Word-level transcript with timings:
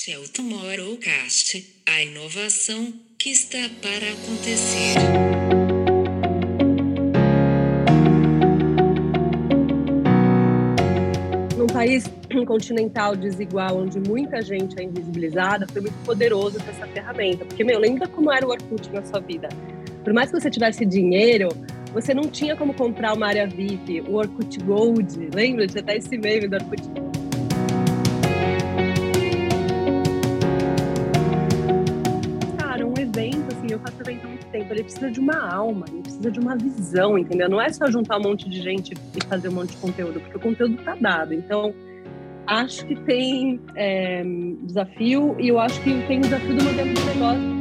Este 0.00 0.16
o 0.16 0.26
Tomorrowcast, 0.26 1.82
a 1.86 2.00
inovação 2.00 2.90
que 3.18 3.28
está 3.28 3.58
para 3.82 4.12
acontecer. 4.12 4.94
Num 11.54 11.66
país 11.66 12.10
continental 12.46 13.14
desigual, 13.14 13.76
onde 13.76 14.00
muita 14.00 14.40
gente 14.40 14.80
é 14.80 14.84
invisibilizada, 14.84 15.66
foi 15.70 15.82
muito 15.82 16.02
poderoso 16.06 16.58
ter 16.60 16.70
essa 16.70 16.86
ferramenta. 16.86 17.44
Porque, 17.44 17.62
meu, 17.62 17.78
lembra 17.78 18.08
como 18.08 18.32
era 18.32 18.46
o 18.46 18.48
Orkut 18.48 18.90
na 18.92 19.04
sua 19.04 19.20
vida? 19.20 19.50
Por 20.02 20.14
mais 20.14 20.30
que 20.30 20.40
você 20.40 20.50
tivesse 20.50 20.86
dinheiro, 20.86 21.50
você 21.92 22.14
não 22.14 22.22
tinha 22.22 22.56
como 22.56 22.72
comprar 22.72 23.12
uma 23.12 23.26
área 23.26 23.46
VIP, 23.46 24.00
o 24.08 24.14
Orkut 24.14 24.60
Gold. 24.60 25.28
Lembra? 25.34 25.66
Tinha 25.66 25.82
até 25.82 25.98
esse 25.98 26.16
meme 26.16 26.48
do 26.48 26.56
Orkut 26.56 26.88
Gold 26.88 27.09
tempo. 34.70 34.72
Ele 34.72 34.84
precisa 34.84 35.10
de 35.10 35.20
uma 35.20 35.52
alma, 35.52 35.84
ele 35.88 36.02
precisa 36.02 36.30
de 36.30 36.40
uma 36.40 36.56
visão, 36.56 37.18
entendeu? 37.18 37.48
Não 37.48 37.60
é 37.60 37.68
só 37.70 37.90
juntar 37.90 38.18
um 38.18 38.22
monte 38.22 38.48
de 38.48 38.60
gente 38.60 38.94
e 38.94 39.24
fazer 39.24 39.48
um 39.48 39.52
monte 39.52 39.70
de 39.70 39.76
conteúdo, 39.76 40.20
porque 40.20 40.36
o 40.36 40.40
conteúdo 40.40 40.76
tá 40.82 40.94
dado. 40.94 41.34
Então, 41.34 41.74
acho 42.46 42.86
que 42.86 42.96
tem 42.96 43.60
é, 43.74 44.22
desafio 44.62 45.36
e 45.38 45.48
eu 45.48 45.58
acho 45.58 45.80
que 45.82 46.06
tem 46.06 46.18
o 46.18 46.22
desafio 46.22 46.56
do 46.56 46.64
modelo 46.64 46.94
de 46.94 47.04
negócio 47.04 47.59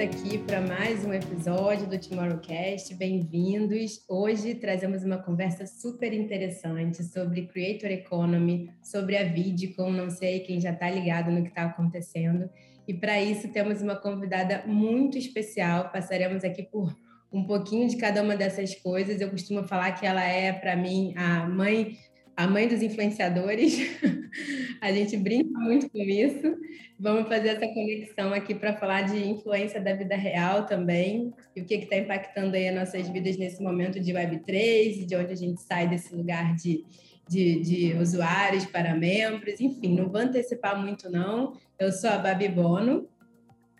aqui 0.00 0.38
para 0.38 0.62
mais 0.62 1.04
um 1.04 1.12
episódio 1.12 1.86
do 1.86 1.98
Tomorrowcast. 1.98 2.94
Bem-vindos. 2.94 4.02
Hoje 4.08 4.54
trazemos 4.54 5.04
uma 5.04 5.18
conversa 5.18 5.66
super 5.66 6.14
interessante 6.14 7.04
sobre 7.04 7.46
Creator 7.46 7.90
Economy, 7.90 8.70
sobre 8.82 9.18
a 9.18 9.24
Vidcon, 9.24 9.90
não 9.90 10.08
sei 10.08 10.40
quem 10.40 10.58
já 10.58 10.70
está 10.70 10.88
ligado 10.88 11.30
no 11.30 11.42
que 11.42 11.50
está 11.50 11.64
acontecendo. 11.64 12.48
E 12.88 12.94
para 12.94 13.20
isso 13.20 13.48
temos 13.48 13.82
uma 13.82 13.94
convidada 13.94 14.64
muito 14.66 15.18
especial. 15.18 15.90
Passaremos 15.90 16.44
aqui 16.44 16.62
por 16.62 16.96
um 17.30 17.44
pouquinho 17.44 17.86
de 17.86 17.98
cada 17.98 18.22
uma 18.22 18.34
dessas 18.34 18.74
coisas. 18.74 19.20
Eu 19.20 19.28
costumo 19.28 19.64
falar 19.64 19.92
que 19.92 20.06
ela 20.06 20.24
é, 20.24 20.50
para 20.50 20.74
mim, 20.76 21.12
a 21.14 21.46
mãe 21.46 21.98
a 22.40 22.46
mãe 22.46 22.66
dos 22.66 22.80
influenciadores. 22.80 23.78
a 24.80 24.90
gente 24.90 25.14
brinca 25.18 25.58
muito 25.58 25.90
com 25.90 25.98
isso. 25.98 26.56
Vamos 26.98 27.28
fazer 27.28 27.48
essa 27.48 27.68
conexão 27.68 28.32
aqui 28.32 28.54
para 28.54 28.74
falar 28.78 29.02
de 29.02 29.22
influência 29.28 29.78
da 29.78 29.94
vida 29.94 30.16
real 30.16 30.64
também 30.64 31.34
e 31.54 31.60
o 31.60 31.66
que 31.66 31.74
está 31.74 31.96
impactando 31.96 32.56
aí 32.56 32.68
as 32.68 32.74
nossas 32.74 33.08
vidas 33.10 33.36
nesse 33.36 33.62
momento 33.62 34.00
de 34.00 34.12
Web3, 34.12 35.04
de 35.04 35.16
onde 35.16 35.32
a 35.34 35.36
gente 35.36 35.60
sai 35.60 35.86
desse 35.86 36.14
lugar 36.14 36.56
de, 36.56 36.82
de, 37.28 37.60
de 37.60 37.92
usuários 38.00 38.64
para 38.64 38.96
membros. 38.96 39.60
Enfim, 39.60 39.94
não 39.94 40.08
vou 40.08 40.22
antecipar 40.22 40.80
muito, 40.80 41.10
não. 41.10 41.52
Eu 41.78 41.92
sou 41.92 42.08
a 42.08 42.16
Babi 42.16 42.48
Bono. 42.48 43.06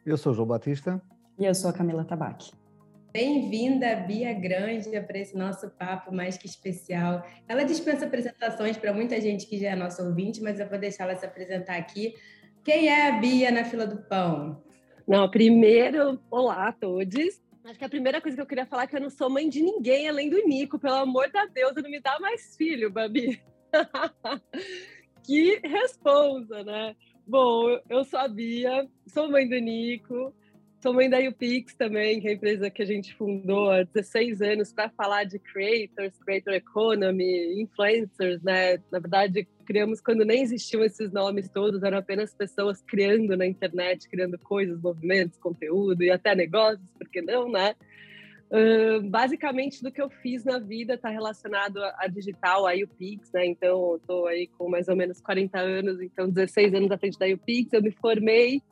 Eu 0.05 0.19
sou 0.19 0.33
o 0.33 0.35
João 0.35 0.49
Batista. 0.49 1.01
E 1.39 1.47
eu 1.47 1.55
sou 1.55 1.71
a 1.71 1.73
Camila 1.73 2.05
Tabaque. 2.05 2.60
Bem-vinda, 3.13 3.97
Bia 3.97 4.33
Granja, 4.33 5.03
para 5.03 5.19
esse 5.19 5.37
nosso 5.37 5.69
papo 5.71 6.15
mais 6.15 6.39
que 6.39 6.47
especial. 6.47 7.27
Ela 7.49 7.65
dispensa 7.65 8.07
apresentações 8.07 8.77
para 8.77 8.93
muita 8.93 9.21
gente 9.21 9.47
que 9.47 9.59
já 9.59 9.71
é 9.71 9.75
nosso 9.75 10.01
ouvinte, 10.05 10.41
mas 10.41 10.61
eu 10.61 10.69
vou 10.69 10.79
deixar 10.79 11.05
ela 11.05 11.17
se 11.17 11.27
apresentar 11.27 11.77
aqui. 11.77 12.15
Quem 12.63 12.89
é 12.89 13.09
a 13.09 13.19
Bia 13.19 13.51
na 13.51 13.65
fila 13.65 13.85
do 13.85 14.01
pão? 14.05 14.63
Não, 15.09 15.29
primeiro, 15.29 16.21
olá 16.31 16.69
a 16.69 16.73
todos. 16.73 17.43
Acho 17.65 17.79
que 17.81 17.85
a 17.85 17.89
primeira 17.89 18.21
coisa 18.21 18.37
que 18.37 18.43
eu 18.43 18.47
queria 18.47 18.65
falar 18.65 18.85
é 18.85 18.87
que 18.87 18.95
eu 18.95 19.01
não 19.01 19.11
sou 19.11 19.29
mãe 19.29 19.49
de 19.49 19.61
ninguém 19.61 20.09
além 20.09 20.31
do 20.31 20.47
Nico. 20.47 20.79
Pelo 20.79 20.95
amor 20.95 21.29
de 21.33 21.49
Deus, 21.49 21.73
não 21.75 21.91
me 21.91 22.01
dá 22.01 22.17
mais 22.21 22.55
filho, 22.55 22.93
Babi. 22.93 23.43
que 25.25 25.61
responsa, 25.65 26.63
né? 26.63 26.95
Bom, 27.27 27.77
eu 27.89 28.05
sou 28.05 28.21
a 28.21 28.29
Bia, 28.29 28.89
sou 29.09 29.29
mãe 29.29 29.49
do 29.49 29.59
Nico, 29.59 30.33
Sou 30.81 30.95
mãe 30.95 31.11
da 31.11 31.19
UPix 31.19 31.75
também, 31.75 32.23
que 32.23 32.27
é 32.27 32.31
a 32.31 32.35
empresa 32.35 32.71
que 32.71 32.81
a 32.81 32.87
gente 32.87 33.15
fundou 33.15 33.71
há 33.71 33.83
16 33.83 34.41
anos 34.41 34.73
para 34.73 34.89
falar 34.89 35.25
de 35.25 35.39
creators, 35.39 36.17
creator 36.25 36.55
economy, 36.55 37.61
influencers, 37.61 38.43
né? 38.43 38.79
Na 38.91 38.99
verdade, 38.99 39.47
criamos 39.67 40.01
quando 40.01 40.25
nem 40.25 40.43
existiam 40.43 40.83
esses 40.83 41.13
nomes 41.13 41.51
todos, 41.51 41.83
eram 41.83 41.99
apenas 41.99 42.33
pessoas 42.33 42.81
criando 42.81 43.37
na 43.37 43.47
internet, 43.47 44.09
criando 44.09 44.39
coisas, 44.39 44.81
movimentos, 44.81 45.39
conteúdo 45.39 46.03
e 46.03 46.11
até 46.11 46.35
negócios, 46.35 46.89
por 46.99 47.07
que 47.11 47.21
não, 47.21 47.51
né? 47.51 47.75
Uh, 48.51 49.03
basicamente, 49.03 49.83
do 49.83 49.93
que 49.93 50.01
eu 50.01 50.09
fiz 50.09 50.47
na 50.47 50.59
vida 50.59 50.95
está 50.95 51.11
relacionado 51.11 51.85
a, 51.85 51.95
a, 51.99 52.09
digital, 52.09 52.67
a 52.67 52.73
UPix, 52.73 53.31
né? 53.35 53.45
Então, 53.45 53.97
estou 53.97 54.27
aí 54.27 54.47
com 54.57 54.67
mais 54.71 54.89
ou 54.89 54.97
menos 54.97 55.21
40 55.21 55.61
anos, 55.61 56.01
então 56.01 56.27
16 56.27 56.73
anos 56.73 56.91
à 56.91 56.97
frente 56.97 57.19
da 57.19 57.27
UPix, 57.27 57.71
eu 57.75 57.83
me 57.83 57.91
formei 57.91 58.63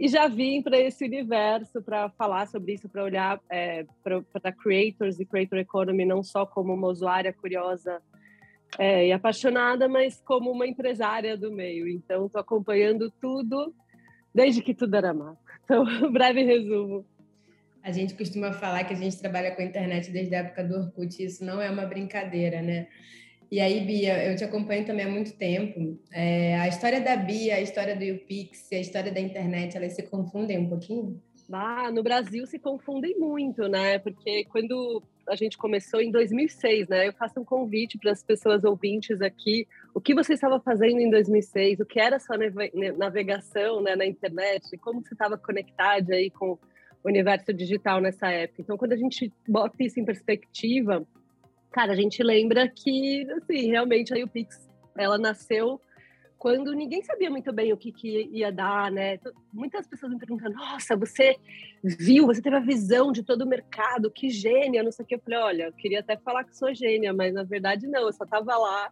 e 0.00 0.08
já 0.08 0.26
vim 0.28 0.62
para 0.62 0.78
esse 0.78 1.04
universo 1.04 1.82
para 1.82 2.08
falar 2.08 2.46
sobre 2.46 2.72
isso, 2.72 2.88
para 2.88 3.04
olhar 3.04 3.38
é, 3.50 3.84
para 4.02 4.50
creators 4.50 5.20
e 5.20 5.26
creator 5.26 5.58
economy 5.58 6.06
não 6.06 6.22
só 6.22 6.46
como 6.46 6.72
uma 6.72 6.88
usuária 6.88 7.30
curiosa 7.34 8.00
é, 8.78 9.08
e 9.08 9.12
apaixonada, 9.12 9.86
mas 9.90 10.18
como 10.24 10.50
uma 10.50 10.66
empresária 10.66 11.36
do 11.36 11.52
meio. 11.52 11.86
Então, 11.86 12.24
estou 12.24 12.40
acompanhando 12.40 13.12
tudo 13.20 13.74
desde 14.34 14.62
que 14.62 14.72
tudo 14.72 14.96
era 14.96 15.12
mato. 15.12 15.38
Então, 15.64 15.84
breve 16.10 16.44
resumo. 16.44 17.04
A 17.82 17.92
gente 17.92 18.14
costuma 18.14 18.54
falar 18.54 18.84
que 18.84 18.94
a 18.94 18.96
gente 18.96 19.18
trabalha 19.18 19.54
com 19.54 19.60
a 19.60 19.66
internet 19.66 20.10
desde 20.10 20.34
a 20.34 20.38
época 20.38 20.64
do 20.64 20.76
Orkut, 20.76 21.22
isso 21.22 21.44
não 21.44 21.60
é 21.60 21.70
uma 21.70 21.84
brincadeira, 21.84 22.62
né? 22.62 22.88
E 23.50 23.58
aí, 23.58 23.80
Bia, 23.80 24.30
eu 24.30 24.36
te 24.36 24.44
acompanho 24.44 24.86
também 24.86 25.04
há 25.04 25.08
muito 25.08 25.32
tempo. 25.36 25.98
É, 26.12 26.56
a 26.60 26.68
história 26.68 27.00
da 27.00 27.16
Bia, 27.16 27.56
a 27.56 27.60
história 27.60 27.96
do 27.96 28.04
YouPix, 28.04 28.72
a 28.72 28.78
história 28.78 29.10
da 29.10 29.20
internet, 29.20 29.76
elas 29.76 29.94
se 29.94 30.04
confundem 30.04 30.56
um 30.58 30.68
pouquinho? 30.68 31.20
Ah, 31.52 31.90
no 31.90 32.00
Brasil 32.00 32.46
se 32.46 32.60
confundem 32.60 33.18
muito, 33.18 33.66
né? 33.66 33.98
Porque 33.98 34.44
quando 34.44 35.02
a 35.28 35.34
gente 35.34 35.58
começou 35.58 36.00
em 36.00 36.12
2006, 36.12 36.88
né? 36.88 37.08
Eu 37.08 37.12
faço 37.12 37.40
um 37.40 37.44
convite 37.44 37.98
para 37.98 38.12
as 38.12 38.22
pessoas 38.22 38.62
ouvintes 38.62 39.20
aqui. 39.20 39.66
O 39.92 40.00
que 40.00 40.14
você 40.14 40.34
estava 40.34 40.60
fazendo 40.60 41.00
em 41.00 41.10
2006? 41.10 41.80
O 41.80 41.86
que 41.86 41.98
era 41.98 42.20
sua 42.20 42.36
navegação 42.96 43.82
né, 43.82 43.96
na 43.96 44.06
internet? 44.06 44.76
Como 44.78 45.02
você 45.02 45.14
estava 45.14 45.36
conectada 45.36 46.14
aí 46.14 46.30
com 46.30 46.52
o 46.52 46.58
universo 47.04 47.52
digital 47.52 48.00
nessa 48.00 48.28
época? 48.30 48.62
Então, 48.62 48.76
quando 48.76 48.92
a 48.92 48.96
gente 48.96 49.32
bota 49.48 49.82
isso 49.82 49.98
em 49.98 50.04
perspectiva, 50.04 51.04
Cara, 51.70 51.92
a 51.92 51.96
gente 51.96 52.22
lembra 52.22 52.68
que, 52.68 53.26
assim, 53.30 53.68
realmente 53.68 54.12
aí 54.12 54.22
o 54.24 54.28
Pix, 54.28 54.68
ela 54.96 55.16
nasceu 55.16 55.80
quando 56.40 56.72
ninguém 56.72 57.02
sabia 57.02 57.28
muito 57.30 57.52
bem 57.52 57.70
o 57.70 57.76
que, 57.76 57.92
que 57.92 58.28
ia 58.32 58.50
dar, 58.50 58.90
né? 58.90 59.18
Muitas 59.52 59.86
pessoas 59.86 60.10
me 60.10 60.18
perguntam, 60.18 60.50
nossa, 60.50 60.96
você 60.96 61.36
viu, 61.84 62.26
você 62.26 62.40
teve 62.40 62.56
a 62.56 62.60
visão 62.60 63.12
de 63.12 63.22
todo 63.22 63.42
o 63.42 63.46
mercado, 63.46 64.10
que 64.10 64.30
gênia, 64.30 64.82
não 64.82 64.90
sei 64.90 65.04
o 65.04 65.06
que. 65.06 65.16
Eu 65.16 65.20
falei, 65.20 65.38
olha, 65.38 65.62
eu 65.64 65.72
queria 65.74 66.00
até 66.00 66.16
falar 66.16 66.44
que 66.44 66.56
sou 66.56 66.74
gênia, 66.74 67.12
mas 67.12 67.34
na 67.34 67.42
verdade 67.42 67.86
não, 67.86 68.06
eu 68.06 68.12
só 68.12 68.24
estava 68.24 68.56
lá 68.56 68.90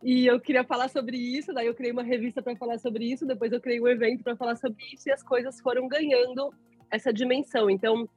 e 0.00 0.26
eu 0.26 0.38
queria 0.38 0.62
falar 0.62 0.88
sobre 0.88 1.16
isso, 1.16 1.52
daí 1.52 1.66
eu 1.66 1.74
criei 1.74 1.90
uma 1.90 2.04
revista 2.04 2.40
para 2.40 2.54
falar 2.54 2.78
sobre 2.78 3.04
isso, 3.04 3.26
depois 3.26 3.50
eu 3.50 3.60
criei 3.60 3.80
um 3.80 3.88
evento 3.88 4.22
para 4.22 4.36
falar 4.36 4.54
sobre 4.54 4.84
isso 4.92 5.08
e 5.08 5.12
as 5.12 5.24
coisas 5.24 5.60
foram 5.60 5.88
ganhando 5.88 6.54
essa 6.88 7.12
dimensão. 7.12 7.68
Então, 7.68 8.08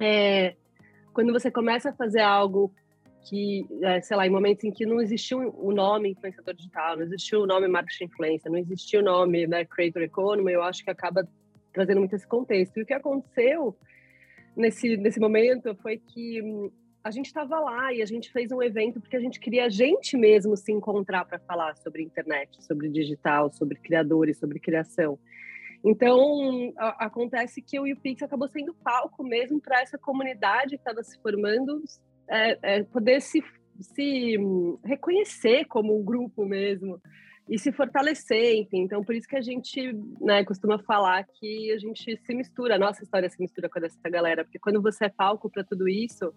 é, 0.00 0.56
quando 1.12 1.32
você 1.32 1.52
começa 1.52 1.90
a 1.90 1.92
fazer 1.92 2.22
algo 2.22 2.74
que, 3.24 3.66
é, 3.82 4.00
sei 4.00 4.16
lá, 4.16 4.26
em 4.26 4.30
momentos 4.30 4.64
em 4.64 4.70
que 4.70 4.84
não 4.84 5.00
existiu 5.00 5.52
o 5.56 5.72
nome 5.72 6.10
influenciador 6.10 6.54
digital, 6.54 6.96
não 6.96 7.04
existiu 7.04 7.42
o 7.42 7.46
nome 7.46 7.68
marketing 7.68 8.04
influencer, 8.04 8.50
não 8.50 8.58
existiu 8.58 9.00
o 9.00 9.04
nome 9.04 9.46
né, 9.46 9.64
creator 9.64 10.02
economy, 10.02 10.52
eu 10.52 10.62
acho 10.62 10.84
que 10.84 10.90
acaba 10.90 11.26
trazendo 11.72 12.00
muito 12.00 12.14
esse 12.14 12.26
contexto. 12.26 12.76
E 12.76 12.82
o 12.82 12.86
que 12.86 12.92
aconteceu 12.92 13.76
nesse, 14.56 14.96
nesse 14.96 15.20
momento 15.20 15.74
foi 15.76 15.98
que 15.98 16.42
hum, 16.42 16.70
a 17.02 17.10
gente 17.10 17.26
estava 17.26 17.58
lá 17.58 17.92
e 17.92 18.02
a 18.02 18.06
gente 18.06 18.30
fez 18.30 18.52
um 18.52 18.62
evento 18.62 19.00
porque 19.00 19.16
a 19.16 19.20
gente 19.20 19.40
queria 19.40 19.66
a 19.66 19.68
gente 19.68 20.16
mesmo 20.16 20.56
se 20.56 20.72
encontrar 20.72 21.24
para 21.24 21.38
falar 21.38 21.76
sobre 21.76 22.02
internet, 22.02 22.62
sobre 22.64 22.88
digital, 22.88 23.52
sobre 23.52 23.78
criadores, 23.78 24.38
sobre 24.38 24.58
criação. 24.60 25.18
Então, 25.84 26.72
a, 26.76 27.06
acontece 27.06 27.60
que 27.60 27.78
o 27.78 27.86
YouPix 27.86 28.22
acabou 28.22 28.48
sendo 28.48 28.72
palco 28.74 29.24
mesmo 29.24 29.60
para 29.60 29.80
essa 29.80 29.98
comunidade 29.98 30.70
que 30.70 30.76
estava 30.76 31.02
se 31.02 31.20
formando 31.20 31.82
é, 32.32 32.58
é 32.62 32.82
poder 32.84 33.20
se, 33.20 33.42
se 33.80 34.36
reconhecer 34.84 35.66
como 35.66 35.98
um 35.98 36.02
grupo 36.02 36.44
mesmo 36.44 37.00
e 37.48 37.58
se 37.58 37.72
fortalecer, 37.72 38.56
enfim. 38.56 38.82
Então, 38.82 39.04
por 39.04 39.14
isso 39.14 39.28
que 39.28 39.36
a 39.36 39.42
gente 39.42 39.92
né, 40.20 40.44
costuma 40.44 40.78
falar 40.78 41.24
que 41.24 41.70
a 41.72 41.78
gente 41.78 42.16
se 42.16 42.34
mistura, 42.34 42.76
a 42.76 42.78
nossa 42.78 43.02
história 43.02 43.28
se 43.28 43.40
mistura 43.40 43.68
com 43.68 43.78
a 43.78 43.82
dessa 43.82 44.08
galera, 44.08 44.44
porque 44.44 44.58
quando 44.58 44.80
você 44.80 45.06
é 45.06 45.08
palco 45.08 45.50
para 45.50 45.64
tudo 45.64 45.88
isso, 45.88 46.32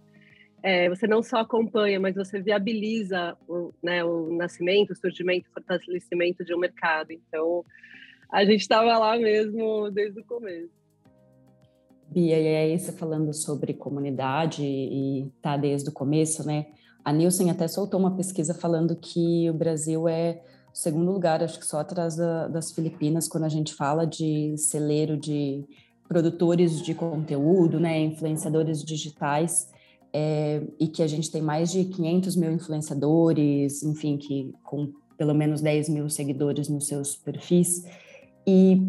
é, 0.62 0.90
você 0.90 1.08
não 1.08 1.22
só 1.22 1.38
acompanha, 1.38 2.00
mas 2.00 2.16
você 2.16 2.42
viabiliza 2.42 3.38
o, 3.48 3.72
né, 3.84 4.04
o 4.04 4.36
nascimento, 4.36 4.92
o 4.92 4.96
surgimento, 4.96 5.48
o 5.50 5.54
fortalecimento 5.54 6.44
de 6.44 6.56
um 6.56 6.60
mercado. 6.60 7.12
Então, 7.12 7.64
a 8.32 8.44
gente 8.44 8.62
estava 8.62 8.98
lá 8.98 9.18
mesmo 9.18 9.92
desde 9.92 10.20
o 10.20 10.26
começo. 10.26 10.85
Bia, 12.10 12.40
e 12.40 12.56
aí 12.56 12.80
você 12.80 12.92
falando 12.92 13.34
sobre 13.34 13.74
comunidade 13.74 14.64
e 14.64 15.32
tá 15.42 15.58
desde 15.58 15.90
o 15.90 15.92
começo, 15.92 16.46
né? 16.46 16.68
a 17.06 17.14
Nielsen 17.14 17.52
até 17.52 17.68
soltou 17.68 18.00
uma 18.00 18.16
pesquisa 18.16 18.56
falando 18.56 18.96
que 18.96 19.48
o 19.48 19.54
Brasil 19.54 20.08
é 20.08 20.42
o 20.74 20.76
segundo 20.76 21.12
lugar, 21.12 21.44
acho 21.44 21.60
que 21.60 21.66
só 21.66 21.80
atrás 21.80 22.16
da, 22.16 22.48
das 22.48 22.72
Filipinas, 22.72 23.28
quando 23.28 23.44
a 23.44 23.50
gente 23.50 23.76
fala 23.76 24.06
de 24.06 24.56
celeiro 24.58 25.16
de 25.16 25.64
produtores 26.08 26.82
de 26.82 26.96
conteúdo, 26.96 27.80
né, 27.80 28.02
influenciadores 28.02 28.84
digitais, 28.84 29.70
é, 30.12 30.64
e 30.80 30.88
que 30.88 31.04
a 31.04 31.08
gente 31.08 31.30
tem 31.30 31.44
mais 31.44 31.72
de 31.72 31.86
500 31.86 32.36
mil 32.36 32.52
influenciadores, 32.52 33.84
enfim, 33.84 34.18
que 34.18 34.52
com 34.64 34.92
pelo 35.16 35.34
menos 35.36 35.62
10 35.62 35.90
mil 35.90 36.10
seguidores 36.10 36.68
nos 36.68 36.88
seus 36.88 37.16
perfis. 37.16 37.86
E 38.48 38.82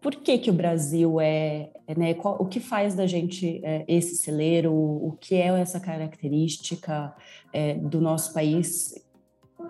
por 0.00 0.16
que 0.16 0.38
que 0.38 0.50
o 0.50 0.54
Brasil 0.54 1.20
é, 1.20 1.70
é 1.86 1.94
né, 1.94 2.14
qual, 2.14 2.40
o 2.40 2.46
que 2.46 2.58
faz 2.58 2.94
da 2.94 3.06
gente 3.06 3.60
é, 3.62 3.84
esse 3.86 4.16
celeiro, 4.16 4.72
o 4.72 5.16
que 5.20 5.34
é 5.34 5.48
essa 5.48 5.78
característica 5.78 7.14
é, 7.52 7.74
do 7.74 8.00
nosso 8.00 8.32
país, 8.32 8.94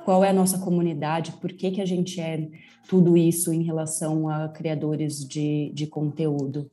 qual 0.05 0.25
é 0.25 0.31
a 0.31 0.32
nossa 0.32 0.59
comunidade, 0.59 1.32
por 1.41 1.53
que 1.53 1.71
que 1.73 1.81
a 1.81 1.87
gente 1.87 2.21
é 2.21 2.49
tudo 2.88 3.17
isso 3.17 3.53
em 3.53 3.62
relação 3.62 4.29
a 4.29 4.49
criadores 4.49 5.27
de, 5.27 5.71
de 5.75 5.87
conteúdo? 5.87 6.71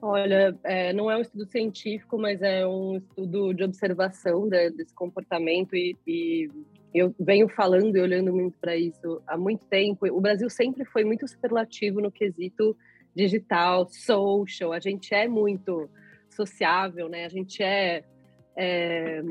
Olha, 0.00 0.58
é, 0.64 0.92
não 0.92 1.10
é 1.10 1.16
um 1.16 1.20
estudo 1.20 1.46
científico, 1.46 2.18
mas 2.18 2.42
é 2.42 2.66
um 2.66 2.96
estudo 2.96 3.54
de 3.54 3.62
observação 3.62 4.46
né, 4.46 4.68
desse 4.68 4.92
comportamento 4.92 5.76
e, 5.76 5.96
e 6.06 6.50
eu 6.94 7.14
venho 7.18 7.48
falando 7.48 7.96
e 7.96 8.00
olhando 8.00 8.32
muito 8.32 8.58
para 8.58 8.76
isso 8.76 9.22
há 9.26 9.36
muito 9.36 9.64
tempo. 9.66 10.06
O 10.06 10.20
Brasil 10.20 10.48
sempre 10.50 10.84
foi 10.84 11.04
muito 11.04 11.26
superlativo 11.26 12.00
no 12.00 12.10
quesito 12.10 12.76
digital, 13.14 13.88
social. 13.88 14.72
A 14.72 14.80
gente 14.80 15.14
é 15.14 15.26
muito 15.26 15.88
sociável, 16.30 17.08
né? 17.08 17.24
A 17.24 17.28
gente 17.28 17.62
é, 17.62 18.04
é 18.56 19.22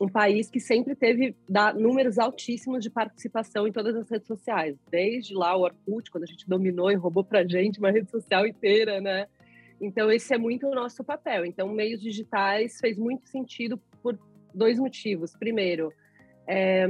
um 0.00 0.08
país 0.08 0.48
que 0.48 0.60
sempre 0.60 0.94
teve 0.94 1.34
números 1.76 2.18
altíssimos 2.18 2.82
de 2.82 2.90
participação 2.90 3.66
em 3.66 3.72
todas 3.72 3.96
as 3.96 4.08
redes 4.08 4.26
sociais. 4.26 4.76
Desde 4.90 5.34
lá 5.34 5.56
o 5.56 5.62
Orkut, 5.62 6.10
quando 6.10 6.24
a 6.24 6.26
gente 6.26 6.48
dominou 6.48 6.90
e 6.90 6.94
roubou 6.94 7.24
para 7.24 7.46
gente 7.46 7.80
uma 7.80 7.90
rede 7.90 8.10
social 8.10 8.46
inteira, 8.46 9.00
né? 9.00 9.26
Então 9.80 10.10
esse 10.10 10.32
é 10.32 10.38
muito 10.38 10.66
o 10.66 10.74
nosso 10.74 11.02
papel. 11.02 11.44
Então 11.44 11.68
meios 11.68 12.00
digitais 12.00 12.78
fez 12.80 12.96
muito 12.96 13.28
sentido 13.28 13.80
por 14.02 14.18
dois 14.54 14.78
motivos. 14.78 15.36
Primeiro, 15.36 15.92
é, 16.48 16.86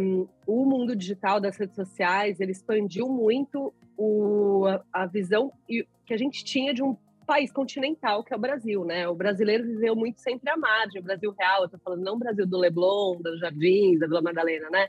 o 0.46 0.64
mundo 0.64 0.94
digital 0.94 1.40
das 1.40 1.56
redes 1.56 1.74
sociais 1.74 2.38
ele 2.38 2.52
expandiu 2.52 3.08
muito 3.08 3.74
o, 3.96 4.66
a, 4.92 5.04
visão 5.04 5.52
que 5.66 6.14
a 6.14 6.16
gente 6.16 6.44
tinha 6.44 6.72
de 6.72 6.80
um 6.80 6.96
país 7.26 7.50
continental 7.50 8.22
que 8.22 8.32
é 8.32 8.36
o 8.36 8.40
Brasil, 8.40 8.84
né? 8.84 9.08
O 9.08 9.16
brasileiro 9.16 9.64
viveu 9.64 9.96
muito 9.96 10.20
sempre 10.20 10.48
à 10.48 10.56
margem, 10.56 11.00
o 11.00 11.04
Brasil 11.04 11.34
real, 11.36 11.62
eu 11.62 11.68
tô 11.68 11.78
falando 11.78 12.04
não 12.04 12.14
o 12.14 12.18
Brasil 12.18 12.46
do 12.46 12.56
Leblon, 12.56 13.20
dos 13.20 13.40
Jardins, 13.40 13.98
da 13.98 14.06
Vila 14.06 14.22
Madalena, 14.22 14.70
né? 14.70 14.88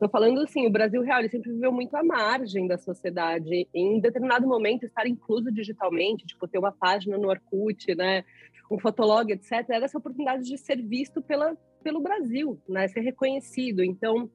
Tô 0.00 0.08
falando 0.08 0.40
assim, 0.40 0.66
o 0.66 0.70
Brasil 0.70 1.02
real, 1.02 1.18
ele 1.18 1.28
sempre 1.28 1.52
viveu 1.52 1.70
muito 1.70 1.94
à 1.94 2.02
margem 2.02 2.66
da 2.66 2.78
sociedade, 2.78 3.68
em 3.74 4.00
determinado 4.00 4.46
momento 4.46 4.86
estar 4.86 5.06
incluso 5.06 5.52
digitalmente, 5.52 6.24
tipo 6.24 6.48
ter 6.48 6.58
uma 6.58 6.72
página 6.72 7.18
no 7.18 7.28
Orkut, 7.28 7.94
né? 7.94 8.24
Um 8.70 8.78
fotolog, 8.78 9.30
etc. 9.30 9.68
Era 9.68 9.84
essa 9.84 9.98
oportunidade 9.98 10.44
de 10.44 10.56
ser 10.56 10.80
visto 10.80 11.20
pela 11.20 11.54
pelo 11.88 12.00
Brasil, 12.02 12.60
né? 12.68 12.86
Ser 12.86 13.00
reconhecido. 13.00 13.82
Então, 13.82 14.30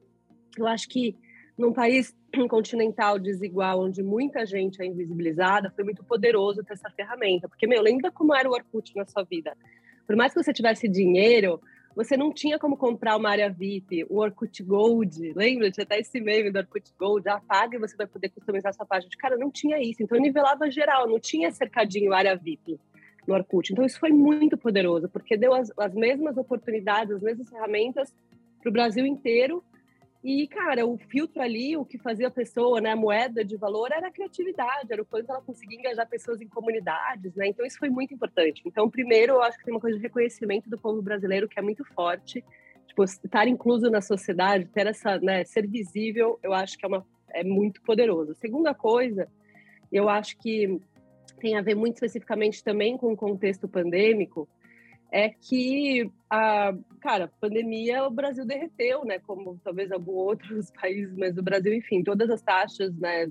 eu 0.58 0.66
acho 0.66 0.88
que 0.88 1.16
num 1.56 1.72
país 1.72 2.12
continental 2.50 3.16
desigual, 3.16 3.80
onde 3.80 4.02
muita 4.02 4.44
gente 4.44 4.82
é 4.82 4.86
invisibilizada, 4.86 5.70
foi 5.70 5.84
muito 5.84 6.02
poderoso 6.02 6.64
ter 6.64 6.72
essa 6.72 6.90
ferramenta. 6.90 7.48
Porque, 7.48 7.64
meu, 7.64 7.80
lembra 7.80 8.10
como 8.10 8.34
era 8.34 8.50
o 8.50 8.52
Orkut 8.52 8.90
na 8.96 9.06
sua 9.06 9.22
vida? 9.22 9.56
Por 10.04 10.16
mais 10.16 10.34
que 10.34 10.42
você 10.42 10.52
tivesse 10.52 10.88
dinheiro, 10.88 11.60
você 11.94 12.16
não 12.16 12.32
tinha 12.32 12.58
como 12.58 12.76
comprar 12.76 13.16
uma 13.16 13.30
área 13.30 13.48
VIP, 13.48 14.04
o 14.10 14.18
Orkut 14.18 14.60
Gold, 14.64 15.32
lembra? 15.36 15.70
Tinha 15.70 15.84
até 15.84 16.00
esse 16.00 16.20
meme 16.20 16.50
do 16.50 16.58
Orkut 16.58 16.92
Gold, 16.98 17.28
apaga 17.28 17.76
e 17.76 17.78
você 17.78 17.96
vai 17.96 18.08
poder 18.08 18.30
customizar 18.30 18.74
sua 18.74 18.84
página. 18.84 19.12
Cara, 19.16 19.36
não 19.36 19.48
tinha 19.48 19.80
isso, 19.80 20.02
então 20.02 20.18
eu 20.18 20.22
nivelava 20.22 20.68
geral, 20.68 21.08
não 21.08 21.20
tinha 21.20 21.52
cercadinho 21.52 22.12
área 22.12 22.34
VIP 22.34 22.80
no 23.26 23.34
Orkut. 23.34 23.72
Então, 23.72 23.84
isso 23.84 23.98
foi 23.98 24.10
muito 24.10 24.56
poderoso, 24.56 25.08
porque 25.08 25.36
deu 25.36 25.54
as, 25.54 25.72
as 25.78 25.94
mesmas 25.94 26.36
oportunidades, 26.36 27.14
as 27.14 27.22
mesmas 27.22 27.48
ferramentas 27.48 28.12
para 28.60 28.70
o 28.70 28.72
Brasil 28.72 29.06
inteiro. 29.06 29.62
E, 30.22 30.46
cara, 30.48 30.86
o 30.86 30.96
filtro 30.96 31.42
ali, 31.42 31.76
o 31.76 31.84
que 31.84 31.98
fazia 31.98 32.28
a 32.28 32.30
pessoa, 32.30 32.80
né, 32.80 32.92
a 32.92 32.96
moeda 32.96 33.44
de 33.44 33.58
valor 33.58 33.92
era 33.92 34.08
a 34.08 34.10
criatividade, 34.10 34.90
era 34.90 35.02
o 35.02 35.04
quanto 35.04 35.28
ela 35.30 35.42
conseguia 35.42 35.78
engajar 35.78 36.08
pessoas 36.08 36.40
em 36.40 36.48
comunidades, 36.48 37.34
né? 37.34 37.48
Então, 37.48 37.66
isso 37.66 37.78
foi 37.78 37.90
muito 37.90 38.14
importante. 38.14 38.62
Então, 38.64 38.88
primeiro, 38.88 39.34
eu 39.34 39.42
acho 39.42 39.58
que 39.58 39.64
tem 39.64 39.74
uma 39.74 39.80
coisa 39.80 39.98
de 39.98 40.02
reconhecimento 40.02 40.70
do 40.70 40.78
povo 40.78 41.02
brasileiro 41.02 41.46
que 41.46 41.58
é 41.58 41.62
muito 41.62 41.84
forte. 41.84 42.42
Tipo, 42.86 43.04
estar 43.04 43.46
incluso 43.46 43.90
na 43.90 44.00
sociedade, 44.00 44.66
ter 44.66 44.86
essa, 44.86 45.18
né, 45.18 45.44
ser 45.44 45.66
visível, 45.66 46.38
eu 46.42 46.54
acho 46.54 46.78
que 46.78 46.86
é, 46.86 46.88
uma, 46.88 47.06
é 47.28 47.44
muito 47.44 47.82
poderoso. 47.82 48.34
Segunda 48.34 48.72
coisa, 48.72 49.28
eu 49.92 50.08
acho 50.08 50.38
que 50.38 50.80
tem 51.44 51.58
a 51.58 51.60
ver 51.60 51.74
muito 51.74 51.96
especificamente 51.96 52.64
também 52.64 52.96
com 52.96 53.12
o 53.12 53.16
contexto 53.16 53.68
pandêmico, 53.68 54.48
é 55.12 55.28
que 55.28 56.10
a 56.30 56.74
cara, 57.02 57.30
pandemia 57.38 58.06
o 58.06 58.10
Brasil 58.10 58.46
derreteu, 58.46 59.04
né, 59.04 59.18
como 59.18 59.60
talvez 59.62 59.92
alguns 59.92 60.16
outros 60.16 60.70
países, 60.80 61.14
mas 61.14 61.36
o 61.36 61.42
Brasil, 61.42 61.74
enfim, 61.74 62.02
todas 62.02 62.30
as 62.30 62.40
taxas, 62.40 62.96
né, 62.96 63.30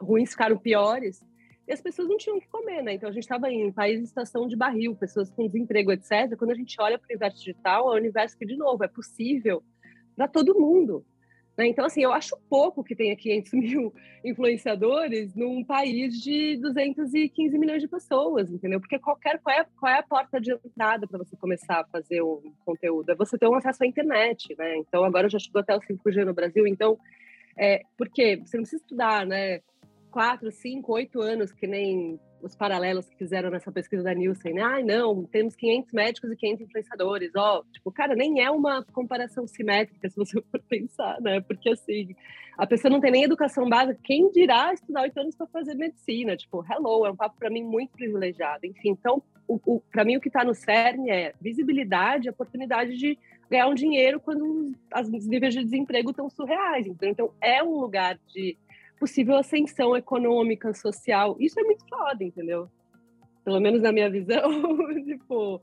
ruins 0.00 0.30
ficaram 0.30 0.56
piores. 0.56 1.20
E 1.66 1.72
as 1.72 1.80
pessoas 1.80 2.08
não 2.08 2.16
tinham 2.16 2.36
o 2.36 2.40
que 2.40 2.46
comer, 2.46 2.80
né? 2.80 2.94
Então 2.94 3.08
a 3.08 3.12
gente 3.12 3.24
estava 3.24 3.50
em 3.50 3.72
país 3.72 3.98
de 3.98 4.04
estação 4.04 4.46
de 4.46 4.54
barril, 4.54 4.94
pessoas 4.94 5.28
com 5.28 5.48
desemprego, 5.48 5.90
etc. 5.90 6.36
Quando 6.38 6.52
a 6.52 6.54
gente 6.54 6.80
olha 6.80 6.96
para 6.96 7.06
o 7.06 7.10
universo 7.10 7.38
digital, 7.38 7.90
é 7.90 7.94
um 7.96 7.98
universo 7.98 8.38
que, 8.38 8.46
de 8.46 8.56
novo, 8.56 8.84
é 8.84 8.88
possível 8.88 9.64
para 10.14 10.28
todo 10.28 10.54
mundo. 10.54 11.04
Né? 11.56 11.68
Então, 11.68 11.86
assim, 11.86 12.02
eu 12.02 12.12
acho 12.12 12.36
pouco 12.50 12.84
que 12.84 12.94
tenha 12.94 13.16
500 13.16 13.52
mil 13.54 13.94
influenciadores 14.24 15.34
num 15.34 15.64
país 15.64 16.20
de 16.20 16.56
215 16.58 17.58
milhões 17.58 17.80
de 17.80 17.88
pessoas, 17.88 18.50
entendeu? 18.50 18.78
Porque 18.78 18.98
qualquer 18.98 19.40
qual 19.40 19.56
é, 19.56 19.66
qual 19.78 19.92
é 19.92 19.98
a 19.98 20.02
porta 20.02 20.40
de 20.40 20.52
entrada 20.52 21.06
para 21.06 21.18
você 21.18 21.36
começar 21.36 21.80
a 21.80 21.86
fazer 21.86 22.22
um 22.22 22.52
conteúdo? 22.64 23.10
É 23.10 23.14
você 23.14 23.38
ter 23.38 23.48
um 23.48 23.54
acesso 23.54 23.84
à 23.84 23.86
internet, 23.86 24.54
né? 24.58 24.76
Então, 24.76 25.04
agora 25.04 25.28
já 25.28 25.38
chegou 25.38 25.60
até 25.60 25.74
o 25.74 25.80
5G 25.80 26.24
no 26.24 26.34
Brasil, 26.34 26.66
então, 26.66 26.98
é, 27.56 27.82
porque 27.96 28.36
você 28.36 28.56
não 28.56 28.64
precisa 28.64 28.82
estudar, 28.82 29.24
né? 29.24 29.60
Quatro, 30.10 30.50
cinco, 30.50 30.92
oito 30.92 31.20
anos, 31.20 31.52
que 31.52 31.66
nem 31.66 32.18
os 32.46 32.56
paralelos 32.56 33.08
que 33.08 33.16
fizeram 33.16 33.50
nessa 33.50 33.70
pesquisa 33.70 34.02
da 34.02 34.14
Nielsen, 34.14 34.54
né? 34.54 34.62
Ai, 34.62 34.82
não, 34.82 35.24
temos 35.24 35.54
500 35.56 35.92
médicos 35.92 36.30
e 36.30 36.36
500 36.36 36.66
influenciadores. 36.66 37.32
Ó, 37.36 37.62
tipo, 37.72 37.90
cara, 37.92 38.14
nem 38.14 38.42
é 38.42 38.50
uma 38.50 38.82
comparação 38.92 39.46
simétrica, 39.46 40.08
se 40.08 40.16
você 40.16 40.40
for 40.50 40.60
pensar, 40.68 41.20
né? 41.20 41.40
Porque, 41.40 41.70
assim, 41.70 42.14
a 42.56 42.66
pessoa 42.66 42.90
não 42.90 43.00
tem 43.00 43.10
nem 43.10 43.24
educação 43.24 43.68
básica. 43.68 43.98
Quem 44.02 44.30
dirá 44.30 44.72
estudar 44.72 45.02
oito 45.02 45.18
anos 45.20 45.34
para 45.34 45.46
fazer 45.48 45.74
medicina? 45.74 46.36
Tipo, 46.36 46.64
hello, 46.70 47.04
é 47.04 47.10
um 47.10 47.16
papo 47.16 47.36
para 47.38 47.50
mim 47.50 47.62
muito 47.62 47.90
privilegiado. 47.92 48.64
Enfim, 48.64 48.90
então, 48.90 49.22
para 49.92 50.04
mim, 50.04 50.16
o 50.16 50.20
que 50.20 50.28
está 50.28 50.44
no 50.44 50.54
CERN 50.54 51.10
é 51.10 51.34
visibilidade, 51.40 52.30
oportunidade 52.30 52.96
de 52.96 53.18
ganhar 53.50 53.68
um 53.68 53.74
dinheiro 53.74 54.18
quando 54.20 54.74
os 54.94 55.26
níveis 55.26 55.54
de 55.54 55.64
desemprego 55.64 56.10
estão 56.10 56.28
surreais. 56.28 56.86
Então, 56.86 57.08
então, 57.08 57.30
é 57.40 57.62
um 57.62 57.78
lugar 57.78 58.18
de 58.28 58.56
possível 58.98 59.36
ascensão 59.36 59.96
econômica, 59.96 60.72
social. 60.74 61.36
Isso 61.38 61.58
é 61.60 61.62
muito 61.62 61.86
foda, 61.88 62.22
entendeu? 62.22 62.68
Pelo 63.44 63.60
menos 63.60 63.82
na 63.82 63.92
minha 63.92 64.10
visão, 64.10 64.42
tipo, 65.04 65.60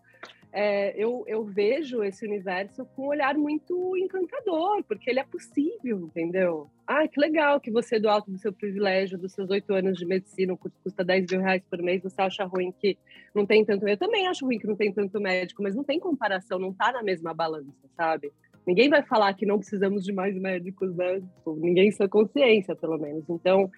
é, 0.55 0.93
eu, 0.95 1.23
eu 1.27 1.43
vejo 1.43 2.03
esse 2.03 2.23
universo 2.25 2.85
com 2.95 3.05
um 3.05 3.07
olhar 3.07 3.35
muito 3.35 3.97
encantador, 3.97 4.83
porque 4.83 5.09
ele 5.09 5.19
é 5.19 5.23
possível, 5.23 6.05
entendeu? 6.05 6.69
Ah, 6.85 7.07
que 7.07 7.19
legal 7.19 7.59
que 7.59 7.71
você, 7.71 7.99
do 7.99 8.07
alto 8.07 8.29
do 8.29 8.37
seu 8.37 8.53
privilégio, 8.53 9.17
dos 9.17 9.33
seus 9.33 9.49
oito 9.49 9.73
anos 9.73 9.97
de 9.97 10.05
medicina, 10.05 10.55
que 10.55 10.69
custa 10.83 11.03
10 11.03 11.31
mil 11.31 11.41
reais 11.41 11.63
por 11.67 11.81
mês, 11.81 12.03
você 12.03 12.21
acha 12.21 12.45
ruim 12.45 12.71
que 12.71 12.97
não 13.33 13.47
tem 13.47 13.65
tanto. 13.65 13.87
Eu 13.87 13.97
também 13.97 14.27
acho 14.27 14.45
ruim 14.45 14.59
que 14.59 14.67
não 14.67 14.75
tem 14.75 14.93
tanto 14.93 15.19
médico, 15.19 15.63
mas 15.63 15.75
não 15.75 15.83
tem 15.83 15.99
comparação, 15.99 16.59
não 16.59 16.71
tá 16.71 16.91
na 16.91 17.01
mesma 17.01 17.33
balança, 17.33 17.89
sabe? 17.97 18.31
Ninguém 18.65 18.89
vai 18.89 19.03
falar 19.03 19.33
que 19.33 19.45
não 19.45 19.57
precisamos 19.57 20.03
de 20.03 20.13
mais 20.13 20.37
médicos, 20.37 20.95
né? 20.95 21.19
Tipo, 21.19 21.55
ninguém 21.55 21.91
sua 21.91 22.07
consciência, 22.07 22.75
pelo 22.75 22.97
menos. 22.97 23.23
Então, 23.29 23.69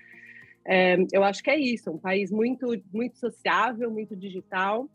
é, 0.66 0.98
eu 1.12 1.24
acho 1.24 1.44
que 1.44 1.50
é 1.50 1.58
isso, 1.58 1.92
um 1.92 1.98
país 1.98 2.32
muito, 2.32 2.68
muito 2.94 3.18
sociável, 3.18 3.90
muito 3.90 4.16
digital 4.16 4.90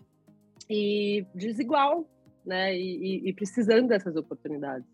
e 0.68 1.24
desigual, 1.34 2.08
né? 2.44 2.76
E, 2.76 3.24
e, 3.24 3.28
e 3.28 3.32
precisando 3.32 3.88
dessas 3.88 4.14
oportunidades. 4.16 4.86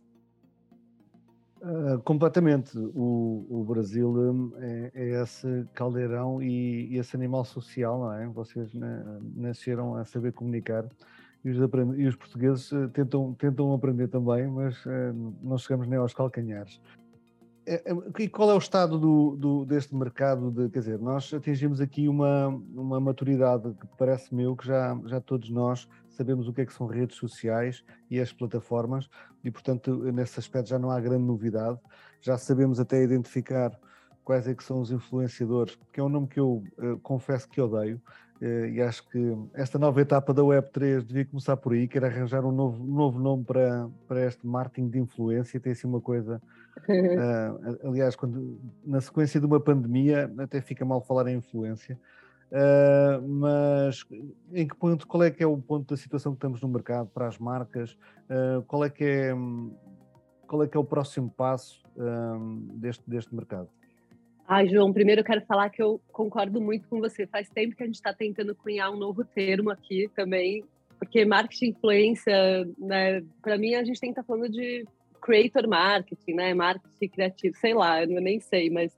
Uh, 1.63 1.99
completamente. 2.03 2.79
O, 2.79 3.47
o 3.49 3.65
Brasil 3.65 4.09
um, 4.11 4.53
é, 4.59 4.93
é, 4.95 5.23
esse 5.23 5.67
caldeirão 5.73 6.43
e, 6.43 6.93
e, 6.93 6.99
esse 6.99 7.17
animal 7.17 7.45
social, 7.45 7.99
não 7.99 8.13
é? 8.13 8.27
Vocês 8.29 8.73
né, 8.75 9.05
nasceram 9.35 9.97
a 9.97 10.05
saber 10.05 10.33
comunicar 10.33 10.87
e 11.47 11.51
os, 11.51 11.59
e 11.97 12.07
os 12.07 12.17
portugueses 12.17 12.73
uh, 12.73 12.89
tentam, 12.89 13.33
tentam 13.35 13.73
aprender 13.73 14.09
também, 14.09 14.49
mas 14.49 14.85
uh, 14.85 14.91
não 15.41 15.57
chegamos 15.57 15.87
nem 15.87 15.97
aos 15.97 16.13
calcanhares. 16.13 16.81
é, 17.65 17.75
é, 17.75 18.23
e 18.23 18.29
qual 18.29 18.51
é 18.51 18.55
o 18.55 18.59
estado 18.59 18.99
do, 18.99 19.37
do, 19.37 19.65
deste 19.65 19.95
mercado? 19.95 20.51
De, 20.51 20.69
quer 20.69 20.81
dizer, 20.81 20.99
nós 20.99 21.33
atingimos 21.33 21.81
aqui 21.81 22.09
uma, 22.09 22.49
uma 22.49 22.99
maturidade 22.99 23.73
que 23.75 23.87
parece 23.97 24.35
meu 24.35 24.57
que 24.57 24.67
já, 24.67 24.99
já 25.05 25.21
todos 25.21 25.49
nós 25.49 25.89
sabemos 26.09 26.49
o 26.49 26.53
que 26.53 26.63
é 26.63 26.67
que 26.67 26.73
são 26.73 26.89
redes 26.89 27.17
sociais 27.17 27.85
e 28.11 28.19
as 28.19 28.33
plataformas 28.33 29.09
e, 29.45 29.51
portanto, 29.51 29.97
nesse 30.13 30.41
aspecto 30.41 30.71
já 30.71 30.79
não 30.79 30.91
há 30.91 30.99
grande 30.99 31.23
novidade. 31.25 31.79
Já 32.21 32.37
sabemos 32.37 32.81
até 32.81 33.05
identificar 33.05 33.79
quais 34.25 34.49
é 34.49 34.55
que 34.55 34.65
são 34.65 34.81
os 34.81 34.91
influenciadores, 34.91 35.79
que 35.93 36.01
é 36.01 36.03
um 36.03 36.09
nome 36.09 36.27
que 36.27 36.41
eu 36.41 36.65
uh, 36.79 36.99
confesso 37.03 37.49
que 37.49 37.61
odeio, 37.61 38.03
e 38.41 38.83
acho 38.83 39.09
que 39.09 39.19
esta 39.55 39.79
nova 39.79 40.01
etapa 40.01 40.35
da 40.35 40.43
Web3 40.43 41.03
devia 41.03 41.25
começar 41.25 41.57
por 41.57 41.73
aí, 41.73 41.89
que 41.89 41.97
era 41.97 42.07
arranjar 42.07 42.45
um 42.45 42.53
novo, 42.53 42.83
um 42.83 42.95
novo 42.95 43.19
nome 43.19 43.45
para, 43.45 43.89
para 44.07 44.27
este 44.27 44.47
marketing 44.47 44.89
de 44.89 44.99
influência, 44.99 45.59
tem 45.59 45.73
assim 45.73 45.87
uma 45.87 46.01
coisa, 46.01 46.41
uh, 46.89 47.89
aliás, 47.89 48.15
quando, 48.15 48.61
na 48.85 49.01
sequência 49.01 49.41
de 49.41 49.47
uma 49.47 49.59
pandemia, 49.59 50.31
até 50.39 50.61
fica 50.61 50.85
mal 50.85 51.01
falar 51.01 51.29
em 51.29 51.37
influência, 51.37 51.99
mas 53.27 54.05
em 54.53 54.69
que 54.69 54.77
ponto, 54.77 55.07
qual 55.07 55.23
é 55.23 55.31
que 55.31 55.43
é 55.43 55.47
o 55.47 55.57
ponto 55.57 55.95
da 55.95 55.97
situação 55.97 56.33
que 56.33 56.37
estamos 56.37 56.61
no 56.61 56.69
mercado 56.69 57.09
para 57.13 57.27
as 57.27 57.39
marcas, 57.39 57.97
qual 58.67 58.85
é 58.85 58.91
que 58.91 59.05
é... 59.05 59.35
Qual 60.47 60.63
é 60.63 60.69
que 60.69 60.77
é 60.77 60.81
o 60.81 60.85
próximo 60.85 61.29
passo 61.29 61.83
deste, 62.77 63.03
deste 63.11 63.35
mercado? 63.35 63.69
Ai, 64.49 64.69
João, 64.69 64.93
primeiro 64.93 65.23
eu 65.23 65.25
quero 65.25 65.45
falar 65.45 65.71
que 65.71 65.83
eu 65.83 66.01
concordo 66.13 66.61
muito 66.61 66.87
com 66.87 67.01
você. 67.01 67.27
Faz 67.27 67.49
tempo 67.49 67.75
que 67.75 67.83
a 67.83 67.87
gente 67.87 67.97
está 67.97 68.15
tentando 68.15 68.55
cunhar 68.55 68.93
um 68.93 68.97
novo 68.97 69.25
termo 69.25 69.71
aqui 69.71 70.09
também, 70.15 70.65
porque 71.01 71.25
marketing 71.25 71.71
influência, 71.71 72.65
né? 72.79 73.25
Para 73.43 73.59
mim, 73.59 73.75
a 73.75 73.83
gente 73.83 73.99
tem 73.99 74.13
que 74.13 74.21
estar 74.21 74.23
tá 74.23 74.27
falando 74.27 74.49
de 74.49 74.87
creator 75.21 75.67
marketing, 75.67 76.35
né? 76.35 76.55
Marketing 76.55 77.09
criativo, 77.09 77.57
sei 77.57 77.75
lá, 77.75 78.05
eu 78.05 78.21
nem 78.21 78.39
sei, 78.39 78.71
mas 78.71 78.97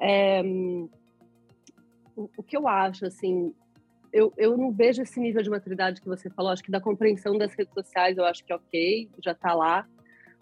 é, 0.00 0.40
o, 2.16 2.30
o, 2.36 2.42
que 2.44 2.56
eu 2.56 2.68
acho, 2.68 3.06
assim, 3.06 3.52
eu, 4.12 4.32
eu 4.36 4.56
não 4.56 4.70
vejo 4.70 5.02
esse 5.02 5.18
nível 5.18 5.42
de 5.42 5.50
maturidade 5.50 6.00
que 6.00 6.06
você 6.06 6.30
falou. 6.30 6.52
Acho 6.52 6.62
que 6.62 6.70
da 6.70 6.80
compreensão 6.80 7.36
das 7.36 7.52
redes 7.54 7.74
sociais, 7.74 8.16
eu 8.16 8.24
acho 8.24 8.44
que 8.44 8.52
é 8.52 8.56
ok, 8.56 9.10
já 9.20 9.32
está 9.32 9.52
lá 9.52 9.84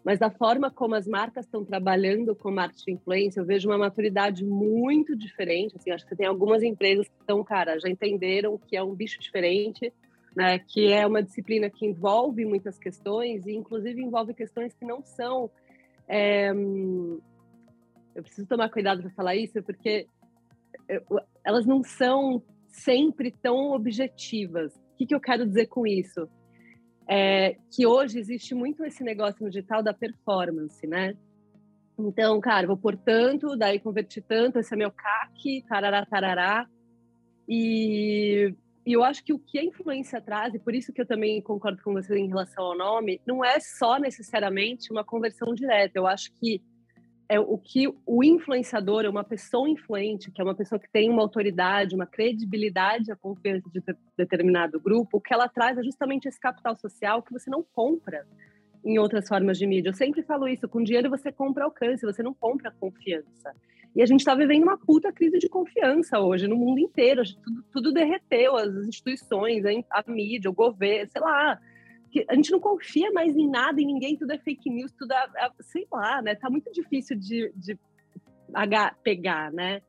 mas 0.04 0.18
da 0.18 0.30
forma 0.30 0.70
como 0.70 0.94
as 0.94 1.06
marcas 1.06 1.46
estão 1.46 1.64
trabalhando 1.64 2.36
com 2.36 2.50
marketing 2.50 2.92
influência, 2.92 3.40
eu 3.40 3.46
vejo 3.46 3.68
uma 3.70 3.78
maturidade 3.78 4.44
muito 4.44 5.16
diferente. 5.16 5.76
Assim, 5.76 5.90
acho 5.90 6.06
que 6.06 6.14
tem 6.14 6.26
algumas 6.26 6.62
empresas 6.62 7.08
que 7.08 7.14
estão, 7.18 7.42
cara, 7.42 7.80
já 7.80 7.88
entenderam 7.88 8.58
que 8.58 8.76
é 8.76 8.82
um 8.82 8.94
bicho 8.94 9.18
diferente, 9.18 9.90
né? 10.36 10.58
Que 10.58 10.92
é 10.92 11.06
uma 11.06 11.22
disciplina 11.22 11.70
que 11.70 11.86
envolve 11.86 12.44
muitas 12.44 12.78
questões 12.78 13.46
e, 13.46 13.52
inclusive, 13.52 14.02
envolve 14.02 14.34
questões 14.34 14.74
que 14.74 14.84
não 14.84 15.02
são. 15.02 15.50
É... 16.06 16.50
Eu 18.14 18.22
preciso 18.22 18.46
tomar 18.46 18.68
cuidado 18.68 19.00
para 19.00 19.10
falar 19.10 19.34
isso, 19.36 19.62
porque 19.62 20.06
elas 21.42 21.64
não 21.64 21.82
são 21.82 22.42
sempre 22.68 23.30
tão 23.30 23.72
objetivas. 23.72 24.74
O 24.74 24.96
que, 24.98 25.06
que 25.06 25.14
eu 25.14 25.20
quero 25.20 25.46
dizer 25.46 25.66
com 25.66 25.86
isso? 25.86 26.28
É, 27.06 27.56
que 27.70 27.86
hoje 27.86 28.18
existe 28.18 28.54
muito 28.54 28.84
esse 28.84 29.02
negócio 29.04 29.42
no 29.42 29.50
digital 29.50 29.82
da 29.82 29.92
performance, 29.92 30.86
né? 30.86 31.14
Então, 31.98 32.40
cara, 32.40 32.66
vou 32.66 32.76
por 32.76 32.96
tanto, 32.96 33.56
daí 33.56 33.78
converti 33.78 34.20
tanto, 34.20 34.58
esse 34.58 34.74
é 34.74 34.76
meu 34.76 34.90
CAC, 34.90 35.62
tarará, 35.68 36.04
tarará. 36.04 36.66
E, 37.48 38.54
e 38.84 38.92
eu 38.92 39.04
acho 39.04 39.22
que 39.22 39.32
o 39.32 39.38
que 39.38 39.58
a 39.58 39.64
influência 39.64 40.20
traz, 40.20 40.54
e 40.54 40.58
por 40.58 40.74
isso 40.74 40.92
que 40.92 41.00
eu 41.00 41.06
também 41.06 41.40
concordo 41.40 41.82
com 41.82 41.92
você 41.92 42.18
em 42.18 42.28
relação 42.28 42.64
ao 42.64 42.76
nome, 42.76 43.20
não 43.26 43.44
é 43.44 43.60
só 43.60 43.98
necessariamente 43.98 44.90
uma 44.90 45.04
conversão 45.04 45.54
direta. 45.54 45.98
Eu 45.98 46.06
acho 46.06 46.32
que 46.40 46.60
é 47.28 47.40
o 47.40 47.56
que 47.56 47.88
o 48.06 48.22
influenciador, 48.22 49.06
uma 49.06 49.24
pessoa 49.24 49.68
influente, 49.68 50.30
que 50.30 50.40
é 50.40 50.44
uma 50.44 50.54
pessoa 50.54 50.78
que 50.78 50.90
tem 50.90 51.10
uma 51.10 51.22
autoridade, 51.22 51.94
uma 51.94 52.06
credibilidade, 52.06 53.10
a 53.10 53.16
confiança 53.16 53.68
de 53.70 53.82
determinado 54.16 54.78
grupo, 54.78 55.16
o 55.16 55.20
que 55.20 55.32
ela 55.32 55.48
traz 55.48 55.78
é 55.78 55.82
justamente 55.82 56.28
esse 56.28 56.38
capital 56.38 56.76
social 56.76 57.22
que 57.22 57.32
você 57.32 57.50
não 57.50 57.64
compra 57.74 58.26
em 58.84 58.98
outras 58.98 59.26
formas 59.26 59.58
de 59.58 59.66
mídia. 59.66 59.88
Eu 59.88 59.94
sempre 59.94 60.22
falo 60.22 60.46
isso, 60.46 60.68
com 60.68 60.82
dinheiro 60.82 61.08
você 61.08 61.32
compra 61.32 61.64
alcance, 61.64 62.04
você 62.04 62.22
não 62.22 62.34
compra 62.34 62.70
confiança. 62.70 63.54
E 63.96 64.02
a 64.02 64.06
gente 64.06 64.20
está 64.20 64.34
vivendo 64.34 64.64
uma 64.64 64.76
puta 64.76 65.12
crise 65.12 65.38
de 65.38 65.48
confiança 65.48 66.18
hoje 66.18 66.46
no 66.48 66.56
mundo 66.56 66.80
inteiro, 66.80 67.22
tudo, 67.42 67.64
tudo 67.72 67.92
derreteu, 67.92 68.56
as 68.56 68.74
instituições, 68.86 69.64
a 69.90 70.04
mídia, 70.06 70.50
o 70.50 70.54
governo, 70.54 71.10
sei 71.10 71.22
lá, 71.22 71.58
que 72.14 72.24
a 72.28 72.34
gente 72.36 72.52
não 72.52 72.60
confia 72.60 73.10
mais 73.10 73.36
em 73.36 73.48
nada, 73.50 73.80
em 73.80 73.86
ninguém, 73.86 74.16
tudo 74.16 74.32
é 74.32 74.38
fake 74.38 74.70
news, 74.70 74.92
tudo 74.92 75.12
é, 75.12 75.26
é 75.36 75.50
sei 75.62 75.84
lá, 75.90 76.22
né? 76.22 76.36
Tá 76.36 76.48
muito 76.48 76.70
difícil 76.70 77.16
de, 77.16 77.52
de 77.56 77.76
pegar, 79.02 79.50
né? 79.52 79.82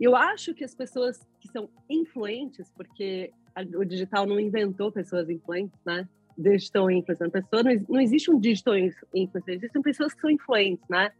Eu 0.00 0.16
acho 0.16 0.54
que 0.54 0.64
as 0.64 0.74
pessoas 0.74 1.20
que 1.38 1.46
são 1.48 1.68
influentes, 1.90 2.72
porque 2.74 3.30
a, 3.54 3.60
o 3.60 3.84
digital 3.84 4.24
não 4.24 4.40
inventou 4.40 4.90
pessoas 4.90 5.28
influentes, 5.28 5.78
né? 5.84 6.08
Digital 6.38 6.90
influencer, 6.90 7.30
pessoa, 7.30 7.62
não, 7.62 7.84
não 7.86 8.00
existe 8.00 8.30
um 8.30 8.40
digital 8.40 8.74
influencer, 8.78 9.54
existem 9.54 9.82
pessoas 9.82 10.14
que 10.14 10.22
são 10.22 10.30
influentes, 10.30 10.88
né? 10.88 11.12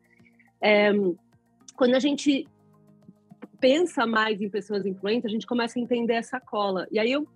É, 0.63 0.91
quando 1.77 1.95
a 1.95 2.01
gente 2.01 2.49
pensa 3.61 4.07
mais 4.07 4.41
em 4.41 4.49
pessoas 4.49 4.87
influentes, 4.87 5.27
a 5.27 5.29
gente 5.29 5.47
começa 5.47 5.79
a 5.79 5.83
entender 5.83 6.15
essa 6.15 6.41
cola. 6.41 6.87
E 6.91 6.99
aí 6.99 7.13
eu 7.13 7.29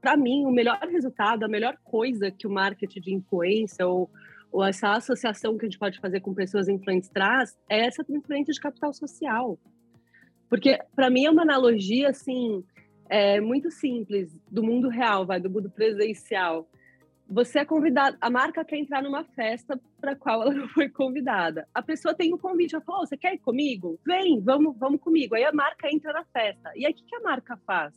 para 0.00 0.16
mim, 0.16 0.44
o 0.44 0.50
melhor 0.50 0.78
resultado, 0.78 1.44
a 1.44 1.48
melhor 1.48 1.76
coisa 1.84 2.30
que 2.30 2.46
o 2.46 2.50
marketing 2.50 3.00
de 3.00 3.14
influência 3.14 3.86
ou, 3.86 4.10
ou 4.50 4.64
essa 4.64 4.92
associação 4.92 5.56
que 5.58 5.66
a 5.66 5.68
gente 5.68 5.78
pode 5.78 5.98
fazer 6.00 6.20
com 6.20 6.34
pessoas 6.34 6.68
influentes 6.68 7.08
traz 7.08 7.56
é 7.68 7.86
essa 7.86 8.04
transferência 8.04 8.52
de 8.52 8.60
capital 8.60 8.92
social. 8.92 9.58
Porque, 10.48 10.78
para 10.94 11.10
mim, 11.10 11.26
é 11.26 11.30
uma 11.30 11.42
analogia, 11.42 12.08
assim, 12.08 12.64
é, 13.08 13.40
muito 13.40 13.70
simples, 13.70 14.34
do 14.50 14.62
mundo 14.62 14.88
real, 14.88 15.26
vai, 15.26 15.40
do 15.40 15.50
mundo 15.50 15.70
presencial. 15.70 16.68
Você 17.28 17.58
é 17.58 17.64
convidado, 17.64 18.16
a 18.20 18.30
marca 18.30 18.64
quer 18.64 18.78
entrar 18.78 19.02
numa 19.02 19.22
festa 19.22 19.78
para 20.00 20.16
qual 20.16 20.42
ela 20.42 20.54
não 20.54 20.68
foi 20.68 20.88
convidada. 20.88 21.68
A 21.74 21.82
pessoa 21.82 22.14
tem 22.14 22.32
um 22.32 22.38
convite, 22.38 22.74
ela 22.74 22.84
fala, 22.84 23.02
oh, 23.02 23.06
você 23.06 23.16
quer 23.16 23.34
ir 23.34 23.38
comigo? 23.38 24.00
Vem, 24.06 24.40
vamos, 24.40 24.76
vamos 24.78 25.00
comigo. 25.00 25.34
Aí 25.34 25.44
a 25.44 25.52
marca 25.52 25.92
entra 25.92 26.12
na 26.12 26.24
festa. 26.24 26.72
E 26.74 26.86
aí, 26.86 26.92
o 26.92 26.94
que, 26.94 27.04
que 27.04 27.16
a 27.16 27.20
marca 27.20 27.58
faz? 27.66 27.92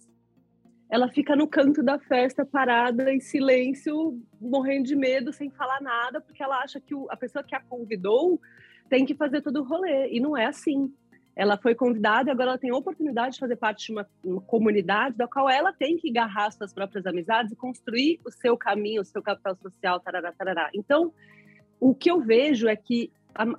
Ela 0.92 1.08
fica 1.08 1.38
no 1.38 1.48
canto 1.48 1.82
da 1.82 1.98
festa, 1.98 2.46
parada, 2.46 3.14
em 3.14 3.22
silêncio, 3.22 4.22
morrendo 4.42 4.88
de 4.88 4.96
medo, 4.96 5.32
sem 5.32 5.50
falar 5.50 5.82
nada, 5.82 6.20
porque 6.20 6.44
ela 6.44 6.58
acha 6.58 6.82
que 6.82 6.94
a 7.10 7.16
pessoa 7.16 7.42
que 7.42 7.56
a 7.56 7.62
convidou 7.62 8.42
tem 8.90 9.06
que 9.06 9.16
fazer 9.16 9.42
todo 9.42 9.62
o 9.62 9.64
rolê. 9.64 10.10
E 10.12 10.20
não 10.20 10.36
é 10.36 10.48
assim. 10.48 10.94
Ela 11.34 11.56
foi 11.56 11.74
convidada 11.74 12.30
e 12.30 12.32
agora 12.34 12.50
ela 12.50 12.58
tem 12.58 12.72
a 12.72 12.76
oportunidade 12.76 13.36
de 13.36 13.40
fazer 13.40 13.56
parte 13.56 13.86
de 13.86 13.94
uma, 13.94 14.06
uma 14.22 14.42
comunidade 14.42 15.16
da 15.16 15.30
qual 15.30 15.50
ela 15.50 15.72
tem 15.72 15.96
que 15.96 16.10
agarrar 16.10 16.52
suas 16.52 16.74
próprias 16.74 17.06
amizades 17.06 17.54
e 17.54 17.56
construir 17.56 18.20
o 18.26 18.30
seu 18.30 18.58
caminho, 18.58 19.02
o 19.02 19.06
seu 19.06 19.22
capital 19.22 19.56
social, 19.56 19.98
tarará, 20.02 20.34
tarará. 20.34 20.70
Então, 20.76 21.14
o 21.80 21.96
que 21.96 22.12
eu 22.12 22.20
vejo 22.20 22.68
é 22.68 22.76
que 22.76 23.10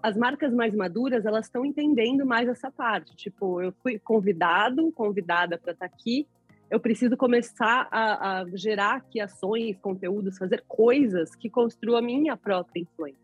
as 0.03 0.19
marcas 0.19 0.53
mais 0.53 0.75
maduras, 0.75 1.25
elas 1.25 1.47
estão 1.47 1.65
entendendo 1.65 2.27
mais 2.27 2.47
essa 2.47 2.71
parte. 2.71 3.17
Tipo, 3.17 3.63
eu 3.63 3.73
fui 3.83 3.99
convidado, 3.99 4.93
convidada 4.93 5.57
para 5.57 5.73
estar 5.73 5.89
tá 5.89 5.95
aqui, 5.95 6.29
eu 6.73 6.81
preciso 6.81 7.19
começar 7.19 7.87
a, 7.91 8.41
a, 8.41 8.47
gerar 8.57 8.95
aqui 8.95 9.21
ações, 9.21 9.77
conteúdos, 9.79 10.39
fazer 10.39 10.65
coisas 10.67 11.35
que 11.35 11.51
construam 11.51 11.99
a 11.99 12.03
minha 12.03 12.35
própria 12.35 12.81
influência. 12.81 13.21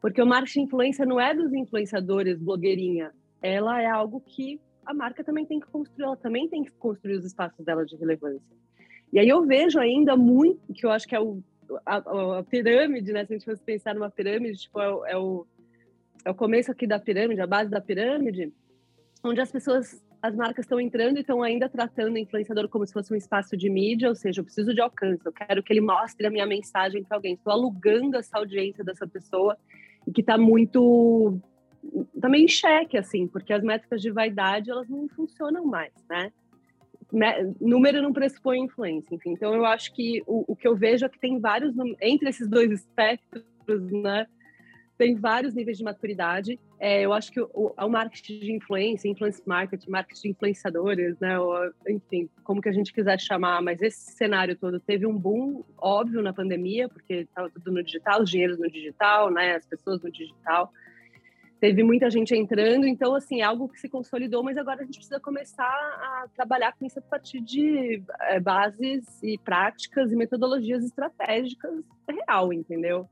Porque 0.00 0.20
o 0.22 0.26
marketing 0.26 0.62
influência 0.62 1.04
não 1.04 1.20
é 1.20 1.34
dos 1.34 1.52
influenciadores, 1.52 2.38
blogueirinha. 2.38 3.12
Ela 3.42 3.82
é 3.82 3.86
algo 3.86 4.18
que 4.18 4.58
a 4.86 4.94
marca 4.94 5.22
também 5.22 5.44
tem 5.44 5.60
que 5.60 5.66
construir, 5.66 6.04
ela 6.06 6.16
também 6.16 6.48
tem 6.48 6.64
que 6.64 6.70
construir 6.70 7.16
os 7.16 7.26
espaços 7.26 7.62
dela 7.66 7.84
de 7.84 7.96
relevância. 7.96 8.56
E 9.12 9.18
aí 9.18 9.28
eu 9.28 9.44
vejo 9.44 9.78
ainda 9.78 10.16
muito, 10.16 10.72
que 10.72 10.86
eu 10.86 10.90
acho 10.90 11.06
que 11.06 11.14
é 11.14 11.20
o, 11.20 11.42
a, 11.84 11.96
a 12.38 12.42
pirâmide, 12.44 13.12
né? 13.12 13.26
Se 13.26 13.34
a 13.34 13.36
gente 13.36 13.44
fosse 13.44 13.62
pensar 13.62 13.94
numa 13.94 14.08
pirâmide, 14.08 14.56
tipo, 14.56 14.80
é 14.80 14.88
o, 14.88 15.04
é 15.04 15.16
o, 15.18 15.46
é 16.24 16.30
o 16.30 16.34
começo 16.34 16.72
aqui 16.72 16.86
da 16.86 16.98
pirâmide, 16.98 17.42
a 17.42 17.46
base 17.46 17.70
da 17.70 17.80
pirâmide, 17.80 18.50
onde 19.22 19.38
as 19.38 19.52
pessoas 19.52 20.02
as 20.22 20.36
marcas 20.36 20.64
estão 20.64 20.80
entrando 20.80 21.16
e 21.16 21.20
estão 21.20 21.42
ainda 21.42 21.68
tratando 21.68 22.14
o 22.14 22.18
influenciador 22.18 22.68
como 22.68 22.86
se 22.86 22.92
fosse 22.92 23.12
um 23.12 23.16
espaço 23.16 23.56
de 23.56 23.68
mídia, 23.68 24.08
ou 24.08 24.14
seja, 24.14 24.40
eu 24.40 24.44
preciso 24.44 24.72
de 24.72 24.80
alcance, 24.80 25.26
eu 25.26 25.32
quero 25.32 25.62
que 25.62 25.72
ele 25.72 25.80
mostre 25.80 26.24
a 26.24 26.30
minha 26.30 26.46
mensagem 26.46 27.02
para 27.02 27.16
alguém. 27.16 27.34
Estou 27.34 27.52
alugando 27.52 28.16
essa 28.16 28.38
audiência 28.38 28.84
dessa 28.84 29.06
pessoa 29.06 29.58
e 30.06 30.12
que 30.12 30.20
está 30.20 30.38
muito 30.38 31.40
também 32.20 32.44
em 32.44 32.48
xeque, 32.48 32.96
assim, 32.96 33.26
porque 33.26 33.52
as 33.52 33.64
métricas 33.64 34.00
de 34.00 34.12
vaidade 34.12 34.70
elas 34.70 34.88
não 34.88 35.08
funcionam 35.08 35.66
mais, 35.66 35.92
né? 36.08 36.32
Número 37.60 38.00
não 38.00 38.12
pressupõe 38.12 38.60
influência, 38.60 39.14
enfim. 39.14 39.32
Então 39.32 39.52
eu 39.52 39.66
acho 39.66 39.92
que 39.92 40.22
o, 40.24 40.52
o 40.52 40.56
que 40.56 40.68
eu 40.68 40.76
vejo 40.76 41.04
é 41.04 41.08
que 41.08 41.18
tem 41.18 41.40
vários 41.40 41.74
entre 42.00 42.28
esses 42.28 42.48
dois 42.48 42.70
espectros, 42.70 43.44
né? 43.90 44.26
Tem 45.02 45.16
vários 45.16 45.52
níveis 45.52 45.78
de 45.78 45.82
maturidade. 45.82 46.60
É, 46.78 47.02
eu 47.02 47.12
acho 47.12 47.32
que 47.32 47.40
o, 47.40 47.74
o, 47.76 47.88
marketing 47.88 48.38
de 48.38 48.52
influência, 48.52 49.08
influence 49.08 49.42
marketing, 49.44 49.90
marketing 49.90 50.22
de 50.22 50.28
influenciadores, 50.28 51.18
né, 51.18 51.40
ou, 51.40 51.56
enfim, 51.88 52.30
como 52.44 52.62
que 52.62 52.68
a 52.68 52.72
gente 52.72 52.92
quiser 52.92 53.18
chamar, 53.20 53.60
mas 53.60 53.82
esse 53.82 54.12
cenário 54.12 54.56
todo 54.56 54.78
teve 54.78 55.04
um 55.04 55.18
boom 55.18 55.64
óbvio 55.76 56.22
na 56.22 56.32
pandemia, 56.32 56.88
porque 56.88 57.14
estava 57.14 57.50
tudo 57.50 57.72
no 57.72 57.82
digital, 57.82 58.22
os 58.22 58.30
dinheiros 58.30 58.60
no 58.60 58.70
digital, 58.70 59.28
né, 59.32 59.56
as 59.56 59.66
pessoas 59.66 60.00
no 60.00 60.10
digital. 60.10 60.72
teve 61.58 61.82
muita 61.82 62.08
gente 62.08 62.32
entrando, 62.36 62.86
então, 62.86 63.12
assim, 63.16 63.40
é 63.40 63.44
algo 63.44 63.68
que 63.68 63.80
se 63.80 63.88
consolidou, 63.88 64.44
mas 64.44 64.56
agora 64.56 64.82
a 64.82 64.84
gente 64.84 64.98
precisa 64.98 65.18
começar 65.18 65.64
a 65.64 66.26
trabalhar 66.32 66.74
com 66.78 66.86
isso 66.86 67.00
a 67.00 67.02
partir 67.02 67.40
de 67.40 68.00
é, 68.20 68.38
bases 68.38 69.20
e 69.20 69.36
práticas 69.36 70.12
e 70.12 70.16
metodologias 70.16 70.84
estratégicas 70.84 71.82
real, 72.08 72.52
entendeu? 72.52 73.08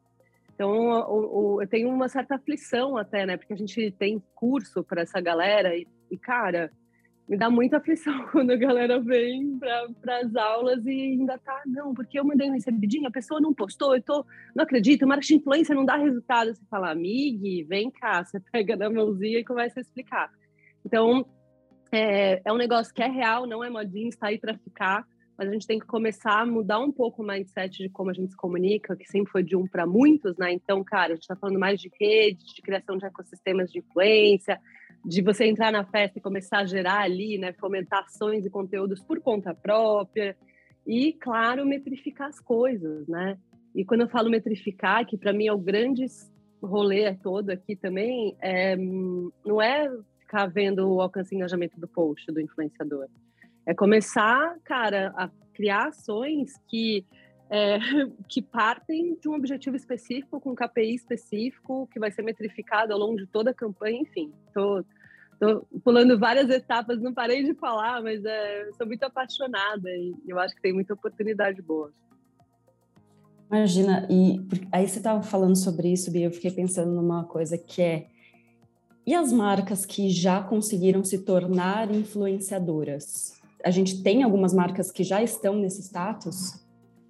Então, 0.60 0.74
o, 1.08 1.54
o, 1.54 1.62
eu 1.62 1.66
tenho 1.66 1.88
uma 1.88 2.06
certa 2.06 2.34
aflição 2.34 2.98
até, 2.98 3.24
né? 3.24 3.38
Porque 3.38 3.54
a 3.54 3.56
gente 3.56 3.92
tem 3.92 4.22
curso 4.34 4.84
para 4.84 5.00
essa 5.00 5.18
galera 5.18 5.74
e, 5.74 5.88
e, 6.10 6.18
cara, 6.18 6.70
me 7.26 7.34
dá 7.34 7.48
muita 7.48 7.78
aflição 7.78 8.12
quando 8.30 8.50
a 8.50 8.56
galera 8.56 9.00
vem 9.00 9.58
para 9.58 10.18
as 10.18 10.36
aulas 10.36 10.84
e 10.84 10.90
ainda 10.90 11.38
tá, 11.38 11.62
não, 11.64 11.94
porque 11.94 12.20
eu 12.20 12.26
mandei 12.26 12.50
um 12.50 12.52
recebidinho, 12.52 13.08
a 13.08 13.10
pessoa 13.10 13.40
não 13.40 13.54
postou, 13.54 13.96
eu 13.96 14.02
tô, 14.02 14.22
não 14.54 14.64
acredito, 14.64 15.06
marketing 15.06 15.36
influência 15.36 15.74
não 15.74 15.86
dá 15.86 15.96
resultado. 15.96 16.54
Você 16.54 16.62
fala, 16.68 16.90
amigue, 16.90 17.64
vem 17.64 17.90
cá, 17.90 18.22
você 18.22 18.38
pega 18.52 18.76
na 18.76 18.90
mãozinha 18.90 19.38
e 19.38 19.44
começa 19.44 19.80
a 19.80 19.82
explicar. 19.82 20.30
Então, 20.84 21.24
é, 21.90 22.42
é 22.44 22.52
um 22.52 22.58
negócio 22.58 22.92
que 22.92 23.02
é 23.02 23.08
real, 23.08 23.46
não 23.46 23.64
é 23.64 23.70
modinha, 23.70 24.10
está 24.10 24.26
aí 24.26 24.38
para 24.38 24.58
ficar, 24.58 25.06
mas 25.40 25.48
a 25.48 25.52
gente 25.52 25.66
tem 25.66 25.78
que 25.78 25.86
começar 25.86 26.42
a 26.42 26.44
mudar 26.44 26.80
um 26.80 26.92
pouco 26.92 27.22
o 27.22 27.26
mindset 27.26 27.78
de 27.78 27.88
como 27.88 28.10
a 28.10 28.12
gente 28.12 28.32
se 28.32 28.36
comunica, 28.36 28.94
que 28.94 29.10
sempre 29.10 29.32
foi 29.32 29.42
de 29.42 29.56
um 29.56 29.66
para 29.66 29.86
muitos, 29.86 30.36
né? 30.36 30.52
Então, 30.52 30.84
cara, 30.84 31.12
a 31.12 31.14
gente 31.14 31.22
está 31.22 31.34
falando 31.34 31.58
mais 31.58 31.80
de 31.80 31.90
redes, 31.98 32.44
de 32.54 32.60
criação 32.60 32.98
de 32.98 33.06
ecossistemas 33.06 33.72
de 33.72 33.78
influência, 33.78 34.60
de 35.02 35.22
você 35.22 35.46
entrar 35.46 35.72
na 35.72 35.82
festa 35.82 36.18
e 36.18 36.20
começar 36.20 36.58
a 36.58 36.66
gerar 36.66 37.00
ali, 37.00 37.38
né, 37.38 37.54
fomentar 37.54 38.04
ações 38.04 38.44
e 38.44 38.50
conteúdos 38.50 39.00
por 39.02 39.18
conta 39.22 39.54
própria 39.54 40.36
e, 40.86 41.14
claro, 41.14 41.64
metrificar 41.64 42.28
as 42.28 42.38
coisas, 42.38 43.08
né? 43.08 43.38
E 43.74 43.82
quando 43.82 44.02
eu 44.02 44.10
falo 44.10 44.28
metrificar, 44.28 45.06
que 45.06 45.16
para 45.16 45.32
mim 45.32 45.46
é 45.46 45.52
o 45.54 45.58
grande 45.58 46.04
rolê 46.62 47.14
todo 47.14 47.48
aqui 47.48 47.74
também, 47.74 48.36
é, 48.42 48.76
não 48.76 49.62
é 49.62 49.90
ficar 50.18 50.48
vendo 50.48 50.86
o 50.86 51.00
alcance 51.00 51.34
e 51.34 51.38
engajamento 51.38 51.80
do 51.80 51.88
post 51.88 52.30
do 52.30 52.42
influenciador. 52.42 53.08
É 53.66 53.74
começar, 53.74 54.56
cara, 54.64 55.12
a 55.16 55.30
criar 55.54 55.88
ações 55.88 56.52
que 56.68 57.04
é, 57.50 57.78
que 58.28 58.40
partem 58.40 59.16
de 59.20 59.28
um 59.28 59.34
objetivo 59.34 59.76
específico, 59.76 60.40
com 60.40 60.52
um 60.52 60.54
KPI 60.54 60.94
específico, 60.94 61.88
que 61.92 61.98
vai 61.98 62.10
ser 62.10 62.22
metrificado 62.22 62.92
ao 62.92 62.98
longo 62.98 63.16
de 63.16 63.26
toda 63.26 63.50
a 63.50 63.54
campanha, 63.54 64.00
enfim. 64.00 64.32
Tô, 64.54 64.84
tô 65.38 65.66
pulando 65.84 66.18
várias 66.18 66.48
etapas, 66.48 67.00
não 67.00 67.12
parei 67.12 67.42
de 67.42 67.54
falar, 67.54 68.00
mas 68.02 68.24
é, 68.24 68.70
sou 68.78 68.86
muito 68.86 69.02
apaixonada 69.02 69.90
e 69.90 70.14
eu 70.26 70.38
acho 70.38 70.54
que 70.54 70.62
tem 70.62 70.72
muita 70.72 70.94
oportunidade 70.94 71.60
boa. 71.60 71.92
Imagina, 73.50 74.06
e 74.08 74.40
aí 74.70 74.86
você 74.86 74.98
estava 74.98 75.22
falando 75.22 75.56
sobre 75.56 75.92
isso, 75.92 76.12
Bia, 76.12 76.26
eu 76.26 76.30
fiquei 76.30 76.52
pensando 76.52 76.92
numa 76.92 77.24
coisa 77.24 77.58
que 77.58 77.82
é 77.82 78.06
e 79.04 79.14
as 79.14 79.32
marcas 79.32 79.84
que 79.84 80.08
já 80.08 80.40
conseguiram 80.40 81.02
se 81.02 81.18
tornar 81.24 81.90
influenciadoras? 81.90 83.39
A 83.64 83.70
gente 83.70 84.02
tem 84.02 84.22
algumas 84.22 84.54
marcas 84.54 84.90
que 84.90 85.04
já 85.04 85.22
estão 85.22 85.56
nesse 85.56 85.82
status? 85.82 86.66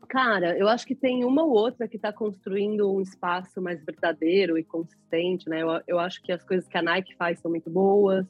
Cara, 0.08 0.58
eu 0.58 0.68
acho 0.68 0.84
que 0.84 0.94
tem 0.94 1.24
uma 1.24 1.44
ou 1.44 1.52
outra 1.52 1.86
que 1.86 1.94
está 1.94 2.12
construindo 2.12 2.92
um 2.92 3.00
espaço 3.00 3.62
mais 3.62 3.84
verdadeiro 3.84 4.58
e 4.58 4.64
consistente, 4.64 5.48
né? 5.48 5.62
Eu, 5.62 5.68
eu 5.86 5.98
acho 6.00 6.20
que 6.20 6.32
as 6.32 6.42
coisas 6.42 6.66
que 6.66 6.76
a 6.76 6.82
Nike 6.82 7.14
faz 7.14 7.38
são 7.38 7.50
muito 7.50 7.70
boas. 7.70 8.26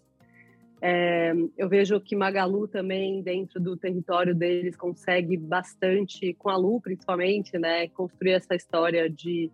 É, 0.82 1.32
eu 1.56 1.68
vejo 1.68 2.00
que 2.00 2.14
Magalu 2.14 2.68
também, 2.68 3.22
dentro 3.22 3.58
do 3.58 3.76
território 3.76 4.34
deles, 4.34 4.76
consegue 4.76 5.36
bastante, 5.36 6.34
com 6.34 6.50
a 6.50 6.56
Lu 6.56 6.80
principalmente, 6.82 7.58
né? 7.58 7.88
Construir 7.88 8.32
essa 8.32 8.54
história 8.54 9.08
de, 9.08 9.50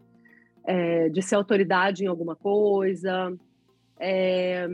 é, 0.64 1.08
de 1.08 1.22
ser 1.22 1.36
autoridade 1.36 2.04
em 2.04 2.08
alguma 2.08 2.34
coisa. 2.34 3.36
É, 4.00 4.68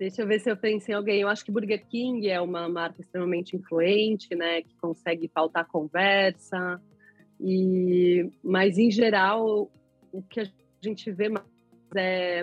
Deixa 0.00 0.22
eu 0.22 0.26
ver 0.26 0.40
se 0.40 0.50
eu 0.50 0.56
penso 0.56 0.90
em 0.90 0.94
alguém. 0.94 1.20
Eu 1.20 1.28
acho 1.28 1.44
que 1.44 1.52
Burger 1.52 1.86
King 1.86 2.26
é 2.26 2.40
uma 2.40 2.66
marca 2.70 3.02
extremamente 3.02 3.54
influente, 3.54 4.34
né? 4.34 4.62
Que 4.62 4.74
consegue 4.80 5.28
pautar 5.28 5.68
conversa. 5.68 6.80
E, 7.38 8.32
mas, 8.42 8.78
em 8.78 8.90
geral, 8.90 9.70
o 10.10 10.22
que 10.22 10.40
a 10.40 10.50
gente 10.82 11.12
vê 11.12 11.28
mais 11.28 11.44
é, 11.94 12.42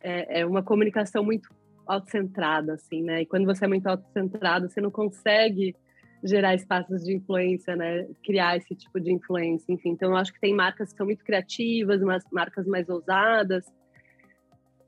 é, 0.00 0.40
é 0.40 0.46
uma 0.46 0.64
comunicação 0.64 1.22
muito 1.22 1.48
autocentrada, 1.86 2.74
assim, 2.74 3.04
né? 3.04 3.22
E 3.22 3.26
quando 3.26 3.46
você 3.46 3.64
é 3.64 3.68
muito 3.68 3.86
autocentrado, 3.86 4.68
você 4.68 4.80
não 4.80 4.90
consegue 4.90 5.76
gerar 6.24 6.56
espaços 6.56 7.04
de 7.04 7.14
influência, 7.14 7.76
né? 7.76 8.08
Criar 8.24 8.56
esse 8.56 8.74
tipo 8.74 8.98
de 8.98 9.12
influência, 9.12 9.72
enfim. 9.72 9.90
Então, 9.90 10.10
eu 10.10 10.16
acho 10.16 10.32
que 10.32 10.40
tem 10.40 10.56
marcas 10.56 10.90
que 10.90 10.96
são 10.96 11.06
muito 11.06 11.24
criativas, 11.24 12.02
umas 12.02 12.24
marcas 12.32 12.66
mais 12.66 12.88
ousadas, 12.88 13.64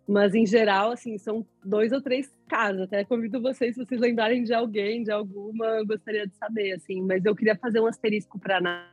mas, 0.07 0.35
em 0.35 0.45
geral, 0.45 0.91
assim, 0.91 1.17
são 1.17 1.47
dois 1.65 1.93
ou 1.93 2.01
três 2.01 2.33
casos. 2.49 2.83
Até 2.83 3.05
convido 3.05 3.41
vocês, 3.41 3.75
se 3.75 3.85
vocês 3.85 4.01
lembrarem 4.01 4.43
de 4.43 4.53
alguém, 4.53 5.03
de 5.03 5.11
alguma, 5.11 5.67
eu 5.67 5.87
gostaria 5.87 6.27
de 6.27 6.35
saber, 6.37 6.73
assim. 6.73 7.01
Mas 7.03 7.25
eu 7.25 7.35
queria 7.35 7.57
fazer 7.57 7.81
um 7.81 7.87
asterisco 7.87 8.39
para 8.39 8.59
a 8.59 8.61
Nike. 8.61 8.93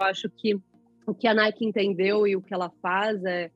Eu 0.00 0.06
acho 0.06 0.30
que 0.30 0.58
o 1.06 1.14
que 1.14 1.26
a 1.26 1.34
Nike 1.34 1.64
entendeu 1.64 2.26
e 2.26 2.36
o 2.36 2.42
que 2.42 2.54
ela 2.54 2.70
faz 2.82 3.22
é 3.24 3.50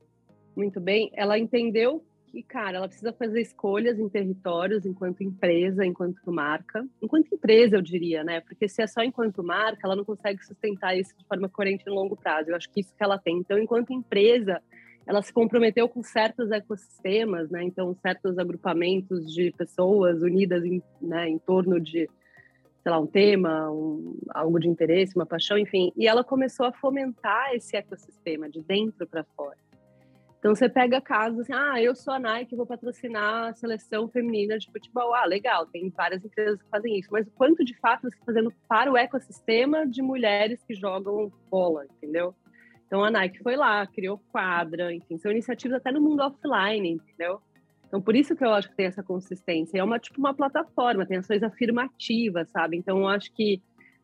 muito 0.55 0.81
bem. 0.81 1.11
Ela 1.15 1.39
entendeu 1.39 2.05
que, 2.33 2.43
cara, 2.43 2.79
ela 2.79 2.89
precisa 2.89 3.13
fazer 3.13 3.43
escolhas 3.43 3.99
em 3.99 4.09
territórios 4.09 4.87
enquanto 4.87 5.23
empresa, 5.23 5.85
enquanto 5.85 6.33
marca. 6.33 6.87
Enquanto 7.01 7.35
empresa, 7.35 7.77
eu 7.77 7.83
diria, 7.83 8.25
né? 8.25 8.41
Porque 8.41 8.67
se 8.69 8.81
é 8.83 8.87
só 8.87 9.03
enquanto 9.03 9.45
marca, 9.45 9.81
ela 9.85 9.95
não 9.95 10.05
consegue 10.05 10.43
sustentar 10.45 10.97
isso 10.97 11.15
de 11.17 11.27
forma 11.27 11.49
coerente 11.49 11.85
no 11.87 11.95
longo 11.95 12.17
prazo. 12.17 12.51
Eu 12.51 12.57
acho 12.57 12.71
que 12.71 12.81
isso 12.81 12.95
que 12.97 13.05
ela 13.05 13.19
tem. 13.19 13.39
Então, 13.39 13.59
enquanto 13.59 13.93
empresa, 13.93 14.63
ela 15.07 15.23
se 15.23 15.33
comprometeu 15.33 15.89
com 15.89 16.03
certos 16.03 16.51
ecossistemas, 16.51 17.51
né? 17.51 17.63
Então, 17.65 17.95
certos 18.01 18.39
agrupamentos 18.39 19.33
de 19.33 19.51
pessoas 19.53 20.23
unidas 20.23 20.65
em, 20.65 20.83
né, 21.01 21.29
em 21.29 21.39
torno 21.39 21.81
de, 21.81 22.09
sei 22.83 22.93
lá, 22.93 22.99
um 22.99 23.07
tema, 23.07 23.71
um, 23.71 24.17
algo 24.31 24.59
de 24.61 24.69
interesse, 24.69 25.17
uma 25.17 25.27
paixão, 25.27 25.59
enfim. 25.59 25.93
E 25.97 26.07
ela 26.07 26.23
começou 26.23 26.67
a 26.67 26.73
fomentar 26.73 27.55
esse 27.55 27.77
ecossistema 27.77 28.49
de 28.49 28.63
dentro 28.63 29.07
para 29.07 29.25
fora. 29.37 29.59
Então, 30.39 30.57
você 30.57 30.69
pega 30.69 31.01
casos 31.01 31.39
assim, 31.39 31.53
ah, 31.53 31.81
eu 31.81 31.95
sou 31.95 32.13
a 32.13 32.19
Nike, 32.19 32.57
vou 32.57 32.67
patrocinar 32.67 33.51
a 33.51 33.55
seleção 33.55 34.09
feminina 34.09 34.59
de 34.59 34.69
futebol. 34.73 35.15
Ah, 35.15 35.25
legal, 35.25 35.67
tem 35.67 35.89
várias 35.89 36.25
empresas 36.25 36.61
que 36.61 36.69
fazem 36.69 36.99
isso. 36.99 37.09
Mas 37.13 37.29
o 37.29 37.31
quanto, 37.31 37.65
de 37.65 37.79
fato, 37.79 38.03
você 38.03 38.17
está 38.17 38.25
fazendo 38.27 38.53
para 38.69 38.91
o 38.91 38.97
ecossistema 38.97 39.87
de 39.87 40.03
mulheres 40.03 40.61
que 40.65 40.75
jogam 40.75 41.31
bola, 41.49 41.85
entendeu? 41.85 42.35
Então 42.93 43.03
a 43.03 43.11
Nike 43.11 43.39
foi 43.43 43.57
lá, 43.57 43.87
criou 43.87 44.19
quadra, 44.31 44.93
enfim, 44.93 45.17
são 45.17 45.31
iniciativas 45.31 45.79
até 45.79 45.91
no 45.91 45.99
mundo 45.99 46.21
offline, 46.21 46.91
entendeu? 46.91 47.41
Então 47.87 48.03
por 48.03 48.15
isso 48.15 48.37
que 48.37 48.45
eu 48.45 48.53
acho 48.53 48.69
que 48.69 48.77
tem 48.77 48.85
essa 48.85 49.03
consistência. 49.03 49.79
É 49.79 49.83
uma 49.83 49.99
tipo 49.99 50.19
uma 50.21 50.35
plataforma, 50.35 51.07
tem 51.07 51.17
ações 51.17 51.43
afirmativas, 51.43 52.51
sabe? 52.51 52.77
Então 52.77 52.99
eu 52.99 53.09
acho 53.09 53.33
que 53.33 53.63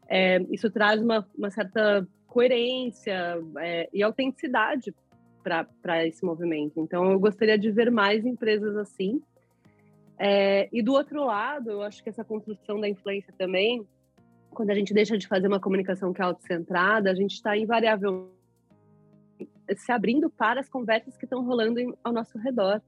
é, 0.09 0.39
isso 0.51 0.71
traz 0.71 1.03
uma, 1.03 1.29
uma 1.37 1.51
certa 1.51 2.09
coerência 2.27 3.39
é, 3.59 3.91
e 3.93 4.03
autenticidade 4.03 4.95
para 5.43 6.07
esse 6.07 6.25
movimento. 6.25 6.81
Então 6.81 7.13
eu 7.13 7.21
gostaria 7.21 7.59
de 7.59 7.71
ver 7.71 7.91
mais 7.91 8.25
empresas 8.25 8.75
assim. 8.75 9.21
É, 10.19 10.67
e 10.73 10.81
do 10.81 10.95
outro 10.95 11.27
lado, 11.27 11.73
eu 11.73 11.83
acho 11.83 12.03
que 12.03 12.09
essa 12.09 12.25
construção 12.25 12.81
da 12.81 12.89
influência 12.89 13.35
também, 13.37 13.87
quando 14.49 14.71
a 14.71 14.75
gente 14.75 14.95
deixa 14.95 15.19
de 15.19 15.29
fazer 15.29 15.47
uma 15.47 15.61
comunicação 15.61 16.11
que 16.11 16.23
é 16.23 16.25
autocentrada, 16.25 17.11
a 17.11 17.15
gente 17.15 17.35
está 17.35 17.55
invariavelmente 17.55 18.38
se 19.77 19.93
abrindo 19.93 20.31
para 20.31 20.61
as 20.61 20.69
conversas 20.69 21.17
que 21.17 21.25
estão 21.25 21.45
rolando 21.45 21.79
em, 21.79 21.93
ao 22.03 22.13
nosso 22.13 22.39
redor, 22.39 22.81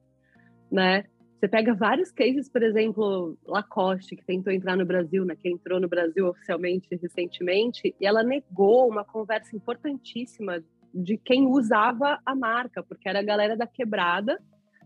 né? 0.70 1.04
Você 1.40 1.48
pega 1.48 1.74
vários 1.74 2.12
cases, 2.12 2.50
por 2.50 2.62
exemplo, 2.62 3.34
Lacoste, 3.46 4.14
que 4.14 4.24
tentou 4.24 4.52
entrar 4.52 4.76
no 4.76 4.84
Brasil, 4.84 5.24
né, 5.24 5.34
que 5.34 5.48
entrou 5.48 5.80
no 5.80 5.88
Brasil 5.88 6.28
oficialmente 6.28 6.94
recentemente, 7.00 7.94
e 7.98 8.06
ela 8.06 8.22
negou 8.22 8.86
uma 8.86 9.04
conversa 9.04 9.56
importantíssima 9.56 10.62
de 10.94 11.16
quem 11.16 11.46
usava 11.46 12.20
a 12.26 12.34
marca, 12.34 12.82
porque 12.82 13.08
era 13.08 13.20
a 13.20 13.24
galera 13.24 13.56
da 13.56 13.66
quebrada. 13.66 14.38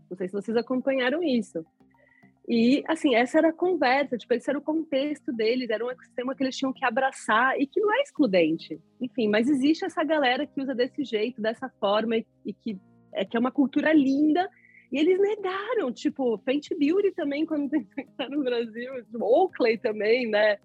Não 0.09 0.15
sei 0.15 0.29
se 0.29 0.33
vocês 0.33 0.55
acompanharam 0.55 1.21
isso. 1.21 1.65
E, 2.47 2.83
assim, 2.87 3.15
essa 3.15 3.39
era 3.39 3.49
a 3.49 3.53
conversa, 3.53 4.17
tipo, 4.17 4.31
esse 4.33 4.47
era 4.47 4.59
o 4.59 4.61
contexto 4.61 5.33
deles, 5.33 5.69
era 5.69 5.83
um 5.83 5.89
ecossistema 5.89 6.35
que 6.35 6.43
eles 6.43 6.55
tinham 6.55 6.71
que 6.71 6.85
abraçar 6.85 7.59
e 7.59 7.65
que 7.65 7.79
não 7.79 7.91
é 7.91 8.01
excludente. 8.01 8.79
Enfim, 9.01 9.27
mas 9.27 9.49
existe 9.49 9.83
essa 9.83 10.03
galera 10.03 10.45
que 10.45 10.61
usa 10.61 10.75
desse 10.75 11.03
jeito, 11.03 11.41
dessa 11.41 11.67
forma, 11.79 12.17
e, 12.17 12.53
que, 12.53 12.77
é, 13.13 13.25
que 13.25 13.35
é 13.35 13.39
uma 13.39 13.51
cultura 13.51 13.91
linda, 13.91 14.47
e 14.91 14.99
eles 14.99 15.19
negaram, 15.19 15.91
tipo, 15.91 16.37
Fenty 16.45 16.75
Beauty 16.77 17.11
também, 17.13 17.47
quando 17.47 17.73
entrar 17.73 18.29
no 18.29 18.43
Brasil, 18.43 18.93
tipo, 19.05 19.25
Oakley 19.25 19.79
também, 19.79 20.27
né? 20.27 20.59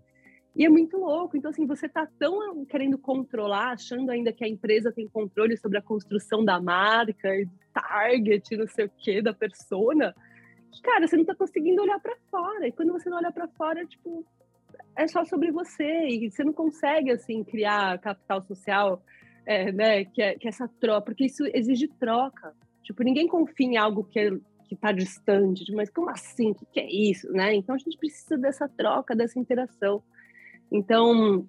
E 0.54 0.66
é 0.66 0.68
muito 0.68 0.98
louco. 0.98 1.36
Então, 1.36 1.50
assim, 1.50 1.64
você 1.64 1.88
tá 1.88 2.06
tão 2.18 2.64
querendo 2.66 2.98
controlar, 2.98 3.70
achando 3.70 4.10
ainda 4.10 4.32
que 4.32 4.44
a 4.44 4.48
empresa 4.48 4.92
tem 4.92 5.08
controle 5.08 5.56
sobre 5.56 5.78
a 5.78 5.82
construção 5.82 6.44
da 6.44 6.60
marca, 6.60 7.34
e 7.34 7.48
target, 7.72 8.54
não 8.56 8.66
sei 8.66 8.84
o 8.84 8.90
quê, 8.98 9.22
da 9.22 9.32
persona, 9.32 10.14
cara, 10.82 11.06
você 11.06 11.16
não 11.16 11.24
tá 11.24 11.34
conseguindo 11.34 11.82
olhar 11.82 11.98
para 12.00 12.16
fora. 12.30 12.68
E 12.68 12.72
quando 12.72 12.92
você 12.92 13.08
não 13.10 13.18
olha 13.18 13.32
para 13.32 13.48
fora, 13.48 13.84
tipo, 13.86 14.24
é 14.96 15.06
só 15.08 15.24
sobre 15.24 15.50
você. 15.50 16.08
E 16.08 16.30
você 16.30 16.44
não 16.44 16.52
consegue, 16.52 17.10
assim, 17.10 17.42
criar 17.44 17.98
capital 17.98 18.42
social 18.42 19.02
é, 19.46 19.72
né, 19.72 20.04
que, 20.04 20.22
é, 20.22 20.34
que 20.36 20.46
é 20.46 20.50
essa 20.50 20.68
troca, 20.80 21.02
porque 21.02 21.26
isso 21.26 21.44
exige 21.52 21.88
troca. 21.88 22.54
Tipo, 22.82 23.02
ninguém 23.02 23.26
confia 23.26 23.66
em 23.66 23.76
algo 23.76 24.04
que 24.04 24.18
é, 24.18 24.30
que 24.68 24.74
está 24.74 24.92
distante, 24.92 25.64
tipo, 25.64 25.76
mas 25.76 25.90
como 25.90 26.08
assim? 26.10 26.52
O 26.52 26.54
que, 26.54 26.64
que 26.66 26.80
é 26.80 26.88
isso, 26.88 27.30
né? 27.32 27.54
Então 27.54 27.74
a 27.74 27.78
gente 27.78 27.98
precisa 27.98 28.38
dessa 28.38 28.68
troca, 28.68 29.16
dessa 29.16 29.38
interação. 29.38 30.00
Então 30.70 31.44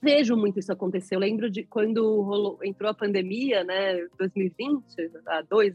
vejo 0.00 0.36
muito 0.36 0.58
isso 0.58 0.72
acontecer. 0.72 1.14
Eu 1.14 1.20
lembro 1.20 1.50
de 1.50 1.64
quando 1.64 2.22
rolou, 2.22 2.58
entrou 2.62 2.90
a 2.90 2.94
pandemia, 2.94 3.64
né, 3.64 4.06
2020, 4.18 4.82
há 5.26 5.42
dois, 5.42 5.74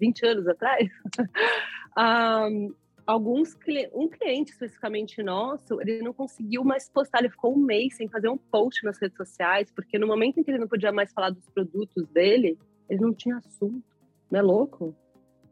20 0.00 0.26
anos 0.26 0.48
atrás. 0.48 0.88
um, 1.98 2.74
alguns 3.06 3.56
um 3.92 4.08
cliente 4.08 4.52
especificamente 4.52 5.22
nosso, 5.22 5.80
ele 5.80 6.02
não 6.02 6.12
conseguiu 6.12 6.64
mais 6.64 6.88
postar, 6.88 7.20
ele 7.20 7.30
ficou 7.30 7.54
um 7.54 7.58
mês 7.58 7.96
sem 7.96 8.08
fazer 8.08 8.28
um 8.28 8.38
post 8.38 8.84
nas 8.84 8.98
redes 8.98 9.16
sociais, 9.16 9.70
porque 9.70 9.98
no 9.98 10.06
momento 10.06 10.38
em 10.38 10.42
que 10.42 10.50
ele 10.50 10.58
não 10.58 10.68
podia 10.68 10.92
mais 10.92 11.12
falar 11.12 11.30
dos 11.30 11.48
produtos 11.50 12.06
dele, 12.08 12.58
ele 12.88 13.00
não 13.00 13.12
tinha 13.12 13.36
assunto. 13.36 13.82
Não 14.30 14.38
é 14.38 14.42
louco? 14.42 14.94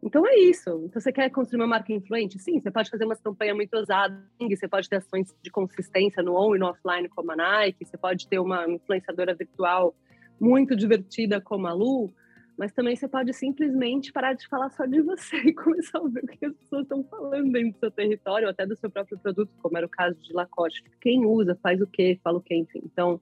Então 0.02 0.26
é 0.26 0.34
isso. 0.36 0.70
Então 0.84 1.00
você 1.00 1.12
quer 1.12 1.30
construir 1.30 1.60
uma 1.60 1.66
marca 1.66 1.92
influente? 1.92 2.38
Sim, 2.38 2.58
você 2.58 2.70
pode 2.70 2.90
fazer 2.90 3.04
uma 3.04 3.16
campanha 3.16 3.54
muito 3.54 3.74
ousada, 3.76 4.22
você 4.40 4.66
pode 4.66 4.88
ter 4.88 4.96
ações 4.96 5.34
de 5.42 5.50
consistência 5.50 6.22
no 6.22 6.34
on 6.34 6.56
e 6.56 6.58
no 6.58 6.66
offline 6.66 7.08
como 7.08 7.32
a 7.32 7.36
Nike, 7.36 7.84
você 7.84 7.98
pode 7.98 8.26
ter 8.26 8.38
uma 8.38 8.68
influenciadora 8.68 9.34
virtual 9.34 9.94
muito 10.40 10.74
divertida 10.74 11.38
como 11.40 11.66
a 11.66 11.72
Lu, 11.72 12.10
mas 12.56 12.72
também 12.72 12.96
você 12.96 13.06
pode 13.06 13.32
simplesmente 13.34 14.12
parar 14.12 14.32
de 14.32 14.48
falar 14.48 14.70
só 14.70 14.86
de 14.86 15.02
você 15.02 15.36
e 15.44 15.52
começar 15.52 15.98
a 15.98 16.08
ver 16.08 16.24
o 16.24 16.26
que 16.26 16.46
as 16.46 16.54
pessoas 16.54 16.82
estão 16.82 17.04
falando 17.04 17.52
dentro 17.52 17.72
do 17.72 17.78
seu 17.78 17.90
território, 17.90 18.46
ou 18.46 18.50
até 18.50 18.66
do 18.66 18.76
seu 18.76 18.90
próprio 18.90 19.18
produto, 19.18 19.50
como 19.62 19.76
era 19.76 19.86
o 19.86 19.88
caso 19.88 20.18
de 20.20 20.32
Lacoste. 20.32 20.82
Quem 21.00 21.26
usa, 21.26 21.58
faz 21.62 21.80
o 21.80 21.86
quê, 21.86 22.18
fala 22.24 22.38
o 22.38 22.42
quê, 22.42 22.56
enfim. 22.56 22.82
Então, 22.84 23.20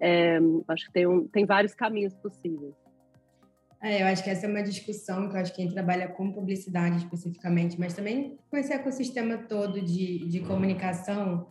é, 0.00 0.38
acho 0.68 0.86
que 0.86 0.92
tem, 0.92 1.06
um, 1.06 1.26
tem 1.26 1.44
vários 1.44 1.74
caminhos 1.74 2.14
possíveis. 2.14 2.74
É, 3.82 4.02
eu 4.02 4.06
acho 4.06 4.24
que 4.24 4.30
essa 4.30 4.46
é 4.46 4.48
uma 4.48 4.62
discussão 4.62 5.28
que 5.28 5.36
eu 5.36 5.40
acho 5.40 5.52
que 5.52 5.62
quem 5.62 5.70
trabalha 5.70 6.08
com 6.08 6.32
publicidade 6.32 6.96
especificamente, 6.96 7.78
mas 7.78 7.94
também 7.94 8.38
com 8.50 8.56
esse 8.56 8.72
ecossistema 8.72 9.36
todo 9.38 9.82
de, 9.82 10.26
de 10.26 10.40
comunicação, 10.40 11.46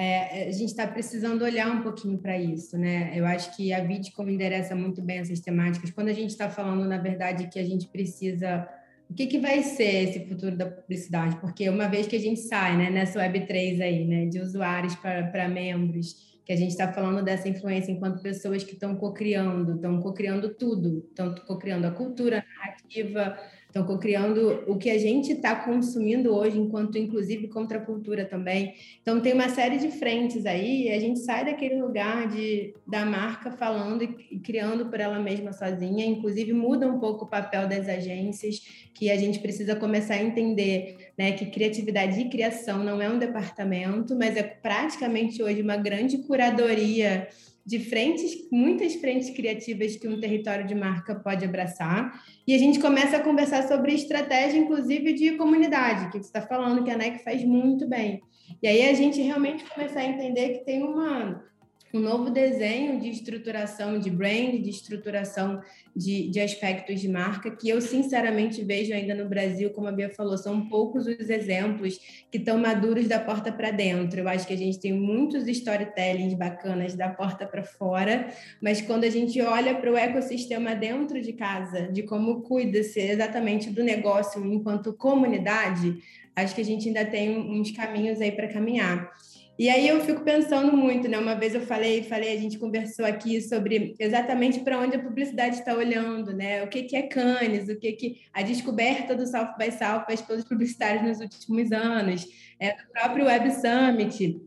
é, 0.00 0.46
a 0.46 0.52
gente 0.52 0.66
está 0.66 0.86
precisando 0.86 1.42
olhar 1.42 1.68
um 1.68 1.82
pouquinho 1.82 2.18
para 2.18 2.38
isso, 2.38 2.78
né? 2.78 3.10
Eu 3.16 3.26
acho 3.26 3.56
que 3.56 3.72
a 3.72 3.82
Vitcom 3.82 4.28
endereça 4.28 4.72
muito 4.76 5.02
bem 5.02 5.18
essas 5.18 5.40
temáticas. 5.40 5.90
Quando 5.90 6.06
a 6.06 6.12
gente 6.12 6.30
está 6.30 6.48
falando, 6.48 6.86
na 6.86 6.98
verdade, 6.98 7.48
que 7.48 7.58
a 7.58 7.64
gente 7.64 7.88
precisa. 7.88 8.68
O 9.10 9.14
que, 9.14 9.26
que 9.26 9.40
vai 9.40 9.60
ser 9.64 10.04
esse 10.08 10.24
futuro 10.26 10.56
da 10.56 10.66
publicidade? 10.66 11.40
Porque 11.40 11.68
uma 11.68 11.88
vez 11.88 12.06
que 12.06 12.14
a 12.14 12.20
gente 12.20 12.38
sai 12.38 12.76
né, 12.76 12.90
nessa 12.90 13.18
Web3 13.18 13.80
aí, 13.80 14.06
né, 14.06 14.26
de 14.26 14.38
usuários 14.38 14.94
para 14.94 15.48
membros, 15.48 16.37
que 16.48 16.54
a 16.54 16.56
gente 16.56 16.70
está 16.70 16.90
falando 16.90 17.22
dessa 17.22 17.46
influência 17.46 17.92
enquanto 17.92 18.22
pessoas 18.22 18.64
que 18.64 18.72
estão 18.72 18.96
co-criando, 18.96 19.74
estão 19.74 20.00
co-criando 20.00 20.54
tudo, 20.54 21.06
estão 21.06 21.34
co-criando 21.46 21.86
a 21.86 21.90
cultura, 21.90 22.38
a 22.38 22.58
narrativa, 22.58 23.38
estão 23.68 23.84
co-criando 23.84 24.64
o 24.66 24.76
que 24.76 24.90
a 24.90 24.98
gente 24.98 25.32
está 25.32 25.54
consumindo 25.54 26.34
hoje, 26.34 26.58
enquanto 26.58 26.96
inclusive 26.96 27.48
contracultura 27.48 28.24
também. 28.24 28.74
Então 29.02 29.20
tem 29.20 29.34
uma 29.34 29.50
série 29.50 29.78
de 29.78 29.90
frentes 29.90 30.46
aí, 30.46 30.86
e 30.86 30.90
a 30.90 30.98
gente 30.98 31.20
sai 31.20 31.44
daquele 31.44 31.80
lugar 31.80 32.28
de 32.28 32.74
da 32.86 33.04
marca 33.04 33.50
falando 33.50 34.02
e 34.02 34.38
criando 34.38 34.86
por 34.86 34.98
ela 34.98 35.18
mesma 35.20 35.52
sozinha, 35.52 36.06
inclusive 36.06 36.52
muda 36.52 36.88
um 36.88 36.98
pouco 36.98 37.26
o 37.26 37.28
papel 37.28 37.68
das 37.68 37.88
agências, 37.88 38.60
que 38.94 39.10
a 39.10 39.16
gente 39.16 39.38
precisa 39.38 39.76
começar 39.76 40.14
a 40.14 40.22
entender, 40.22 41.12
né, 41.16 41.32
que 41.32 41.46
criatividade 41.46 42.18
e 42.18 42.30
criação 42.30 42.82
não 42.82 43.00
é 43.02 43.08
um 43.08 43.18
departamento, 43.18 44.16
mas 44.16 44.36
é 44.36 44.42
praticamente 44.42 45.42
hoje 45.42 45.60
uma 45.60 45.76
grande 45.76 46.18
curadoria 46.18 47.28
de 47.68 47.78
frentes, 47.78 48.48
muitas 48.50 48.94
frentes 48.94 49.28
criativas 49.28 49.94
que 49.94 50.08
um 50.08 50.18
território 50.18 50.66
de 50.66 50.74
marca 50.74 51.14
pode 51.14 51.44
abraçar. 51.44 52.18
E 52.46 52.54
a 52.54 52.58
gente 52.58 52.80
começa 52.80 53.18
a 53.18 53.22
conversar 53.22 53.68
sobre 53.68 53.92
estratégia, 53.92 54.58
inclusive, 54.58 55.12
de 55.12 55.32
comunidade, 55.32 56.10
que 56.10 56.12
você 56.12 56.28
está 56.28 56.40
falando 56.40 56.82
que 56.82 56.90
a 56.90 56.96
NEC 56.96 57.22
faz 57.22 57.44
muito 57.44 57.86
bem. 57.86 58.22
E 58.62 58.66
aí 58.66 58.88
a 58.88 58.94
gente 58.94 59.20
realmente 59.20 59.64
começar 59.64 60.00
a 60.00 60.06
entender 60.06 60.54
que 60.54 60.64
tem 60.64 60.82
uma 60.82 61.44
um 61.92 62.00
novo 62.00 62.30
desenho 62.30 63.00
de 63.00 63.08
estruturação 63.08 63.98
de 63.98 64.10
brand, 64.10 64.60
de 64.60 64.70
estruturação 64.70 65.60
de, 65.96 66.28
de 66.28 66.40
aspectos 66.40 67.00
de 67.00 67.08
marca, 67.08 67.50
que 67.50 67.68
eu 67.68 67.80
sinceramente 67.80 68.62
vejo 68.62 68.92
ainda 68.92 69.14
no 69.14 69.28
Brasil, 69.28 69.70
como 69.70 69.88
a 69.88 69.92
Bia 69.92 70.10
falou, 70.10 70.36
são 70.36 70.68
poucos 70.68 71.06
os 71.06 71.30
exemplos 71.30 71.98
que 72.30 72.38
estão 72.38 72.58
maduros 72.58 73.08
da 73.08 73.18
porta 73.18 73.50
para 73.50 73.70
dentro. 73.70 74.20
Eu 74.20 74.28
acho 74.28 74.46
que 74.46 74.52
a 74.52 74.56
gente 74.56 74.78
tem 74.78 74.92
muitos 74.92 75.46
storytellings 75.48 76.34
bacanas 76.34 76.94
da 76.94 77.08
porta 77.08 77.46
para 77.46 77.64
fora, 77.64 78.28
mas 78.60 78.80
quando 78.80 79.04
a 79.04 79.10
gente 79.10 79.40
olha 79.40 79.74
para 79.74 79.90
o 79.90 79.96
ecossistema 79.96 80.74
dentro 80.74 81.20
de 81.20 81.32
casa, 81.32 81.88
de 81.90 82.02
como 82.02 82.42
cuida-se 82.42 83.00
exatamente 83.00 83.70
do 83.70 83.82
negócio 83.82 84.44
enquanto 84.44 84.92
comunidade, 84.92 85.96
acho 86.36 86.54
que 86.54 86.60
a 86.60 86.64
gente 86.64 86.88
ainda 86.88 87.04
tem 87.04 87.38
uns 87.38 87.70
caminhos 87.70 88.20
aí 88.20 88.30
para 88.30 88.48
caminhar. 88.48 89.10
E 89.58 89.68
aí 89.68 89.88
eu 89.88 90.00
fico 90.00 90.20
pensando 90.20 90.76
muito, 90.76 91.08
né? 91.08 91.18
Uma 91.18 91.34
vez 91.34 91.52
eu 91.52 91.60
falei, 91.60 92.04
falei, 92.04 92.32
a 92.32 92.40
gente 92.40 92.58
conversou 92.58 93.04
aqui 93.04 93.40
sobre 93.40 93.96
exatamente 93.98 94.60
para 94.60 94.78
onde 94.78 94.94
a 94.94 95.02
publicidade 95.02 95.56
está 95.56 95.74
olhando, 95.74 96.32
né? 96.32 96.62
O 96.62 96.68
que, 96.68 96.84
que 96.84 96.94
é 96.94 97.02
Cannes, 97.02 97.68
o 97.68 97.76
que 97.76 97.92
que 97.92 98.20
a 98.32 98.42
descoberta 98.42 99.16
do 99.16 99.26
South 99.26 99.56
by 99.58 99.72
Southwest 99.72 100.26
pelos 100.26 100.44
publicitários 100.44 101.02
nos 101.02 101.18
últimos 101.18 101.72
anos, 101.72 102.24
é, 102.60 102.70
o 102.70 102.92
próprio 102.92 103.26
Web 103.26 103.50
Summit. 103.50 104.40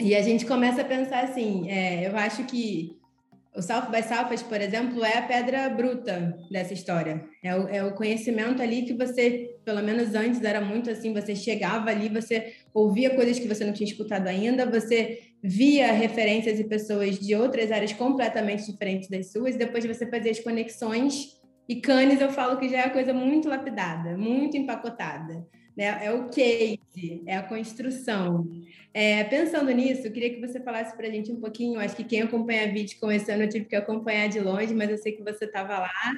E 0.00 0.14
a 0.14 0.22
gente 0.22 0.46
começa 0.46 0.80
a 0.80 0.84
pensar 0.84 1.24
assim, 1.24 1.70
é, 1.70 2.06
eu 2.06 2.16
acho 2.16 2.44
que 2.44 2.96
o 3.56 3.62
South 3.62 3.90
by 3.90 4.02
Southwest, 4.02 4.44
por 4.44 4.60
exemplo, 4.60 5.02
é 5.02 5.16
a 5.16 5.22
pedra 5.22 5.68
bruta 5.70 6.36
dessa 6.50 6.74
história. 6.74 7.24
É 7.42 7.56
o, 7.56 7.68
é 7.68 7.84
o, 7.84 7.94
conhecimento 7.94 8.60
ali 8.60 8.82
que 8.82 8.92
você, 8.92 9.48
pelo 9.64 9.82
menos 9.82 10.14
antes, 10.14 10.42
era 10.44 10.60
muito 10.60 10.90
assim: 10.90 11.14
você 11.14 11.34
chegava 11.34 11.90
ali, 11.90 12.08
você 12.08 12.52
ouvia 12.74 13.14
coisas 13.14 13.38
que 13.38 13.48
você 13.48 13.64
não 13.64 13.72
tinha 13.72 13.88
escutado 13.88 14.26
ainda, 14.26 14.66
você 14.66 15.20
via 15.42 15.90
referências 15.92 16.60
e 16.60 16.64
pessoas 16.64 17.18
de 17.18 17.34
outras 17.34 17.72
áreas 17.72 17.92
completamente 17.92 18.70
diferentes 18.70 19.08
das 19.08 19.32
suas, 19.32 19.54
e 19.54 19.58
depois 19.58 19.84
você 19.84 20.06
fazia 20.06 20.30
as 20.30 20.40
conexões. 20.40 21.34
E 21.68 21.76
Cannes, 21.76 22.20
eu 22.20 22.30
falo 22.30 22.58
que 22.58 22.68
já 22.68 22.82
é 22.82 22.88
coisa 22.90 23.12
muito 23.12 23.48
lapidada, 23.48 24.16
muito 24.16 24.56
empacotada 24.56 25.44
né? 25.76 26.06
É 26.06 26.12
o 26.12 26.28
case, 26.28 27.22
é 27.26 27.36
a 27.36 27.42
construção. 27.42 28.48
É, 28.94 29.24
pensando 29.24 29.70
nisso, 29.72 30.06
eu 30.06 30.12
queria 30.12 30.30
que 30.30 30.40
você 30.40 30.58
falasse 30.58 30.96
para 30.96 31.06
a 31.06 31.10
gente 31.10 31.30
um 31.30 31.38
pouquinho. 31.38 31.78
Acho 31.78 31.94
que 31.94 32.04
quem 32.04 32.22
acompanha 32.22 32.64
a 32.64 32.98
com 32.98 33.12
esse 33.12 33.30
ano 33.30 33.42
eu 33.42 33.48
tive 33.48 33.66
que 33.66 33.76
acompanhar 33.76 34.28
de 34.28 34.40
longe, 34.40 34.74
mas 34.74 34.90
eu 34.90 34.96
sei 34.96 35.12
que 35.12 35.22
você 35.22 35.44
estava 35.44 35.78
lá. 35.78 36.12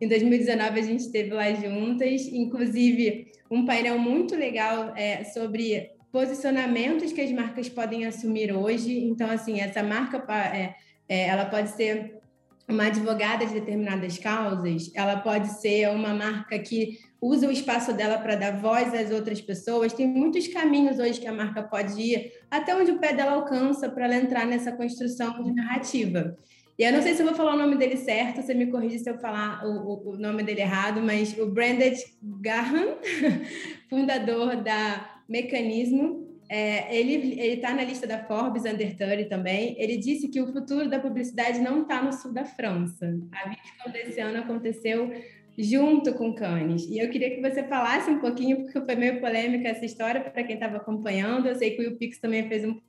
Em 0.00 0.06
2019 0.06 0.80
a 0.80 0.82
gente 0.82 1.00
esteve 1.00 1.30
lá 1.30 1.52
juntas, 1.52 2.22
inclusive 2.28 3.32
um 3.50 3.66
painel 3.66 3.98
muito 3.98 4.36
legal 4.36 4.94
é, 4.96 5.24
sobre 5.24 5.90
posicionamentos 6.12 7.12
que 7.12 7.20
as 7.20 7.32
marcas 7.32 7.68
podem 7.68 8.06
assumir 8.06 8.52
hoje. 8.52 9.04
Então, 9.04 9.28
assim, 9.30 9.60
essa 9.60 9.82
marca 9.82 10.24
é, 10.54 10.74
é, 11.08 11.28
ela 11.28 11.46
pode 11.46 11.70
ser 11.70 12.20
uma 12.68 12.86
advogada 12.86 13.44
de 13.44 13.54
determinadas 13.54 14.16
causas, 14.18 14.92
ela 14.94 15.16
pode 15.16 15.48
ser 15.60 15.90
uma 15.90 16.14
marca 16.14 16.56
que 16.60 16.98
usa 17.20 17.46
o 17.46 17.52
espaço 17.52 17.92
dela 17.92 18.18
para 18.18 18.34
dar 18.34 18.56
voz 18.56 18.94
às 18.94 19.10
outras 19.10 19.40
pessoas. 19.40 19.92
Tem 19.92 20.06
muitos 20.06 20.48
caminhos 20.48 20.98
hoje 20.98 21.20
que 21.20 21.26
a 21.26 21.32
marca 21.32 21.62
pode 21.62 22.00
ir, 22.00 22.32
até 22.50 22.74
onde 22.74 22.90
o 22.90 22.98
pé 22.98 23.12
dela 23.12 23.32
alcança 23.32 23.88
para 23.88 24.06
ela 24.06 24.16
entrar 24.16 24.46
nessa 24.46 24.72
construção 24.72 25.42
de 25.42 25.52
narrativa. 25.52 26.36
E 26.78 26.82
eu 26.82 26.92
não 26.92 27.02
sei 27.02 27.14
se 27.14 27.20
eu 27.20 27.26
vou 27.26 27.34
falar 27.34 27.54
o 27.54 27.58
nome 27.58 27.76
dele 27.76 27.98
certo, 27.98 28.40
você 28.40 28.54
me 28.54 28.68
corrige 28.68 28.98
se 28.98 29.10
eu 29.10 29.18
falar 29.18 29.62
o, 29.66 30.12
o 30.12 30.16
nome 30.16 30.42
dele 30.42 30.62
errado, 30.62 31.02
mas 31.02 31.36
o 31.38 31.44
Branded 31.46 31.98
Gahan, 32.22 32.96
fundador 33.90 34.56
da 34.56 35.20
Mecanismo, 35.28 36.26
é, 36.48 36.96
ele 36.96 37.38
está 37.38 37.74
na 37.74 37.84
lista 37.84 38.06
da 38.06 38.24
Forbes 38.24 38.64
Under 38.64 38.96
30 38.96 39.28
também. 39.28 39.76
Ele 39.78 39.96
disse 39.98 40.26
que 40.28 40.40
o 40.40 40.52
futuro 40.52 40.88
da 40.88 40.98
publicidade 40.98 41.60
não 41.60 41.82
está 41.82 42.02
no 42.02 42.12
sul 42.12 42.32
da 42.32 42.44
França. 42.44 43.06
A 43.30 43.48
vítima 43.48 43.92
desse 43.92 44.18
ano 44.18 44.38
aconteceu 44.38 45.12
junto 45.62 46.14
com 46.14 46.34
Cannes. 46.34 46.86
E 46.88 46.98
eu 46.98 47.10
queria 47.10 47.30
que 47.30 47.40
você 47.40 47.62
falasse 47.64 48.10
um 48.10 48.18
pouquinho, 48.18 48.64
porque 48.64 48.80
foi 48.80 48.94
meio 48.94 49.20
polêmica 49.20 49.68
essa 49.68 49.84
história 49.84 50.20
para 50.20 50.42
quem 50.42 50.54
estava 50.54 50.76
acompanhando. 50.76 51.46
Eu 51.46 51.54
sei 51.54 51.72
que 51.72 51.86
o 51.86 51.96
Pix 51.96 52.18
também 52.18 52.48
fez 52.48 52.64
um 52.64 52.80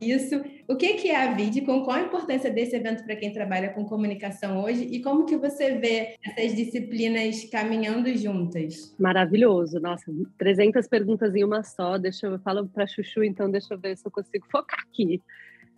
isso. 0.00 0.44
O 0.68 0.76
que 0.76 1.08
é 1.08 1.16
a 1.16 1.32
Vidcom? 1.32 1.82
Qual 1.82 1.96
a 1.96 2.02
importância 2.02 2.50
desse 2.50 2.76
evento 2.76 3.02
para 3.04 3.16
quem 3.16 3.32
trabalha 3.32 3.70
com 3.70 3.84
comunicação 3.86 4.62
hoje? 4.62 4.84
E 4.84 5.02
como 5.02 5.24
que 5.24 5.36
você 5.36 5.78
vê 5.78 6.16
essas 6.22 6.54
disciplinas 6.54 7.44
caminhando 7.50 8.14
juntas? 8.14 8.94
Maravilhoso. 8.98 9.80
Nossa, 9.80 10.12
300 10.36 10.86
perguntas 10.86 11.34
em 11.34 11.44
uma 11.44 11.62
só. 11.62 11.96
Deixa 11.96 12.26
eu... 12.26 12.38
Falo 12.40 12.68
para 12.68 12.86
Chuchu, 12.86 13.24
então 13.24 13.50
deixa 13.50 13.72
eu 13.72 13.78
ver 13.78 13.96
se 13.96 14.06
eu 14.06 14.10
consigo 14.10 14.46
focar 14.50 14.80
aqui. 14.80 15.22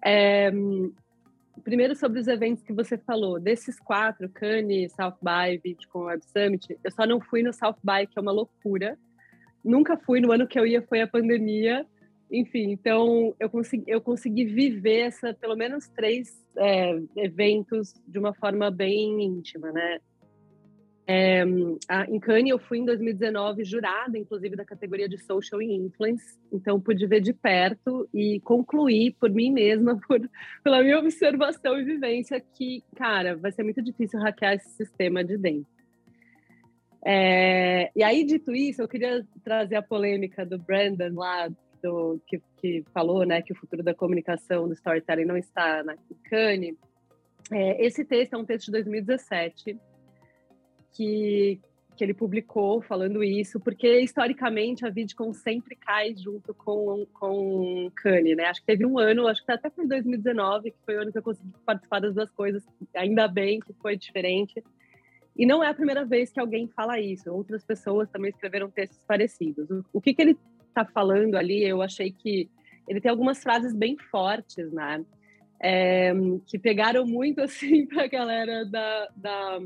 É, 0.05 0.51
primeiro 1.59 1.95
sobre 1.95 2.21
os 2.21 2.29
eventos 2.29 2.63
que 2.63 2.73
você 2.73 2.97
falou, 2.99 3.39
desses 3.41 3.79
quatro, 3.79 4.29
Cannes, 4.29 4.93
South 4.93 5.17
by, 5.23 5.59
Bitcoin 5.63 6.05
Web 6.05 6.25
Summit, 6.25 6.79
eu 6.83 6.91
só 6.91 7.07
não 7.07 7.21
fui 7.21 7.43
no 7.43 7.53
South 7.53 7.77
by, 7.83 8.07
que 8.07 8.19
é 8.19 8.23
uma 8.23 8.33
loucura. 8.33 8.99
Nunca 9.65 9.97
fui, 9.97 10.21
no 10.21 10.33
ano 10.33 10.47
que 10.47 10.59
eu 10.59 10.67
ia 10.67 10.83
foi 10.83 11.01
a 11.01 11.07
pandemia, 11.07 11.87
enfim, 12.31 12.71
então 12.71 13.35
eu 13.41 13.49
consegui, 13.49 13.85
eu 13.87 14.01
consegui 14.01 14.45
viver 14.45 15.07
essa, 15.07 15.33
pelo 15.33 15.57
menos 15.57 15.89
três 15.89 16.45
é, 16.57 16.99
eventos 17.17 17.95
de 18.07 18.19
uma 18.19 18.35
forma 18.35 18.71
bem 18.71 19.23
íntima, 19.23 19.73
né? 19.73 19.99
É, 21.11 21.43
a, 21.89 22.05
em 22.05 22.21
Cannes 22.21 22.51
eu 22.51 22.59
fui 22.59 22.81
em 22.81 22.85
2019 22.85 23.65
jurada, 23.65 24.19
inclusive 24.19 24.55
da 24.55 24.65
categoria 24.65 25.09
de 25.09 25.17
Social 25.17 25.63
Influence, 25.63 26.39
então 26.53 26.79
pude 26.79 27.07
ver 27.07 27.23
de 27.23 27.33
perto 27.33 28.07
e 28.13 28.39
concluir 28.41 29.17
por 29.19 29.31
mim 29.31 29.51
mesma, 29.51 29.99
por, 30.07 30.21
pela 30.63 30.83
minha 30.83 30.99
observação 30.99 31.81
e 31.81 31.85
vivência, 31.85 32.39
que, 32.39 32.85
cara, 32.95 33.35
vai 33.35 33.51
ser 33.51 33.63
muito 33.63 33.81
difícil 33.81 34.21
hackear 34.21 34.57
esse 34.57 34.69
sistema 34.69 35.25
de 35.25 35.39
dentro. 35.39 35.73
É, 37.03 37.91
e 37.97 38.03
aí, 38.03 38.23
dito 38.23 38.55
isso, 38.55 38.83
eu 38.83 38.89
queria 38.89 39.27
trazer 39.43 39.77
a 39.77 39.83
polêmica 39.83 40.45
do 40.45 40.59
Brandon 40.59 41.15
lá, 41.15 41.49
do, 41.83 42.21
que, 42.27 42.43
que 42.59 42.85
falou 42.93 43.25
né, 43.25 43.41
que 43.41 43.55
o 43.55 43.57
futuro 43.57 43.83
da 43.83 43.95
comunicação, 43.95 44.69
do 44.69 44.75
storytelling, 44.75 45.25
não 45.25 45.39
está 45.39 45.83
na 45.83 45.97
Cannes. 46.25 46.77
É, 47.51 47.83
esse 47.83 48.05
texto 48.05 48.35
é 48.35 48.37
um 48.37 48.45
texto 48.45 48.67
de 48.67 48.73
2017 48.73 49.79
que, 50.93 51.61
que 51.97 52.05
ele 52.05 52.15
publicou 52.15 52.81
falando 52.81 53.23
isso, 53.25 53.59
porque 53.61 54.01
historicamente 54.01 54.87
a 54.87 54.91
Vidcon 54.91 55.33
sempre 55.33 55.77
cai 55.77 56.15
junto 56.15 56.55
com, 56.55 57.07
com 57.13 57.91
Cannes, 57.97 58.37
né? 58.37 58.45
Acho 58.45 58.61
que 58.61 58.67
teve 58.67 58.87
um 58.87 58.99
ano, 58.99 59.27
acho 59.27 59.45
que 59.45 59.53
até 59.53 59.69
foi 59.71 59.87
2019, 59.87 60.71
que 60.71 60.79
foi 60.85 60.97
o 60.97 61.03
ano 61.03 61.13
que 61.13 61.19
eu 61.19 61.23
consegui 61.23 61.53
participar 61.67 62.01
das 62.01 62.15
duas 62.15 62.31
coisas, 62.31 62.65
ainda 62.95 63.27
bem 63.27 63.61
que 63.61 63.73
foi 63.75 63.97
diferente. 63.97 64.63
E 65.37 65.47
não 65.47 65.63
é 65.63 65.69
a 65.69 65.75
primeira 65.75 66.05
vez 66.05 66.33
que 66.33 66.41
alguém 66.41 66.69
fala 66.69 67.01
isso, 67.01 67.33
outras 67.33 67.65
pessoas 67.65 68.11
também 68.11 68.31
escreveram 68.31 68.71
textos 68.71 69.01
parecidos. 69.07 69.69
O 69.93 70.01
que, 70.01 70.13
que 70.13 70.23
ele 70.23 70.37
está 70.69 70.85
falando 70.85 71.37
ali, 71.37 71.65
eu 71.65 71.81
achei 71.83 72.11
que 72.11 72.49
ele 72.89 73.01
tem 73.01 73.11
algumas 73.11 73.43
frases 73.43 73.75
bem 73.75 73.97
fortes, 73.97 74.73
né? 74.73 75.05
É, 75.61 76.13
que 76.47 76.59
pegaram 76.59 77.05
muito 77.05 77.41
assim 77.43 77.87
para 77.87 78.05
a 78.05 78.09
galera 78.09 78.65
da, 78.65 79.09
da, 79.17 79.59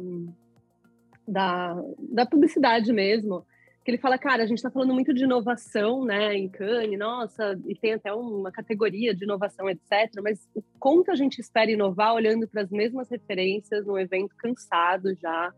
da, 1.26 1.74
da, 1.98 2.26
publicidade 2.26 2.92
mesmo. 2.92 3.46
Que 3.84 3.90
ele 3.90 3.98
fala, 3.98 4.16
cara, 4.16 4.44
a 4.44 4.46
gente 4.46 4.58
está 4.58 4.70
falando 4.70 4.94
muito 4.94 5.12
de 5.12 5.24
inovação, 5.24 6.04
né, 6.04 6.36
em 6.36 6.48
Cannes, 6.48 6.96
nossa, 6.96 7.58
e 7.66 7.74
tem 7.74 7.94
até 7.94 8.12
uma 8.12 8.52
categoria 8.52 9.12
de 9.12 9.24
inovação, 9.24 9.68
etc. 9.68 9.90
Mas 10.22 10.48
o 10.54 10.62
quanto 10.78 11.10
a 11.10 11.16
gente 11.16 11.40
espera 11.40 11.70
inovar 11.70 12.14
olhando 12.14 12.46
para 12.46 12.62
as 12.62 12.70
mesmas 12.70 13.10
referências 13.10 13.84
num 13.84 13.98
evento 13.98 14.36
cansado 14.36 15.12
já, 15.20 15.52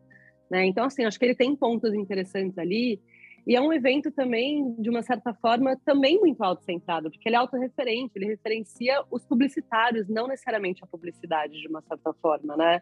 né? 0.50 0.64
Então, 0.64 0.86
assim, 0.86 1.04
acho 1.04 1.18
que 1.18 1.24
ele 1.26 1.34
tem 1.34 1.54
pontos 1.54 1.92
interessantes 1.92 2.56
ali. 2.56 2.98
E 3.46 3.54
é 3.54 3.60
um 3.60 3.72
evento 3.72 4.10
também, 4.10 4.74
de 4.78 4.88
uma 4.88 5.02
certa 5.02 5.34
forma, 5.34 5.76
também 5.84 6.18
muito 6.18 6.42
autocentrado, 6.42 7.10
porque 7.10 7.28
ele 7.28 7.36
é 7.36 7.38
autorreferente, 7.38 8.12
ele 8.16 8.26
referencia 8.26 9.02
os 9.10 9.22
publicitários, 9.26 10.08
não 10.08 10.26
necessariamente 10.26 10.82
a 10.82 10.86
publicidade, 10.86 11.60
de 11.60 11.68
uma 11.68 11.82
certa 11.82 12.14
forma, 12.14 12.56
né? 12.56 12.80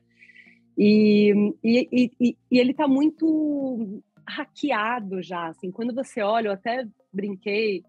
E, 0.76 1.54
e, 1.62 2.10
e, 2.20 2.36
e 2.50 2.58
ele 2.58 2.70
está 2.70 2.88
muito 2.88 4.02
hackeado 4.26 5.22
já, 5.22 5.48
assim, 5.48 5.70
quando 5.70 5.94
você 5.94 6.22
olha, 6.22 6.48
eu 6.48 6.52
até 6.52 6.86
brinquei 7.12 7.82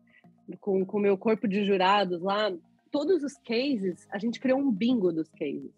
com 0.59 0.83
o 0.83 0.99
meu 0.99 1.17
corpo 1.17 1.47
de 1.47 1.63
jurados 1.63 2.21
lá, 2.21 2.51
todos 2.91 3.23
os 3.23 3.33
cases, 3.45 4.07
a 4.11 4.17
gente 4.17 4.39
criou 4.39 4.59
um 4.59 4.71
bingo 4.71 5.11
dos 5.11 5.29
cases, 5.29 5.71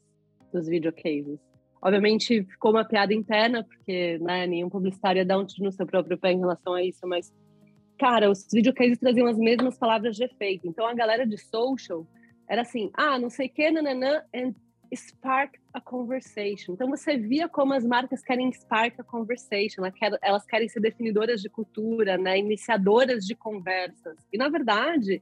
dos 0.52 0.68
videocases. 0.68 1.40
Obviamente 1.82 2.44
ficou 2.44 2.72
uma 2.72 2.84
piada 2.84 3.14
interna, 3.14 3.64
porque 3.64 4.18
né, 4.20 4.48
nenhum 4.48 4.70
publicitário 4.70 5.26
dar 5.26 5.38
um 5.38 5.46
tiro 5.46 5.66
no 5.66 5.72
seu 5.72 5.86
próprio 5.86 6.18
pé 6.18 6.32
em 6.32 6.40
relação 6.40 6.74
a 6.74 6.84
isso, 6.84 7.08
mas, 7.08 7.32
cara, 8.00 8.30
os 8.30 8.48
videocases 8.52 8.98
traziam 8.98 9.28
as 9.28 9.38
mesmas 9.38 9.78
palavras 9.78 10.16
de 10.16 10.24
efeito. 10.24 10.68
Então 10.68 10.88
a 10.88 10.96
galera 10.96 11.28
de 11.28 11.38
social 11.38 12.08
era 12.50 12.64
assim, 12.64 12.90
ah, 12.94 13.20
não 13.20 13.30
sei 13.30 13.48
o 13.48 13.50
que, 13.52 13.72
nananã, 13.72 14.24
and 14.34 14.54
spark 14.94 15.56
a 15.74 15.80
conversation. 15.82 16.74
Então 16.74 16.90
você 16.90 17.18
via 17.18 17.48
como 17.48 17.74
as 17.74 17.86
marcas 17.86 18.22
querem 18.22 18.52
spark 18.52 19.00
a 19.00 19.04
conversation, 19.04 19.84
elas 20.22 20.46
querem 20.46 20.68
ser 20.68 20.80
definidoras 20.80 21.42
de 21.42 21.50
cultura, 21.50 22.18
né, 22.18 22.38
iniciadoras 22.38 23.26
de 23.26 23.36
conversas. 23.36 24.18
E 24.32 24.38
na 24.38 24.50
verdade, 24.50 25.22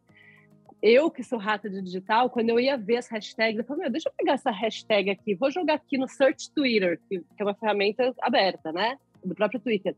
eu 0.81 1.09
que 1.09 1.23
sou 1.23 1.39
rata 1.39 1.69
de 1.69 1.81
digital, 1.81 2.29
quando 2.29 2.49
eu 2.49 2.59
ia 2.59 2.77
ver 2.77 2.97
as 2.97 3.07
hashtags, 3.07 3.57
eu 3.57 3.63
falei, 3.63 3.83
meu, 3.83 3.91
deixa 3.91 4.09
eu 4.09 4.13
pegar 4.17 4.33
essa 4.33 4.51
hashtag 4.51 5.09
aqui, 5.09 5.33
vou 5.33 5.49
jogar 5.49 5.75
aqui 5.75 5.97
no 5.97 6.09
Search 6.09 6.51
Twitter, 6.51 6.99
que, 7.07 7.23
é 7.39 7.43
uma 7.43 7.55
ferramenta 7.55 8.13
aberta, 8.21 8.71
né? 8.73 8.97
Do 9.23 9.33
próprio 9.33 9.61
Twitter. 9.61 9.95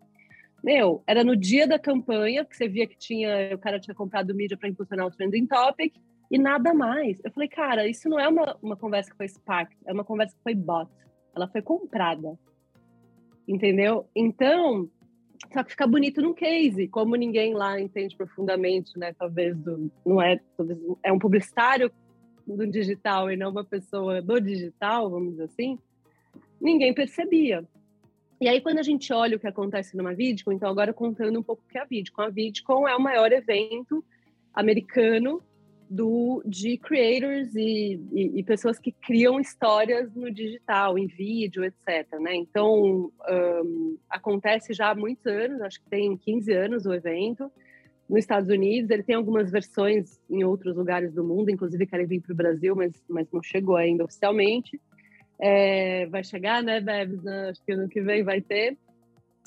Meu, 0.64 1.04
era 1.08 1.24
no 1.24 1.36
dia 1.36 1.68
da 1.68 1.80
campanha, 1.80 2.46
que 2.46 2.56
você 2.56 2.68
via 2.68 2.86
que 2.86 2.98
tinha, 2.98 3.56
o 3.56 3.58
cara 3.58 3.80
tinha 3.80 3.96
comprado 3.96 4.36
mídia 4.36 4.58
para 4.58 4.70
impulsionar 4.70 5.08
o 5.08 5.12
trending 5.12 5.48
topic, 5.48 5.96
e 6.30 6.38
nada 6.38 6.74
mais. 6.74 7.20
Eu 7.24 7.32
falei, 7.32 7.48
cara, 7.48 7.88
isso 7.88 8.10
não 8.10 8.20
é 8.20 8.28
uma, 8.28 8.58
uma 8.62 8.76
conversa 8.76 9.12
que 9.12 9.18
foi 9.18 9.28
Spark, 9.28 9.72
é 9.86 9.94
uma 9.94 10.04
conversa 10.04 10.36
que 10.36 10.44
foi 10.44 10.56
bot. 10.56 10.90
Ela 11.36 11.48
foi 11.48 11.62
comprada. 11.62 12.38
Entendeu? 13.48 14.10
Então, 14.16 14.90
só 15.54 15.64
que 15.64 15.72
fica 15.72 15.86
bonito 15.86 16.22
num 16.22 16.34
case, 16.34 16.88
como 16.88 17.16
ninguém 17.16 17.54
lá 17.54 17.80
entende 17.80 18.16
profundamente, 18.16 18.98
né? 18.98 19.14
Talvez 19.14 19.56
do, 19.58 19.92
não 20.06 20.22
é, 20.22 20.40
talvez 20.58 20.80
é 21.04 21.12
um 21.12 21.20
publicitário 21.20 21.92
do 22.48 22.66
digital 22.68 23.32
e 23.32 23.38
não 23.38 23.52
uma 23.52 23.64
pessoa 23.64 24.22
do 24.22 24.40
digital, 24.40 25.10
vamos 25.10 25.32
dizer 25.32 25.44
assim. 25.44 25.80
Ninguém 26.60 26.94
percebia. 26.94 27.64
E 28.40 28.48
aí 28.48 28.60
quando 28.62 28.80
a 28.80 28.84
gente 28.84 29.14
olha 29.14 29.38
o 29.38 29.40
que 29.40 29.48
acontece 29.48 29.96
numa 29.96 30.14
Vidcon, 30.14 30.52
então 30.52 30.70
agora 30.70 30.94
contando 30.94 31.40
um 31.40 31.44
pouco 31.44 31.64
o 31.64 31.68
que 31.68 31.78
é 31.78 31.82
a 31.82 31.86
Vidcon, 31.86 32.22
a 32.22 32.30
Vidcon 32.30 32.88
é 32.88 32.96
o 32.96 33.02
maior 33.02 33.32
evento 33.32 34.04
americano 34.54 35.42
do, 35.90 36.42
de 36.46 36.78
creators 36.78 37.56
e, 37.56 38.00
e, 38.12 38.40
e, 38.40 38.44
pessoas 38.44 38.80
que 38.80 38.92
criam 38.92 39.40
histórias 39.40 40.14
no 40.16 40.32
digital, 40.32 40.98
em 40.98 41.08
vídeo, 41.08 41.64
etc. 41.64 42.20
Né? 42.20 42.36
Então, 42.36 43.12
um, 43.30 43.98
acontece 44.10 44.74
já 44.74 44.92
há 44.92 44.96
muitos 44.96 45.26
anos, 45.26 45.62
acho 45.62 45.82
que 45.82 45.90
tem 45.90 46.18
15 46.18 46.54
anos 46.54 46.86
o 46.86 46.94
evento, 46.94 47.52
nos 48.10 48.20
Estados 48.20 48.50
Unidos. 48.50 48.90
Ele 48.90 49.04
tem 49.04 49.16
algumas 49.16 49.52
versões 49.52 50.20
em 50.30 50.44
outros 50.44 50.76
lugares 50.76 51.14
do 51.14 51.24
mundo, 51.24 51.50
inclusive 51.50 51.86
querem 51.86 52.06
vir 52.06 52.22
para 52.22 52.34
o 52.34 52.38
Brasil, 52.38 52.76
mas, 52.76 53.04
mas 53.08 53.28
não 53.32 53.42
chegou 53.44 53.76
ainda 53.76 54.04
oficialmente. 54.04 54.80
É, 55.40 56.06
vai 56.08 56.24
chegar, 56.24 56.64
né, 56.64 56.80
Bebs? 56.80 57.26
Acho 57.28 57.64
que 57.64 57.74
ano 57.74 57.90
que 57.90 58.02
vem 58.02 58.24
vai 58.24 58.42
ter 58.42 58.78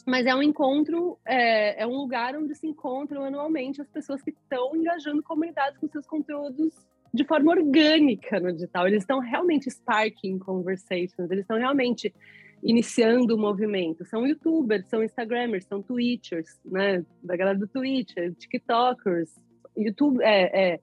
mas 0.07 0.27
é 0.27 0.35
um 0.35 0.43
encontro, 0.43 1.19
é, 1.27 1.83
é, 1.83 1.87
um 1.87 1.97
lugar 1.97 2.37
onde 2.37 2.55
se 2.55 2.67
encontram 2.67 3.25
anualmente 3.25 3.81
as 3.81 3.89
pessoas 3.89 4.23
que 4.23 4.31
estão 4.31 4.75
engajando 4.75 5.23
comunidades 5.23 5.79
com 5.79 5.89
seus 5.89 6.07
conteúdos 6.07 6.73
de 7.13 7.25
forma 7.25 7.53
orgânica 7.53 8.39
no 8.41 8.53
digital. 8.53 8.87
Eles 8.87 9.03
estão 9.03 9.19
realmente 9.19 9.71
sparking 9.71 10.39
conversations, 10.39 11.31
eles 11.31 11.43
estão 11.43 11.59
realmente 11.59 12.15
iniciando 12.63 13.35
o 13.35 13.39
movimento. 13.39 14.05
São 14.05 14.27
youtubers, 14.27 14.87
são 14.89 15.03
instagramers, 15.03 15.65
são 15.65 15.83
twitchers, 15.83 16.59
né? 16.65 17.05
Da 17.23 17.37
galera 17.37 17.59
do 17.59 17.69
Twitter, 17.69 18.35
tiktokers, 18.35 19.31
YouTube, 19.77 20.23
é, 20.23 20.73
é 20.75 20.81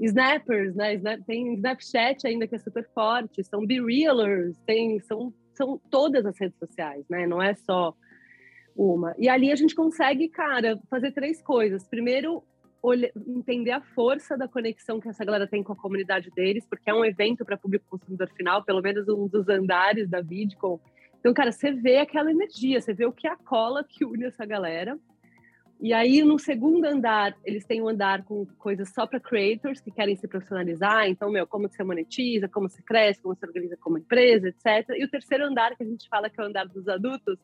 snappers, 0.00 0.74
né? 0.74 0.98
Tem 1.26 1.54
Snapchat 1.54 2.26
ainda 2.26 2.46
que 2.46 2.54
é 2.54 2.58
super 2.58 2.88
forte, 2.94 3.42
são 3.44 3.66
be 3.66 3.80
realers, 3.80 4.56
tem, 4.66 5.00
são, 5.00 5.32
são 5.54 5.80
todas 5.90 6.24
as 6.24 6.38
redes 6.38 6.58
sociais, 6.58 7.04
né? 7.08 7.26
Não 7.26 7.42
é 7.42 7.54
só 7.54 7.94
uma. 8.78 9.12
E 9.18 9.28
ali 9.28 9.50
a 9.50 9.56
gente 9.56 9.74
consegue, 9.74 10.28
cara, 10.28 10.80
fazer 10.88 11.10
três 11.10 11.42
coisas. 11.42 11.86
Primeiro, 11.88 12.44
olhe, 12.80 13.10
entender 13.26 13.72
a 13.72 13.80
força 13.80 14.38
da 14.38 14.46
conexão 14.46 15.00
que 15.00 15.08
essa 15.08 15.24
galera 15.24 15.48
tem 15.48 15.64
com 15.64 15.72
a 15.72 15.76
comunidade 15.76 16.30
deles, 16.30 16.64
porque 16.64 16.88
é 16.88 16.94
um 16.94 17.04
evento 17.04 17.44
para 17.44 17.56
público 17.56 17.84
consumidor 17.90 18.30
final, 18.36 18.62
pelo 18.62 18.80
menos 18.80 19.08
um 19.08 19.26
dos 19.26 19.48
andares 19.48 20.08
da 20.08 20.20
Vidcon. 20.20 20.80
Então, 21.18 21.34
cara, 21.34 21.50
você 21.50 21.72
vê 21.72 21.98
aquela 21.98 22.30
energia, 22.30 22.80
você 22.80 22.94
vê 22.94 23.04
o 23.04 23.12
que 23.12 23.26
é 23.26 23.32
a 23.32 23.36
cola 23.36 23.82
que 23.82 24.04
une 24.04 24.26
essa 24.26 24.46
galera. 24.46 24.96
E 25.80 25.92
aí, 25.92 26.22
no 26.22 26.38
segundo 26.38 26.84
andar, 26.84 27.36
eles 27.44 27.64
têm 27.64 27.80
um 27.82 27.88
andar 27.88 28.24
com 28.24 28.44
coisas 28.58 28.92
só 28.92 29.06
para 29.06 29.20
creators 29.20 29.80
que 29.80 29.92
querem 29.92 30.16
se 30.16 30.26
profissionalizar. 30.26 31.08
Então, 31.08 31.30
meu, 31.30 31.46
como 31.46 31.68
você 31.68 31.84
monetiza, 31.84 32.48
como 32.48 32.68
você 32.68 32.82
cresce, 32.82 33.22
como 33.22 33.34
você 33.34 33.46
organiza 33.46 33.76
como 33.76 33.98
empresa, 33.98 34.48
etc. 34.48 34.88
E 34.96 35.04
o 35.04 35.10
terceiro 35.10 35.44
andar, 35.44 35.76
que 35.76 35.82
a 35.82 35.86
gente 35.86 36.08
fala 36.08 36.28
que 36.30 36.40
é 36.40 36.44
o 36.44 36.46
andar 36.46 36.66
dos 36.66 36.88
adultos, 36.88 37.38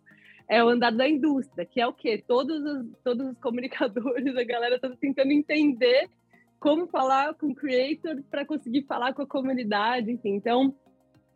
é 0.49 0.63
o 0.63 0.69
andar 0.69 0.93
da 0.93 1.09
indústria, 1.09 1.65
que 1.65 1.81
é 1.81 1.87
o 1.87 1.93
quê? 1.93 2.23
Todos 2.27 2.63
os, 2.63 2.87
todos 3.03 3.27
os 3.29 3.39
comunicadores, 3.39 4.37
a 4.37 4.45
galera 4.45 4.77
está 4.77 4.91
tentando 4.91 5.33
entender 5.33 6.09
como 6.61 6.87
falar 6.87 7.35
com 7.35 7.49
o 7.49 7.55
creator 7.55 8.23
para 8.31 8.45
conseguir 8.45 8.83
falar 8.83 9.13
com 9.13 9.23
a 9.23 9.27
comunidade, 9.27 10.11
enfim. 10.11 10.35
Então, 10.35 10.75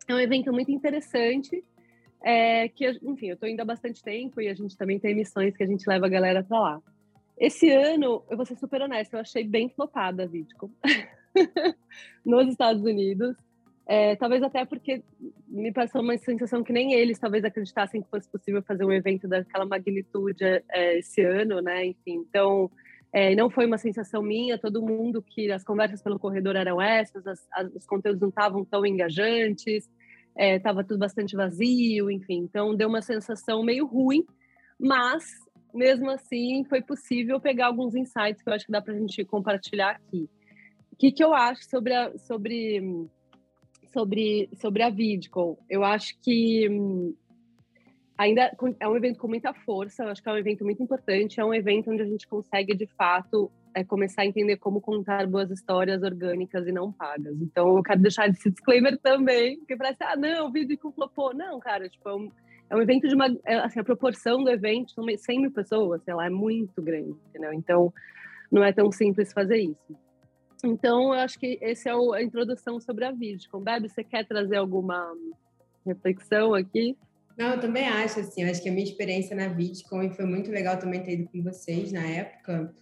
é 0.07 0.13
um 0.13 0.19
evento 0.19 0.51
muito 0.51 0.71
interessante, 0.71 1.63
é, 2.23 2.67
que, 2.69 2.89
enfim, 3.03 3.27
eu 3.27 3.33
estou 3.35 3.47
indo 3.47 3.61
há 3.61 3.65
bastante 3.65 4.03
tempo 4.03 4.41
e 4.41 4.49
a 4.49 4.53
gente 4.53 4.75
também 4.75 4.99
tem 4.99 5.15
missões 5.15 5.55
que 5.55 5.63
a 5.63 5.67
gente 5.67 5.87
leva 5.87 6.07
a 6.07 6.09
galera 6.09 6.43
para 6.43 6.59
lá. 6.59 6.81
Esse 7.37 7.69
ano, 7.71 8.23
eu 8.29 8.35
vou 8.35 8.45
ser 8.45 8.57
super 8.57 8.81
honesta, 8.81 9.15
eu 9.15 9.21
achei 9.21 9.43
bem 9.43 9.69
flopada 9.69 10.23
a 10.23 10.27
Vidcom 10.27 10.69
nos 12.25 12.49
Estados 12.49 12.83
Unidos. 12.83 13.35
É, 13.91 14.15
talvez 14.15 14.43
até 14.43 14.63
porque 14.65 15.01
me 15.47 15.71
passou 15.73 16.01
uma 16.01 16.15
sensação 16.17 16.63
que 16.63 16.71
nem 16.71 16.93
eles 16.93 17.17
talvez 17.17 17.43
acreditassem 17.43 18.03
que 18.03 18.09
fosse 18.09 18.29
possível 18.29 18.61
fazer 18.61 18.85
um 18.85 18.91
evento 18.91 19.27
daquela 19.27 19.65
magnitude 19.65 20.43
é, 20.43 20.99
esse 20.99 21.21
ano, 21.23 21.59
né? 21.59 21.87
Enfim, 21.87 22.23
então 22.29 22.69
É, 23.11 23.33
não 23.35 23.49
foi 23.49 23.65
uma 23.65 23.79
sensação 23.79 24.21
minha, 24.21 24.59
todo 24.59 24.85
mundo 24.85 25.19
que 25.19 25.51
as 25.51 25.63
conversas 25.63 25.99
pelo 25.99 26.19
corredor 26.19 26.55
eram 26.55 26.79
essas, 26.79 27.25
as, 27.25 27.47
as, 27.51 27.73
os 27.73 27.85
conteúdos 27.87 28.21
não 28.21 28.29
estavam 28.29 28.63
tão 28.63 28.85
engajantes, 28.85 29.89
estava 30.37 30.81
é, 30.81 30.83
tudo 30.83 30.99
bastante 30.99 31.35
vazio, 31.35 32.11
enfim. 32.11 32.37
Então, 32.43 32.75
deu 32.75 32.87
uma 32.87 33.01
sensação 33.01 33.63
meio 33.63 33.87
ruim, 33.87 34.23
mas, 34.79 35.23
mesmo 35.73 36.07
assim, 36.11 36.63
foi 36.65 36.83
possível 36.83 37.39
pegar 37.39 37.65
alguns 37.65 37.95
insights 37.95 38.43
que 38.43 38.49
eu 38.49 38.53
acho 38.53 38.65
que 38.67 38.71
dá 38.71 38.79
para 38.79 38.93
a 38.93 38.99
gente 38.99 39.25
compartilhar 39.25 39.89
aqui. 39.89 40.29
O 40.93 40.95
que, 40.95 41.11
que 41.11 41.23
eu 41.23 41.33
acho 41.33 41.63
sobre 41.67 41.95
a, 41.95 42.15
sobre, 42.19 43.07
sobre, 43.91 44.49
sobre 44.53 44.83
a 44.83 44.89
Vidcon? 44.89 45.57
Eu 45.69 45.83
acho 45.83 46.19
que 46.21 46.67
ainda 48.17 48.51
é 48.79 48.87
um 48.87 48.97
evento 48.97 49.17
com 49.17 49.29
muita 49.29 49.53
força, 49.53 50.03
eu 50.03 50.09
acho 50.09 50.21
que 50.21 50.27
é 50.27 50.33
um 50.33 50.37
evento 50.37 50.65
muito 50.65 50.83
importante, 50.83 51.39
é 51.39 51.45
um 51.45 51.53
evento 51.53 51.89
onde 51.89 52.01
a 52.01 52.05
gente 52.05 52.27
consegue, 52.27 52.75
de 52.75 52.85
fato, 52.85 53.49
é, 53.73 53.83
começar 53.83 54.23
a 54.23 54.25
entender 54.25 54.57
como 54.57 54.81
contar 54.81 55.25
boas 55.25 55.49
histórias 55.49 56.03
orgânicas 56.03 56.67
e 56.67 56.71
não 56.71 56.91
pagas. 56.91 57.39
Então, 57.41 57.77
eu 57.77 57.83
quero 57.83 58.01
deixar 58.01 58.27
esse 58.27 58.49
disclaimer 58.49 58.97
também, 58.99 59.57
porque 59.59 59.77
parece, 59.77 60.03
ah, 60.03 60.17
não, 60.17 60.49
o 60.49 60.91
flopou. 60.91 61.33
Não, 61.33 61.59
cara, 61.59 61.87
tipo, 61.87 62.09
é 62.09 62.15
um, 62.15 62.31
é 62.69 62.75
um 62.75 62.81
evento 62.81 63.07
de 63.07 63.15
uma... 63.15 63.27
É, 63.45 63.55
assim, 63.59 63.79
a 63.79 63.83
proporção 63.83 64.43
do 64.43 64.49
evento 64.49 64.91
são 64.91 65.05
100 65.05 65.41
mil 65.41 65.51
pessoas, 65.51 66.03
sei 66.03 66.13
lá, 66.13 66.25
é 66.25 66.29
muito 66.29 66.81
grande, 66.81 67.15
entendeu? 67.29 67.53
Então, 67.53 67.93
não 68.51 68.63
é 68.63 68.73
tão 68.73 68.91
simples 68.91 69.31
fazer 69.31 69.59
isso. 69.59 69.95
Então, 70.63 71.13
eu 71.13 71.19
acho 71.19 71.39
que 71.39 71.57
essa 71.61 71.89
é 71.89 71.93
a 71.93 72.23
introdução 72.23 72.79
sobre 72.79 73.05
a 73.05 73.11
Vidcon. 73.11 73.61
Bebe, 73.61 73.89
você 73.89 74.03
quer 74.03 74.25
trazer 74.25 74.57
alguma 74.57 75.13
reflexão 75.85 76.53
aqui? 76.53 76.97
Não, 77.37 77.51
eu 77.51 77.59
também 77.61 77.87
acho, 77.87 78.19
assim, 78.19 78.43
acho 78.43 78.61
que 78.61 78.67
a 78.67 78.71
minha 78.71 78.83
experiência 78.83 79.33
na 79.33 79.47
VidCon 79.47 80.11
foi 80.11 80.25
muito 80.25 80.51
legal 80.51 80.77
também 80.77 81.01
ter 81.01 81.13
ido 81.13 81.29
com 81.29 81.41
vocês 81.41 81.89
na 81.89 82.05
época, 82.05 82.73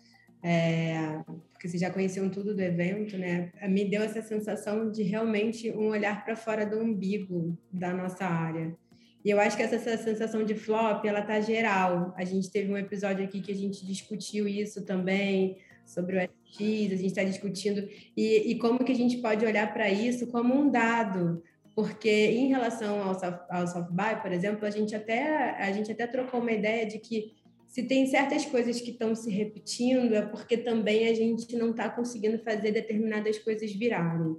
é, 0.41 1.21
porque 1.51 1.67
vocês 1.67 1.79
já 1.79 1.91
conheciam 1.91 2.27
tudo 2.27 2.55
do 2.55 2.61
evento, 2.61 3.19
né? 3.19 3.51
Me 3.69 3.87
deu 3.87 4.01
essa 4.01 4.19
sensação 4.23 4.89
de 4.91 5.03
realmente 5.03 5.69
um 5.69 5.89
olhar 5.89 6.25
para 6.25 6.35
fora 6.35 6.65
do 6.65 6.79
umbigo 6.79 7.55
da 7.71 7.93
nossa 7.93 8.25
área. 8.25 8.75
E 9.23 9.29
eu 9.29 9.39
acho 9.39 9.55
que 9.55 9.61
essa 9.61 9.77
sensação 9.77 10.43
de 10.43 10.55
flop, 10.55 11.05
ela 11.05 11.21
tá 11.21 11.39
geral. 11.39 12.15
A 12.17 12.25
gente 12.25 12.49
teve 12.49 12.71
um 12.71 12.77
episódio 12.77 13.23
aqui 13.23 13.41
que 13.41 13.51
a 13.51 13.55
gente 13.55 13.85
discutiu 13.85 14.47
isso 14.47 14.85
também, 14.85 15.57
sobre 15.87 16.17
o 16.17 16.21
SX, 16.21 16.61
a 16.91 16.95
gente 16.95 17.05
está 17.07 17.23
discutindo, 17.23 17.87
e, 18.15 18.51
e 18.51 18.59
como 18.59 18.83
que 18.83 18.91
a 18.91 18.95
gente 18.95 19.17
pode 19.17 19.45
olhar 19.45 19.73
para 19.73 19.89
isso 19.89 20.27
como 20.27 20.53
um 20.53 20.69
dado, 20.69 21.41
porque 21.73 22.09
em 22.09 22.47
relação 22.47 23.01
ao, 23.01 23.17
ao 23.49 23.67
soft 23.67 23.91
buy, 23.91 24.21
por 24.21 24.31
exemplo, 24.31 24.65
a 24.65 24.69
gente 24.69 24.95
até 24.95 25.51
a 25.63 25.71
gente 25.71 25.91
até 25.91 26.07
trocou 26.07 26.41
uma 26.41 26.51
ideia 26.51 26.85
de 26.85 26.99
que 26.99 27.35
se 27.67 27.83
tem 27.83 28.07
certas 28.07 28.45
coisas 28.45 28.81
que 28.81 28.91
estão 28.91 29.13
se 29.13 29.29
repetindo 29.29 30.15
é 30.15 30.21
porque 30.21 30.57
também 30.57 31.07
a 31.07 31.13
gente 31.13 31.55
não 31.55 31.71
está 31.71 31.89
conseguindo 31.89 32.39
fazer 32.39 32.71
determinadas 32.71 33.37
coisas 33.39 33.71
virarem. 33.71 34.37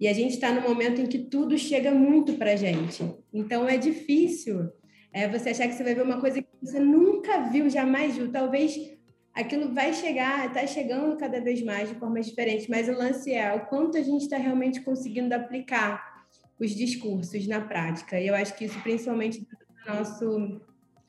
E 0.00 0.08
a 0.08 0.12
gente 0.12 0.34
está 0.34 0.52
no 0.52 0.60
momento 0.60 1.00
em 1.00 1.06
que 1.06 1.18
tudo 1.18 1.56
chega 1.56 1.92
muito 1.92 2.34
para 2.34 2.56
gente. 2.56 3.02
Então 3.32 3.68
é 3.68 3.76
difícil 3.76 4.68
é, 5.12 5.28
você 5.28 5.50
achar 5.50 5.68
que 5.68 5.74
você 5.74 5.84
vai 5.84 5.94
ver 5.94 6.02
uma 6.02 6.20
coisa 6.20 6.42
que 6.42 6.48
você 6.60 6.80
nunca 6.80 7.48
viu, 7.48 7.70
jamais 7.70 8.16
viu. 8.16 8.30
Talvez 8.30 8.76
aquilo 9.34 9.74
vai 9.74 9.92
chegar, 9.92 10.46
está 10.46 10.66
chegando 10.66 11.16
cada 11.16 11.40
vez 11.40 11.62
mais 11.62 11.88
de 11.88 11.96
formas 11.96 12.26
diferentes, 12.26 12.68
mas 12.68 12.88
o 12.88 12.92
lance 12.92 13.32
é 13.32 13.52
o 13.54 13.66
quanto 13.66 13.98
a 13.98 14.02
gente 14.02 14.22
está 14.22 14.36
realmente 14.36 14.80
conseguindo 14.80 15.34
aplicar 15.34 16.24
os 16.58 16.70
discursos 16.70 17.46
na 17.46 17.60
prática. 17.60 18.20
E 18.20 18.28
eu 18.28 18.34
acho 18.34 18.56
que 18.56 18.64
isso 18.64 18.80
principalmente 18.80 19.40
do 19.40 19.92
nosso 19.92 20.60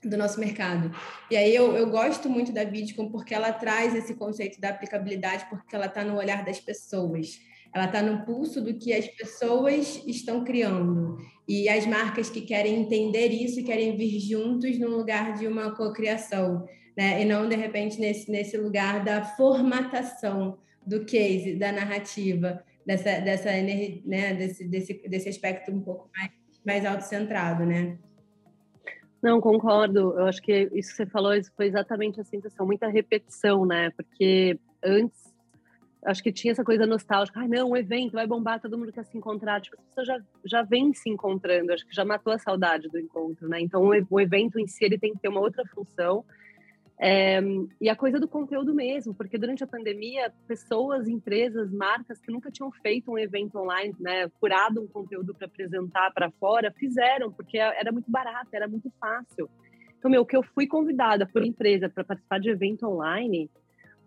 do 0.03 0.17
nosso 0.17 0.39
mercado. 0.39 0.95
E 1.31 1.35
aí 1.35 1.55
eu, 1.55 1.75
eu 1.75 1.89
gosto 1.89 2.29
muito 2.29 2.51
da 2.51 2.63
Bitcoin 2.63 3.09
porque 3.09 3.33
ela 3.33 3.51
traz 3.51 3.95
esse 3.95 4.13
conceito 4.13 4.61
da 4.61 4.69
aplicabilidade, 4.69 5.47
porque 5.49 5.75
ela 5.75 5.87
está 5.87 6.03
no 6.03 6.15
olhar 6.15 6.45
das 6.45 6.59
pessoas. 6.59 7.39
Ela 7.73 7.85
está 7.85 8.01
no 8.01 8.23
pulso 8.23 8.61
do 8.61 8.73
que 8.75 8.93
as 8.93 9.07
pessoas 9.07 10.01
estão 10.05 10.43
criando. 10.43 11.17
E 11.47 11.67
as 11.67 11.85
marcas 11.85 12.29
que 12.29 12.41
querem 12.41 12.81
entender 12.81 13.29
isso 13.29 13.63
querem 13.63 13.97
vir 13.97 14.19
juntos 14.19 14.77
no 14.79 14.89
lugar 14.89 15.33
de 15.33 15.47
uma 15.47 15.75
cocriação, 15.75 16.65
né? 16.95 17.21
E 17.21 17.25
não, 17.25 17.47
de 17.47 17.55
repente, 17.55 17.99
nesse, 17.99 18.31
nesse 18.31 18.57
lugar 18.57 19.03
da 19.03 19.23
formatação 19.23 20.57
do 20.85 21.03
case, 21.03 21.55
da 21.55 21.71
narrativa 21.71 22.63
dessa, 22.85 23.19
dessa 23.19 23.51
né, 23.51 24.33
desse, 24.35 24.67
desse, 24.67 24.93
desse 25.07 25.29
aspecto 25.29 25.71
um 25.71 25.81
pouco 25.81 26.09
mais, 26.15 26.31
mais 26.65 26.85
autocentrado, 26.85 27.65
né? 27.65 27.97
Não, 29.21 29.41
concordo. 29.41 30.13
Eu 30.19 30.25
acho 30.25 30.41
que 30.41 30.69
isso 30.73 30.91
que 30.91 30.97
você 30.97 31.05
falou 31.07 31.33
isso 31.33 31.51
foi 31.55 31.65
exatamente 31.65 32.21
a 32.21 32.23
sensação, 32.23 32.65
muita 32.65 32.87
repetição, 32.87 33.65
né? 33.65 33.89
Porque 33.89 34.59
antes, 34.83 35.33
acho 36.05 36.21
que 36.21 36.31
tinha 36.31 36.51
essa 36.51 36.63
coisa 36.63 36.85
nostálgica. 36.85 37.39
Ai, 37.39 37.47
não, 37.47 37.71
um 37.71 37.77
evento 37.77 38.13
vai 38.13 38.27
bombar, 38.27 38.61
todo 38.61 38.77
mundo 38.77 38.91
quer 38.91 39.03
se 39.03 39.17
encontrar. 39.17 39.59
Tipo, 39.61 39.77
as 39.79 39.87
pessoas 39.87 40.07
já, 40.07 40.19
já 40.45 40.61
vêm 40.61 40.93
se 40.93 41.09
encontrando. 41.09 41.73
Acho 41.73 41.87
que 41.87 41.95
já 41.95 42.05
matou 42.05 42.31
a 42.33 42.37
saudade 42.37 42.87
do 42.87 42.99
encontro, 42.99 43.49
né? 43.49 43.59
Então, 43.59 43.89
o 44.11 44.19
evento 44.19 44.59
em 44.59 44.67
si, 44.67 44.85
ele 44.85 44.99
tem 44.99 45.13
que 45.13 45.19
ter 45.19 45.29
uma 45.29 45.41
outra 45.41 45.65
função 45.73 46.23
é, 46.97 47.41
e 47.81 47.89
a 47.89 47.95
coisa 47.95 48.19
do 48.19 48.27
conteúdo 48.27 48.73
mesmo, 48.73 49.13
porque 49.13 49.37
durante 49.37 49.63
a 49.63 49.67
pandemia, 49.67 50.33
pessoas, 50.47 51.07
empresas, 51.07 51.71
marcas 51.71 52.19
que 52.19 52.31
nunca 52.31 52.49
tinham 52.49 52.71
feito 52.71 53.11
um 53.11 53.17
evento 53.17 53.57
online, 53.57 53.93
né, 53.99 54.29
curado 54.39 54.81
um 54.81 54.87
conteúdo 54.87 55.35
para 55.35 55.47
apresentar 55.47 56.11
para 56.13 56.31
fora, 56.31 56.71
fizeram, 56.71 57.31
porque 57.31 57.57
era 57.57 57.91
muito 57.91 58.09
barato, 58.09 58.49
era 58.53 58.67
muito 58.67 58.89
fácil. 58.99 59.49
Então, 59.97 60.09
meu, 60.09 60.25
que 60.25 60.37
eu 60.37 60.43
fui 60.43 60.67
convidada 60.67 61.25
por 61.25 61.43
empresa 61.43 61.89
para 61.89 62.03
participar 62.03 62.39
de 62.39 62.49
evento 62.49 62.87
online, 62.87 63.49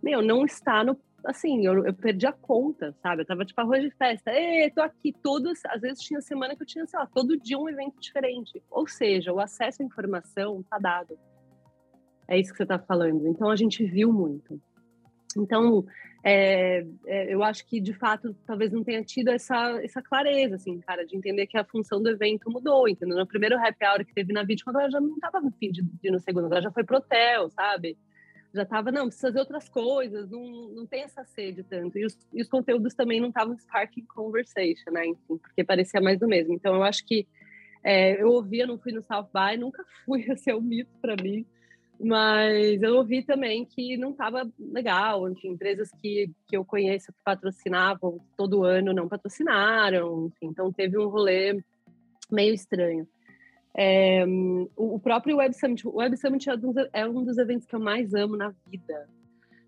meu, 0.03 0.22
não 0.22 0.44
está 0.44 0.83
no. 0.83 0.98
Assim, 1.24 1.66
eu, 1.66 1.85
eu 1.85 1.92
perdi 1.92 2.27
a 2.27 2.33
conta, 2.33 2.94
sabe? 3.03 3.22
Eu 3.22 3.27
tava 3.27 3.44
tipo 3.44 3.61
arroz 3.61 3.83
de 3.83 3.90
festa, 3.90 4.31
Ê, 4.31 4.70
tô 4.70 4.81
aqui 4.81 5.12
todos. 5.12 5.59
Às 5.66 5.81
vezes 5.81 6.05
tinha 6.05 6.20
semana 6.20 6.55
que 6.55 6.62
eu 6.62 6.66
tinha, 6.66 6.87
sei 6.87 6.98
lá, 6.98 7.07
todo 7.07 7.37
dia 7.37 7.59
um 7.59 7.68
evento 7.68 8.01
diferente. 8.01 8.62
Ou 8.70 8.87
seja, 8.87 9.33
o 9.33 9.40
acesso 9.40 9.83
à 9.83 9.85
informação 9.85 10.62
tá 10.70 10.79
dado. 10.79 11.18
É 12.28 12.38
isso 12.38 12.52
que 12.52 12.58
você 12.58 12.62
está 12.64 12.78
falando. 12.78 13.26
Então 13.26 13.50
a 13.50 13.56
gente 13.56 13.84
viu 13.84 14.12
muito. 14.12 14.60
Então 15.36 15.84
é, 16.24 16.84
é, 17.06 17.32
eu 17.32 17.42
acho 17.42 17.64
que 17.66 17.80
de 17.80 17.92
fato 17.94 18.34
talvez 18.46 18.72
não 18.72 18.82
tenha 18.82 19.02
tido 19.02 19.28
essa, 19.28 19.80
essa 19.82 20.02
clareza, 20.02 20.56
assim, 20.56 20.78
cara, 20.80 21.06
de 21.06 21.16
entender 21.16 21.46
que 21.46 21.56
a 21.56 21.64
função 21.64 22.02
do 22.02 22.10
evento 22.10 22.50
mudou, 22.50 22.88
entendeu? 22.88 23.16
No 23.16 23.26
primeiro 23.26 23.56
happy 23.56 23.84
hour 23.84 24.04
que 24.04 24.12
teve 24.12 24.32
na 24.32 24.44
quando 24.64 24.80
ela 24.80 24.90
já 24.90 25.00
não 25.00 25.14
estava 25.14 25.40
no 25.40 25.50
fim 25.52 25.70
de, 25.70 25.82
de 25.82 26.10
no 26.10 26.20
segundo, 26.20 26.46
ela 26.46 26.60
já 26.60 26.70
foi 26.70 26.84
pro 26.84 26.98
hotel, 26.98 27.48
sabe? 27.50 27.96
Já 28.52 28.62
estava, 28.62 28.90
não, 28.90 29.06
precisa 29.06 29.28
fazer 29.28 29.40
outras 29.40 29.68
coisas, 29.68 30.28
não, 30.30 30.68
não 30.70 30.86
tem 30.86 31.02
essa 31.02 31.24
sede 31.24 31.62
tanto. 31.62 31.98
E 31.98 32.04
os, 32.04 32.18
e 32.32 32.40
os 32.42 32.48
conteúdos 32.48 32.94
também 32.94 33.20
não 33.20 33.28
estavam 33.28 33.56
sparking 33.56 34.04
conversation, 34.06 34.90
né? 34.90 35.06
Enfim, 35.06 35.38
porque 35.38 35.62
parecia 35.62 36.00
mais 36.00 36.18
do 36.18 36.26
mesmo. 36.26 36.54
Então 36.54 36.74
eu 36.74 36.82
acho 36.82 37.04
que 37.06 37.26
é, 37.84 38.20
eu 38.20 38.28
ouvia, 38.28 38.66
não 38.66 38.78
fui 38.78 38.90
no 38.90 39.02
South 39.02 39.28
By, 39.32 39.56
nunca 39.58 39.84
fui, 40.04 40.24
esse 40.28 40.50
é 40.50 40.56
um 40.56 40.62
mito 40.62 40.90
para 41.00 41.14
mim. 41.22 41.46
Mas 42.00 42.80
eu 42.80 42.94
ouvi 42.96 43.24
também 43.24 43.64
que 43.64 43.96
não 43.96 44.11
estava 44.11 44.48
legal, 44.58 45.28
enfim, 45.28 45.48
empresas 45.48 45.90
que, 46.00 46.30
que 46.46 46.56
eu 46.56 46.64
conheço 46.64 47.12
que 47.12 47.18
patrocinavam 47.24 48.20
todo 48.37 48.62
ano 48.62 48.92
não 48.92 49.08
patrocinaram, 49.08 50.26
enfim, 50.26 50.46
então 50.46 50.72
teve 50.72 50.96
um 50.96 51.08
rolê 51.08 51.61
meio 52.30 52.54
estranho. 52.54 53.06
É, 53.76 54.24
o 54.76 54.98
próprio 54.98 55.37
Web 55.37 55.54
Summit, 55.54 55.87
o 55.87 55.96
Web 55.96 56.16
Summit 56.16 56.48
é 56.48 56.54
um, 56.54 56.58
dos, 56.58 56.76
é 56.92 57.06
um 57.06 57.24
dos 57.24 57.38
eventos 57.38 57.66
que 57.66 57.74
eu 57.74 57.80
mais 57.80 58.14
amo 58.14 58.37
na 58.37 58.52
vida. 58.66 59.08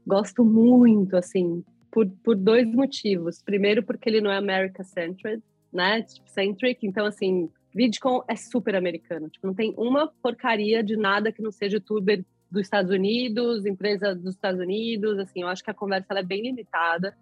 Gosto 0.06 0.44
muito, 0.44 1.16
assim, 1.16 1.64
por, 1.90 2.08
por 2.22 2.36
dois 2.36 2.66
motivos. 2.72 3.42
Primeiro, 3.42 3.82
porque 3.82 4.08
ele 4.08 4.20
não 4.20 4.30
é 4.30 4.36
America-centric, 4.36 5.42
né? 5.72 6.02
Tipo, 6.02 6.28
centric, 6.28 6.86
então, 6.86 7.06
assim, 7.06 7.48
VidCon 7.74 8.22
é 8.28 8.36
super 8.36 8.74
americano. 8.74 9.28
Tipo, 9.28 9.46
não 9.46 9.54
tem 9.54 9.74
uma 9.76 10.08
porcaria 10.22 10.82
de 10.82 10.96
nada 10.96 11.32
que 11.32 11.42
não 11.42 11.52
seja 11.52 11.76
youtuber 11.76 12.24
dos 12.50 12.62
Estados 12.62 12.90
Unidos, 12.90 13.64
empresa 13.64 14.14
dos 14.14 14.34
Estados 14.34 14.60
Unidos. 14.60 15.18
Assim, 15.18 15.42
eu 15.42 15.48
acho 15.48 15.62
que 15.62 15.70
a 15.70 15.74
conversa 15.74 16.14
é 16.14 16.22
bem 16.22 16.42
limitada. 16.42 17.16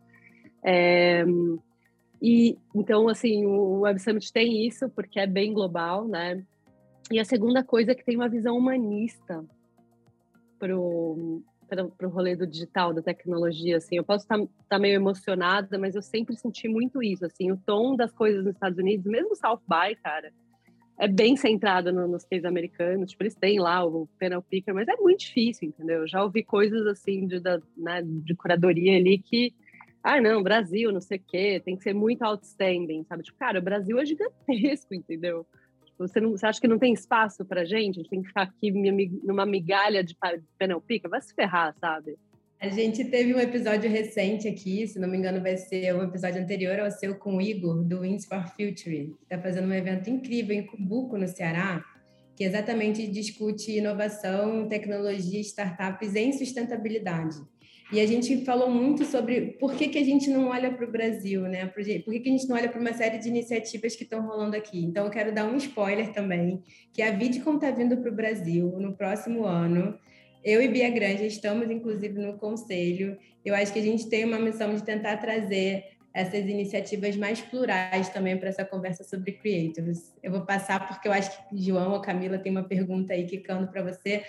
É, 0.63 1.25
e 2.21 2.59
então, 2.75 3.09
assim, 3.09 3.47
o 3.47 3.81
Web 3.81 4.01
Summit 4.01 4.33
tem 4.33 4.67
isso 4.67 4.89
porque 4.89 5.21
é 5.21 5.27
bem 5.27 5.53
global, 5.53 6.09
né? 6.09 6.43
E 7.11 7.19
a 7.19 7.25
segunda 7.25 7.63
coisa 7.63 7.93
é 7.93 7.95
que 7.95 8.05
tem 8.05 8.17
uma 8.17 8.29
visão 8.29 8.57
humanista 8.57 9.45
pro 10.59 11.43
para 11.69 12.07
o 12.07 12.11
rolê 12.11 12.35
do 12.35 12.47
digital, 12.47 12.93
da 12.93 13.03
tecnologia, 13.03 13.77
assim, 13.77 13.97
eu 13.97 14.05
posso 14.05 14.25
estar 14.25 14.39
tá, 14.39 14.47
tá 14.69 14.79
meio 14.79 14.95
emocionada, 14.95 15.79
mas 15.79 15.95
eu 15.95 16.03
sempre 16.03 16.37
senti 16.37 16.69
muito 16.69 17.03
isso, 17.03 17.25
assim, 17.25 17.53
o 17.53 17.57
tom 17.57 17.95
das 17.95 18.13
coisas 18.13 18.45
nos 18.45 18.55
Estados 18.55 18.79
Unidos, 18.79 19.07
mesmo 19.07 19.37
South 19.37 19.61
By, 19.69 19.95
cara, 20.03 20.33
é 20.99 21.07
bem 21.07 21.37
centrado 21.37 21.93
no, 21.93 22.09
nos 22.09 22.25
países 22.25 22.45
americanos, 22.45 23.11
tipo, 23.11 23.23
eles 23.23 23.35
têm 23.35 23.61
lá 23.61 23.85
o 23.85 24.09
panel 24.19 24.43
picker, 24.43 24.75
mas 24.75 24.89
é 24.89 24.97
muito 24.97 25.21
difícil, 25.21 25.69
entendeu? 25.69 26.01
Eu 26.01 26.09
já 26.09 26.23
ouvi 26.23 26.43
coisas, 26.43 26.87
assim, 26.87 27.27
de, 27.27 27.39
da, 27.39 27.61
né, 27.77 28.03
de 28.05 28.35
curadoria 28.35 28.97
ali 28.97 29.19
que, 29.19 29.55
ah, 30.03 30.21
não, 30.21 30.43
Brasil, 30.43 30.91
não 30.91 31.01
sei 31.01 31.19
o 31.19 31.23
quê, 31.25 31.63
tem 31.65 31.77
que 31.77 31.83
ser 31.83 31.95
muito 31.95 32.23
outstanding, 32.23 33.05
sabe? 33.05 33.23
Tipo, 33.23 33.39
cara, 33.39 33.59
o 33.59 33.63
Brasil 33.63 33.99
é 33.99 34.05
gigantesco, 34.05 34.93
entendeu? 34.95 35.47
Você, 35.99 36.21
não, 36.21 36.31
você 36.31 36.47
acha 36.47 36.61
que 36.61 36.69
não 36.69 36.79
tem 36.79 36.93
espaço 36.93 37.45
para 37.45 37.65
gente? 37.65 37.99
A 37.99 38.03
gente 38.03 38.11
tem 38.11 38.23
que 38.23 38.29
ficar 38.29 38.43
aqui 38.43 38.71
numa 39.23 39.45
migalha 39.45 40.05
de 40.05 40.17
panel 40.59 40.81
pica? 40.81 41.09
Vai 41.09 41.21
se 41.21 41.35
ferrar, 41.35 41.75
sabe? 41.81 42.17
A 42.61 42.69
gente 42.69 43.05
teve 43.05 43.33
um 43.33 43.39
episódio 43.39 43.89
recente 43.89 44.49
aqui, 44.49 44.87
se 44.87 44.99
não 44.99 45.09
me 45.09 45.17
engano, 45.17 45.41
vai 45.41 45.57
ser 45.57 45.95
o 45.95 46.03
episódio 46.03 46.43
anterior 46.43 46.81
ao 46.81 46.91
seu 46.91 47.15
com 47.17 47.37
o 47.37 47.41
Igor, 47.41 47.85
do 47.85 48.01
Wins 48.01 48.27
for 48.27 48.45
Future. 48.49 49.15
Está 49.23 49.39
fazendo 49.39 49.69
um 49.69 49.73
evento 49.73 50.11
incrível 50.11 50.57
em 50.57 50.67
Cumbuco, 50.67 51.17
no 51.17 51.29
Ceará, 51.29 51.85
que 52.35 52.43
exatamente 52.43 53.07
discute 53.07 53.79
inovação, 53.79 54.67
tecnologia, 54.67 55.41
startups 55.41 56.17
em 56.17 56.33
sustentabilidade. 56.33 57.37
E 57.91 58.01
a 58.01 58.07
gente 58.07 58.45
falou 58.45 58.71
muito 58.71 59.05
sobre 59.07 59.53
por 59.59 59.75
que, 59.75 59.89
que 59.89 59.99
a 59.99 60.05
gente 60.05 60.29
não 60.29 60.49
olha 60.49 60.71
para 60.71 60.87
o 60.87 60.91
Brasil, 60.91 61.43
né? 61.43 61.67
Por, 61.67 61.83
que, 61.83 62.21
que 62.21 62.29
a 62.29 62.33
gente 62.33 62.47
não 62.47 62.57
olha 62.57 62.69
para 62.69 62.81
uma 62.81 62.93
série 62.93 63.17
de 63.17 63.29
iniciativas 63.29 63.97
que 63.97 64.03
estão 64.03 64.27
rolando 64.27 64.55
aqui. 64.55 64.85
Então, 64.85 65.07
eu 65.07 65.11
quero 65.11 65.33
dar 65.33 65.47
um 65.47 65.57
spoiler 65.57 66.13
também, 66.13 66.63
que 66.93 67.01
a 67.01 67.11
Vidcom 67.13 67.55
está 67.55 67.71
vindo 67.71 67.97
para 67.97 68.11
o 68.11 68.15
Brasil 68.15 68.79
no 68.79 68.95
próximo 68.95 69.47
ano. 69.47 69.99
Eu 70.45 70.61
e 70.61 70.69
Bia 70.69 70.91
Grande 70.91 71.27
estamos, 71.27 71.71
inclusive, 71.71 72.21
no 72.21 72.37
conselho. 72.37 73.17
Eu 73.43 73.55
acho 73.55 73.73
que 73.73 73.79
a 73.79 73.83
gente 73.83 74.07
tem 74.09 74.25
uma 74.25 74.39
missão 74.39 74.75
de 74.75 74.83
tentar 74.83 75.17
trazer 75.17 75.85
essas 76.13 76.47
iniciativas 76.47 77.17
mais 77.17 77.41
plurais 77.41 78.11
também 78.11 78.37
para 78.37 78.51
essa 78.51 78.67
conversa 78.67 79.03
sobre 79.03 79.33
creators. 79.33 80.13
Eu 80.23 80.33
vou 80.33 80.45
passar 80.45 80.87
porque 80.87 81.09
eu 81.09 81.13
acho 81.13 81.31
que 81.49 81.57
João 81.57 81.93
ou 81.93 82.03
Camila 82.03 82.39
tem 82.39 82.53
uma 82.53 82.65
pergunta 82.65 83.15
aí 83.15 83.25
quicando 83.25 83.69
para 83.69 83.83
você. 83.83 84.25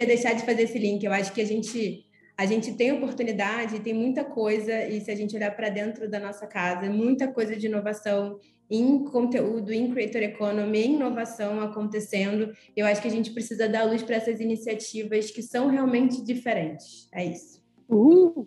Eu 0.00 0.06
deixar 0.06 0.34
de 0.34 0.44
fazer 0.44 0.62
esse 0.62 0.78
link, 0.78 1.04
eu 1.04 1.12
acho 1.12 1.32
que 1.32 1.40
a 1.40 1.46
gente 1.46 2.07
a 2.38 2.46
gente 2.46 2.72
tem 2.72 2.92
oportunidade, 2.92 3.80
tem 3.80 3.92
muita 3.92 4.24
coisa, 4.24 4.86
e 4.86 5.00
se 5.00 5.10
a 5.10 5.16
gente 5.16 5.34
olhar 5.34 5.50
para 5.56 5.68
dentro 5.70 6.08
da 6.08 6.20
nossa 6.20 6.46
casa, 6.46 6.88
muita 6.88 7.26
coisa 7.26 7.56
de 7.56 7.66
inovação 7.66 8.38
em 8.70 9.02
conteúdo, 9.02 9.72
em 9.72 9.90
creator 9.90 10.22
economy, 10.22 10.78
em 10.78 10.94
inovação 10.94 11.60
acontecendo. 11.60 12.52
Eu 12.76 12.86
acho 12.86 13.02
que 13.02 13.08
a 13.08 13.10
gente 13.10 13.32
precisa 13.32 13.68
dar 13.68 13.82
luz 13.82 14.04
para 14.04 14.14
essas 14.14 14.38
iniciativas 14.38 15.32
que 15.32 15.42
são 15.42 15.66
realmente 15.66 16.22
diferentes. 16.22 17.08
É 17.12 17.24
isso. 17.24 17.60
Uh! 17.90 18.46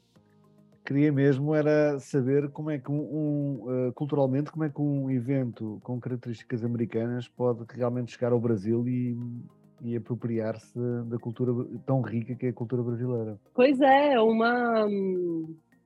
Queria 0.86 1.12
mesmo 1.12 1.54
era 1.54 2.00
saber 2.00 2.50
como 2.50 2.70
é 2.70 2.80
que 2.80 2.90
um, 2.90 2.96
um 2.96 3.88
uh, 3.90 3.94
culturalmente 3.94 4.52
como 4.52 4.64
é 4.64 4.70
que 4.70 4.82
um 4.82 5.12
evento 5.12 5.80
com 5.84 6.00
características 6.00 6.64
americanas 6.64 7.28
pode 7.28 7.66
realmente 7.70 8.14
chegar 8.14 8.32
ao 8.32 8.40
Brasil 8.40 8.88
e 8.88 9.16
e 9.84 9.96
apropriar-se 9.96 10.78
da 11.06 11.18
cultura 11.18 11.52
tão 11.86 12.02
rica 12.02 12.36
que 12.36 12.46
é 12.46 12.50
a 12.50 12.54
cultura 12.54 12.84
brasileira. 12.84 13.40
Pois 13.54 13.80
é, 13.82 14.14
é 14.14 14.20
uma 14.20 14.88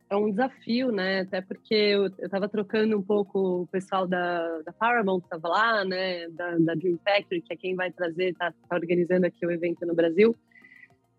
é 0.09 0.15
um 0.15 0.29
desafio, 0.29 0.91
né? 0.91 1.21
Até 1.21 1.41
porque 1.41 1.73
eu 1.73 2.07
estava 2.07 2.47
trocando 2.47 2.97
um 2.97 3.01
pouco 3.01 3.63
o 3.63 3.67
pessoal 3.67 4.07
da, 4.07 4.61
da 4.61 4.71
Paramount 4.71 5.21
estava 5.23 5.47
lá, 5.47 5.83
né? 5.83 6.27
Da, 6.29 6.57
da, 6.59 6.75
Dream 6.75 6.99
Factory, 7.03 7.41
que 7.41 7.53
é 7.53 7.57
quem 7.57 7.75
vai 7.75 7.91
trazer, 7.91 8.29
está 8.29 8.51
tá 8.51 8.75
organizando 8.75 9.25
aqui 9.25 9.45
o 9.45 9.51
evento 9.51 9.85
no 9.85 9.95
Brasil. 9.95 10.35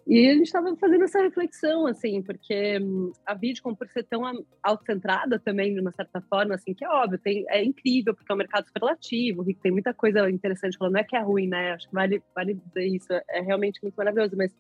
E 0.07 0.29
a 0.29 0.35
gente 0.35 0.47
estava 0.47 0.77
fazendo 0.77 1.03
essa 1.03 1.21
reflexão, 1.21 1.85
assim, 1.87 2.23
porque 2.23 2.79
hum, 2.81 3.11
a 3.27 3.35
Vidcom, 3.35 3.75
por 3.75 3.89
ser 3.89 4.05
tão 4.05 4.23
autocentrada 4.63 5.37
também, 5.39 5.75
de 5.75 5.81
uma 5.81 5.91
certa 5.91 6.21
forma, 6.21 6.55
assim, 6.55 6.73
que 6.75 6.85
é 6.85 6.89
óbvio, 6.89 7.19
tem, 7.19 7.45
é 7.49 7.65
incrível, 7.65 8.15
porque 8.15 8.31
é 8.31 8.35
um 8.35 8.39
mercado 8.39 8.67
superlativo, 8.69 9.45
tem 9.61 9.73
muita 9.73 9.93
coisa 9.93 10.31
interessante 10.31 10.79
falando, 10.79 10.95
não 10.95 11.01
é 11.01 11.05
que 11.05 11.17
é 11.17 11.21
ruim, 11.21 11.49
né? 11.49 11.73
Acho 11.73 11.89
que 11.89 11.95
vale, 11.95 12.23
vale 12.33 12.55
dizer 12.55 12.87
isso, 12.87 13.09
é 13.13 13.41
realmente 13.41 13.81
muito 13.83 13.97
maravilhoso, 13.97 14.37
mas 14.37 14.55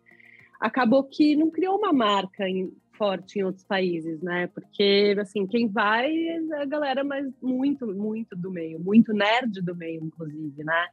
acabou 0.60 1.04
que 1.04 1.36
não 1.36 1.48
criou 1.48 1.78
uma 1.78 1.92
marca 1.92 2.48
em, 2.48 2.72
forte 2.96 3.38
em 3.38 3.44
outros 3.44 3.64
países, 3.64 4.20
né? 4.20 4.48
Porque, 4.48 5.14
assim, 5.20 5.46
quem 5.46 5.68
vai 5.68 6.12
é 6.12 6.62
a 6.62 6.64
galera 6.64 7.04
mais 7.04 7.26
muito, 7.40 7.86
muito 7.86 8.34
do 8.34 8.50
meio, 8.50 8.80
muito 8.80 9.12
nerd 9.12 9.62
do 9.62 9.76
meio, 9.76 10.02
inclusive, 10.04 10.64
né? 10.64 10.88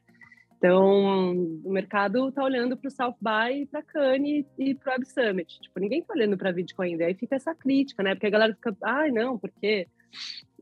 Então, 0.64 1.60
o 1.62 1.70
mercado 1.70 2.30
está 2.30 2.42
olhando 2.42 2.74
para 2.74 2.88
o 2.88 2.90
South 2.90 3.16
By, 3.20 3.66
para 3.66 3.82
Cannes 3.82 4.46
e 4.58 4.74
para 4.74 4.92
o 4.92 4.94
Web 4.94 5.06
Summit. 5.06 5.60
Tipo, 5.60 5.78
ninguém 5.78 6.00
está 6.00 6.14
olhando 6.14 6.38
para 6.38 6.54
ainda. 6.80 7.04
Aí 7.04 7.12
fica 7.12 7.36
essa 7.36 7.54
crítica, 7.54 8.02
né? 8.02 8.14
Porque 8.14 8.28
a 8.28 8.30
galera 8.30 8.54
fica, 8.54 8.74
ai, 8.82 9.10
não, 9.10 9.38
porque... 9.38 9.86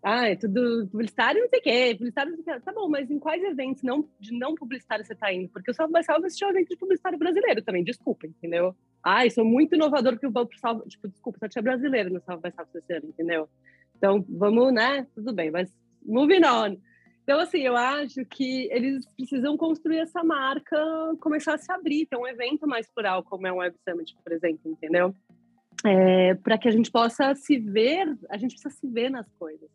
Ah, 0.02 0.28
é 0.28 0.34
tudo 0.34 0.88
publicitário, 0.90 1.40
não 1.42 1.48
sei 1.48 1.60
o 1.60 1.62
quê, 1.62 1.94
publicitário, 1.94 2.32
não 2.32 2.42
sei 2.42 2.52
o 2.52 2.56
quê. 2.56 2.64
Tá 2.64 2.72
bom, 2.72 2.88
mas 2.88 3.08
em 3.12 3.20
quais 3.20 3.40
eventos 3.44 3.84
não, 3.84 4.04
de 4.18 4.36
não 4.36 4.56
publicitário 4.56 5.04
você 5.04 5.12
está 5.12 5.32
indo? 5.32 5.48
Porque 5.50 5.70
o 5.70 5.74
South 5.74 5.86
by 5.86 6.00
é 6.00 6.46
um 6.46 6.50
evento 6.50 6.68
de 6.70 6.76
publicitário 6.76 7.16
brasileiro 7.16 7.62
também, 7.62 7.84
desculpa, 7.84 8.26
entendeu? 8.26 8.74
Ah, 9.04 9.30
sou 9.30 9.44
muito 9.44 9.76
inovador 9.76 10.18
que 10.18 10.28
pro 10.28 10.58
South... 10.58 10.82
Tipo, 10.88 11.06
desculpa, 11.06 11.38
só 11.38 11.48
tinha 11.48 11.62
brasileiro 11.62 12.12
no 12.12 12.20
South 12.22 12.40
by 12.40 12.50
Southwest 12.50 12.74
esse 12.74 12.92
ano, 12.92 13.06
entendeu? 13.06 13.48
Então, 13.96 14.26
vamos, 14.28 14.72
né? 14.72 15.06
Tudo 15.14 15.32
bem, 15.32 15.52
mas 15.52 15.72
moving 16.04 16.44
on. 16.44 16.76
Então, 17.22 17.38
assim, 17.38 17.60
eu 17.60 17.76
acho 17.76 18.24
que 18.24 18.68
eles 18.72 19.06
precisam 19.16 19.56
construir 19.56 19.98
essa 19.98 20.24
marca, 20.24 20.76
começar 21.20 21.54
a 21.54 21.58
se 21.58 21.70
abrir, 21.70 22.06
ter 22.06 22.16
um 22.16 22.26
evento 22.26 22.66
mais 22.66 22.90
plural, 22.92 23.22
como 23.22 23.46
é 23.46 23.52
um 23.52 23.58
Web 23.58 23.76
Summit, 23.88 24.16
por 24.24 24.32
exemplo, 24.32 24.70
entendeu? 24.70 25.14
É, 25.84 26.34
para 26.34 26.58
que 26.58 26.68
a 26.68 26.72
gente 26.72 26.90
possa 26.90 27.34
se 27.34 27.58
ver, 27.58 28.16
a 28.28 28.36
gente 28.36 28.52
precisa 28.52 28.74
se 28.74 28.88
ver 28.88 29.08
nas 29.08 29.28
coisas, 29.34 29.70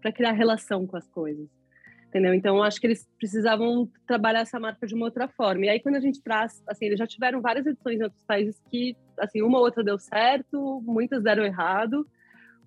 para 0.00 0.12
criar 0.12 0.32
relação 0.32 0.86
com 0.86 0.96
as 0.96 1.08
coisas, 1.08 1.48
entendeu? 2.06 2.34
Então, 2.34 2.62
acho 2.62 2.78
que 2.78 2.86
eles 2.86 3.08
precisavam 3.18 3.90
trabalhar 4.06 4.40
essa 4.40 4.60
marca 4.60 4.86
de 4.86 4.94
uma 4.94 5.06
outra 5.06 5.26
forma. 5.26 5.64
E 5.64 5.68
aí, 5.70 5.80
quando 5.80 5.96
a 5.96 6.00
gente 6.00 6.22
traz, 6.22 6.62
assim, 6.66 6.84
eles 6.84 6.98
já 6.98 7.06
tiveram 7.06 7.40
várias 7.40 7.66
edições 7.66 7.98
em 7.98 8.04
outros 8.04 8.22
países 8.24 8.60
que, 8.70 8.94
assim, 9.18 9.40
uma 9.40 9.58
ou 9.58 9.64
outra 9.64 9.82
deu 9.82 9.98
certo, 9.98 10.82
muitas 10.84 11.22
deram 11.22 11.44
errado, 11.44 12.06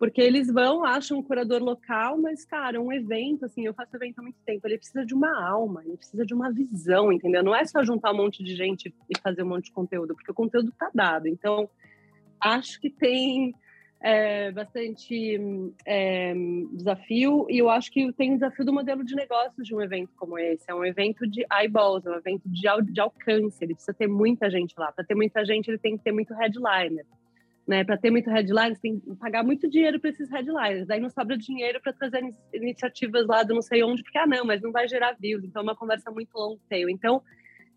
porque 0.04 0.20
eles 0.20 0.52
vão, 0.52 0.84
acham 0.84 1.20
um 1.20 1.24
curador 1.24 1.64
local, 1.64 2.18
mas, 2.18 2.44
cara, 2.44 2.82
um 2.82 2.92
evento, 2.92 3.46
assim, 3.46 3.66
eu 3.66 3.74
faço 3.74 3.96
evento 3.96 4.20
há 4.20 4.22
muito 4.22 4.38
tempo, 4.46 4.68
ele 4.68 4.78
precisa 4.78 5.06
de 5.06 5.14
uma 5.14 5.42
alma, 5.42 5.82
ele 5.86 5.96
precisa 5.96 6.26
de 6.26 6.34
uma 6.34 6.52
visão, 6.52 7.10
entendeu? 7.10 7.42
Não 7.42 7.56
é 7.56 7.64
só 7.64 7.82
juntar 7.86 8.12
um 8.12 8.18
monte 8.18 8.44
de 8.44 8.54
gente 8.54 8.94
e 9.10 9.18
fazer 9.18 9.44
um 9.44 9.48
monte 9.48 9.68
de 9.68 9.72
conteúdo, 9.72 10.14
porque 10.14 10.30
o 10.30 10.34
conteúdo 10.34 10.74
tá 10.78 10.92
dado. 10.94 11.30
Então, 11.30 11.70
acho 12.38 12.82
que 12.82 12.90
tem 12.90 13.56
é, 14.02 14.52
bastante 14.52 15.40
é, 15.86 16.34
desafio, 16.74 17.48
e 17.50 17.60
eu 17.60 17.70
acho 17.70 17.90
que 17.90 18.12
tem 18.12 18.32
o 18.32 18.36
desafio 18.36 18.66
do 18.66 18.74
modelo 18.74 19.06
de 19.06 19.16
negócios 19.16 19.66
de 19.66 19.74
um 19.74 19.82
evento 19.82 20.12
como 20.18 20.38
esse. 20.38 20.66
É 20.68 20.76
um 20.76 20.84
evento 20.84 21.26
de 21.26 21.46
eyeballs, 21.50 22.06
é 22.06 22.10
um 22.10 22.18
evento 22.18 22.44
de, 22.50 22.64
de 22.92 23.00
alcance, 23.00 23.64
ele 23.64 23.74
precisa 23.74 23.94
ter 23.94 24.08
muita 24.08 24.50
gente 24.50 24.76
lá. 24.78 24.92
Para 24.92 25.06
ter 25.06 25.16
muita 25.16 25.46
gente, 25.46 25.70
ele 25.70 25.78
tem 25.78 25.98
que 25.98 26.04
ter 26.04 26.12
muito 26.12 26.34
headliner. 26.34 27.06
Né, 27.66 27.82
para 27.82 27.98
ter 27.98 28.12
muito 28.12 28.30
headlines, 28.30 28.78
tem 28.78 29.00
que 29.00 29.16
pagar 29.16 29.42
muito 29.42 29.70
dinheiro 29.70 29.98
para 29.98 30.10
esses 30.10 30.30
headlines. 30.30 30.86
Daí 30.86 31.00
não 31.00 31.10
sobra 31.10 31.38
dinheiro 31.38 31.80
para 31.82 31.94
trazer 31.94 32.22
iniciativas 32.54 33.26
lá 33.26 33.42
do 33.42 33.54
não 33.54 33.62
sei 33.62 33.82
onde, 33.82 34.04
porque, 34.04 34.18
ah, 34.18 34.28
não, 34.28 34.44
mas 34.44 34.62
não 34.62 34.70
vai 34.70 34.86
gerar 34.86 35.16
views. 35.18 35.46
Então, 35.46 35.62
é 35.62 35.64
uma 35.64 35.76
conversa 35.76 36.12
muito 36.12 36.36
long 36.36 36.58
tail. 36.68 36.90
Então, 36.90 37.24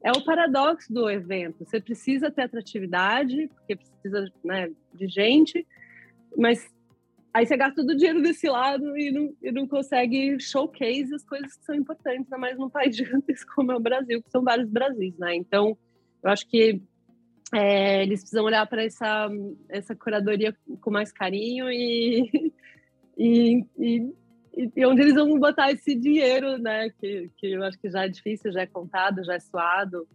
é 0.03 0.11
o 0.13 0.25
paradoxo 0.25 0.93
do 0.93 1.09
evento. 1.09 1.65
Você 1.65 1.81
precisa 1.81 2.31
ter 2.31 2.43
atratividade, 2.43 3.49
porque 3.49 3.77
precisa 3.77 4.33
né, 4.45 4.71
de 4.95 5.09
gente, 5.09 5.67
mas 6.37 6.69
aí 7.33 7.47
você 7.47 7.57
gasta 7.57 7.77
todo 7.77 7.91
o 7.91 7.97
dinheiro 7.97 8.23
desse 8.23 8.49
lado 8.49 8.97
e 8.97 9.11
não, 9.11 9.35
e 9.43 9.53
não 9.53 9.67
consegue 9.67 10.39
showcase 10.41 11.15
as 11.15 11.25
coisas 11.25 11.57
que 11.57 11.65
são 11.65 11.75
importantes, 11.75 12.33
ainda 12.33 12.39
mais 12.39 12.59
num 12.59 12.71
país 12.71 12.95
gigantesco 12.97 13.55
como 13.55 13.73
é 13.73 13.77
o 13.77 13.81
Brasil, 13.81 14.23
que 14.23 14.31
são 14.31 14.43
vários 14.43 14.69
Brasis, 14.69 15.17
né? 15.19 15.35
Então, 15.35 15.77
eu 16.23 16.31
acho 16.31 16.47
que 16.49 16.81
é, 17.55 18.03
eles 18.03 18.21
precisam 18.21 18.45
olhar 18.45 18.67
para 18.67 18.85
essa, 18.85 19.29
essa 19.69 19.95
curadoria 19.95 20.57
com 20.81 20.91
mais 20.91 21.13
carinho 21.13 21.71
e, 21.71 22.53
e, 23.17 23.65
e, 23.79 24.13
e, 24.75 24.87
onde 24.87 25.03
eles 25.03 25.15
vão 25.15 25.39
botar 25.39 25.71
esse 25.71 25.95
dinheiro, 25.95 26.59
né? 26.59 26.91
Que, 26.91 27.31
que 27.37 27.53
eu 27.53 27.63
acho 27.63 27.79
que 27.79 27.89
já 27.89 28.05
é 28.05 28.09
difícil, 28.09 28.53
já 28.53 28.63
é 28.63 28.67
contado, 28.67 29.25
já 29.25 29.35
é 29.35 29.41
suado, 29.41 30.09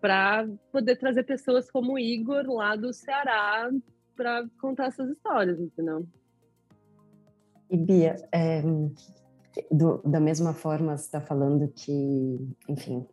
para 0.00 0.48
poder 0.70 0.96
trazer 0.96 1.24
pessoas 1.24 1.70
como 1.70 1.94
o 1.94 1.98
Igor 1.98 2.46
lá 2.46 2.76
do 2.76 2.92
Ceará 2.92 3.70
para 4.16 4.46
contar 4.60 4.86
essas 4.86 5.10
histórias, 5.10 5.58
entendeu? 5.58 6.06
E 7.70 7.76
Bia, 7.76 8.16
é, 8.32 8.62
do, 9.70 9.98
da 10.04 10.20
mesma 10.20 10.52
forma, 10.52 10.96
você 10.96 11.04
está 11.04 11.20
falando 11.20 11.68
que, 11.68 12.38
enfim, 12.68 13.06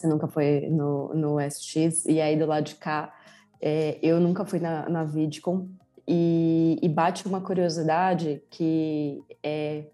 você 0.00 0.06
nunca 0.06 0.28
foi 0.28 0.68
no, 0.70 1.14
no 1.14 1.40
SX, 1.40 2.06
e 2.06 2.20
aí 2.20 2.38
do 2.38 2.46
lado 2.46 2.64
de 2.64 2.74
cá, 2.76 3.12
é, 3.60 3.98
eu 4.02 4.20
nunca 4.20 4.44
fui 4.44 4.60
na, 4.60 4.88
na 4.88 5.04
Vidcom, 5.04 5.68
e, 6.06 6.78
e 6.80 6.88
bate 6.88 7.26
uma 7.28 7.40
curiosidade 7.40 8.42
que 8.50 9.22
é 9.42 9.84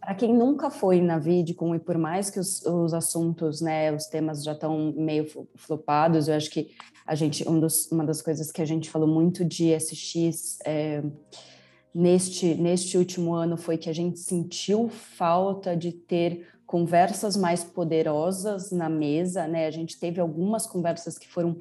para 0.00 0.16
quem 0.16 0.34
nunca 0.34 0.68
foi 0.68 1.00
na 1.00 1.16
Vidcom 1.16 1.76
e 1.76 1.78
por 1.78 1.96
mais 1.96 2.28
que 2.28 2.40
os, 2.40 2.64
os 2.66 2.92
assuntos, 2.92 3.60
né, 3.60 3.92
os 3.92 4.06
temas 4.06 4.42
já 4.42 4.50
estão 4.50 4.92
meio 4.96 5.26
flopados, 5.54 6.26
eu 6.26 6.34
acho 6.34 6.50
que 6.50 6.70
a 7.06 7.14
gente 7.14 7.48
um 7.48 7.58
dos, 7.58 7.90
uma 7.90 8.04
das 8.04 8.20
coisas 8.20 8.50
que 8.50 8.60
a 8.60 8.64
gente 8.64 8.90
falou 8.90 9.06
muito 9.06 9.44
de 9.44 9.72
SX 9.78 10.58
é, 10.64 11.04
neste 11.94 12.54
neste 12.54 12.98
último 12.98 13.32
ano 13.32 13.56
foi 13.56 13.76
que 13.78 13.88
a 13.88 13.92
gente 13.92 14.18
sentiu 14.18 14.88
falta 14.88 15.76
de 15.76 15.92
ter 15.92 16.48
conversas 16.72 17.36
mais 17.36 17.62
poderosas 17.62 18.70
na 18.70 18.88
mesa, 18.88 19.46
né? 19.46 19.66
A 19.66 19.70
gente 19.70 20.00
teve 20.00 20.22
algumas 20.22 20.66
conversas 20.66 21.18
que 21.18 21.28
foram 21.28 21.58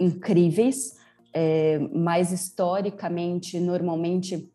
incríveis, 0.00 0.96
é, 1.32 1.78
mas 1.94 2.32
historicamente, 2.32 3.60
normalmente, 3.60 4.50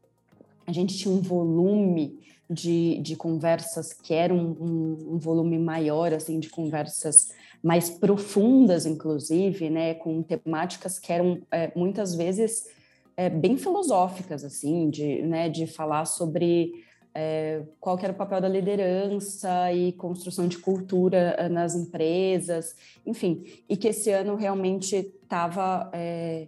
a 0.68 0.74
gente 0.74 0.98
tinha 0.98 1.14
um 1.14 1.22
volume 1.22 2.20
de, 2.50 3.00
de 3.02 3.16
conversas 3.16 3.94
que 3.94 4.14
eram 4.14 4.58
um, 4.60 5.14
um, 5.14 5.18
volume 5.18 5.58
maior, 5.58 6.14
assim, 6.14 6.38
de 6.38 6.50
conversas 6.50 7.30
mais 7.64 7.90
profundas, 7.90 8.86
inclusive, 8.86 9.70
né, 9.70 9.94
com 9.94 10.22
temáticas 10.22 11.00
que 11.00 11.14
eram 11.14 11.42
é, 11.50 11.72
muitas 11.78 12.14
vezes 12.14 12.66
é, 13.16 13.30
bem 13.30 13.56
filosóficas, 13.56 14.44
assim, 14.44 14.90
de, 14.90 15.22
né, 15.22 15.48
de 15.48 15.66
falar 15.66 16.04
sobre 16.04 16.74
é, 17.16 17.62
qual 17.80 17.98
era 18.02 18.12
o 18.12 18.16
papel 18.16 18.42
da 18.42 18.50
liderança 18.50 19.72
e 19.72 19.92
construção 19.94 20.48
de 20.48 20.58
cultura 20.58 21.36
é, 21.38 21.48
nas 21.48 21.76
empresas, 21.76 22.76
enfim, 23.06 23.44
e 23.70 23.78
que 23.78 23.90
esse 23.90 24.10
ano 24.10 24.36
realmente 24.36 24.96
estava 24.96 25.92
é, 25.94 26.48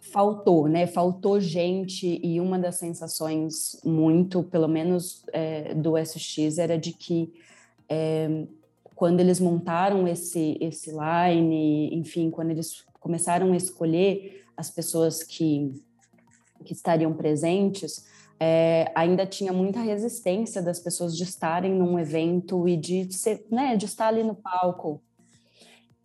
faltou, 0.00 0.68
né? 0.68 0.86
Faltou 0.86 1.40
gente 1.40 2.20
e 2.22 2.40
uma 2.40 2.58
das 2.58 2.76
sensações 2.76 3.80
muito, 3.84 4.42
pelo 4.44 4.68
menos 4.68 5.24
é, 5.32 5.74
do 5.74 5.94
SX, 5.96 6.58
era 6.58 6.78
de 6.78 6.92
que 6.92 7.32
é, 7.88 8.46
quando 8.94 9.18
eles 9.18 9.40
montaram 9.40 10.06
esse 10.06 10.56
esse 10.60 10.90
line, 10.90 11.94
enfim, 11.94 12.30
quando 12.30 12.50
eles 12.50 12.84
começaram 13.00 13.52
a 13.52 13.56
escolher 13.56 14.44
as 14.56 14.70
pessoas 14.70 15.24
que 15.24 15.72
que 16.64 16.74
estariam 16.74 17.14
presentes, 17.14 18.04
é, 18.40 18.90
ainda 18.94 19.26
tinha 19.26 19.52
muita 19.52 19.80
resistência 19.80 20.62
das 20.62 20.80
pessoas 20.80 21.16
de 21.16 21.24
estarem 21.24 21.74
num 21.74 21.98
evento 21.98 22.66
e 22.66 22.76
de 22.76 23.12
ser, 23.12 23.46
né, 23.50 23.76
de 23.76 23.84
estar 23.84 24.08
ali 24.08 24.22
no 24.22 24.34
palco 24.34 25.02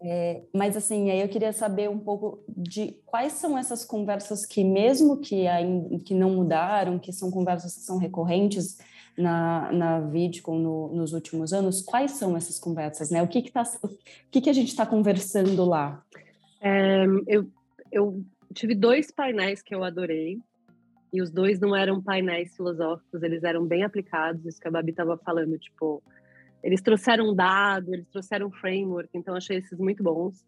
é, 0.07 0.43
mas 0.53 0.77
assim, 0.77 1.09
aí 1.09 1.21
eu 1.21 1.27
queria 1.27 1.51
saber 1.51 1.89
um 1.89 1.97
pouco 1.97 2.43
de 2.47 2.95
quais 3.05 3.33
são 3.33 3.57
essas 3.57 3.85
conversas 3.85 4.45
que, 4.45 4.63
mesmo 4.63 5.17
que, 5.17 5.47
ainda, 5.47 5.97
que 5.99 6.13
não 6.13 6.29
mudaram, 6.31 6.99
que 6.99 7.11
são 7.11 7.31
conversas 7.31 7.73
que 7.75 7.81
são 7.81 7.97
recorrentes 7.97 8.77
na, 9.17 9.71
na 9.71 10.01
Vidcon 10.01 10.59
no, 10.59 10.93
nos 10.93 11.13
últimos 11.13 11.53
anos, 11.53 11.81
quais 11.81 12.11
são 12.11 12.37
essas 12.37 12.59
conversas, 12.59 13.09
né? 13.09 13.23
O 13.23 13.27
que 13.27 13.41
que, 13.41 13.51
tá, 13.51 13.63
o 13.81 13.89
que, 14.29 14.41
que 14.41 14.49
a 14.49 14.53
gente 14.53 14.67
está 14.67 14.85
conversando 14.85 15.65
lá? 15.65 16.03
É, 16.61 17.05
eu, 17.25 17.49
eu 17.91 18.23
tive 18.53 18.75
dois 18.75 19.09
painéis 19.09 19.63
que 19.63 19.73
eu 19.73 19.83
adorei, 19.83 20.39
e 21.15 21.21
os 21.21 21.31
dois 21.31 21.59
não 21.59 21.75
eram 21.75 22.01
painéis 22.01 22.55
filosóficos, 22.55 23.23
eles 23.23 23.43
eram 23.43 23.65
bem 23.65 23.83
aplicados, 23.83 24.45
isso 24.45 24.59
que 24.59 24.67
a 24.67 24.71
Babi 24.71 24.91
estava 24.91 25.17
falando, 25.17 25.57
tipo, 25.57 26.03
eles 26.61 26.81
trouxeram 26.81 27.33
dado, 27.33 27.93
eles 27.93 28.07
trouxeram 28.09 28.51
framework, 28.51 29.09
então 29.13 29.35
achei 29.35 29.57
esses 29.57 29.79
muito 29.79 30.03
bons. 30.03 30.43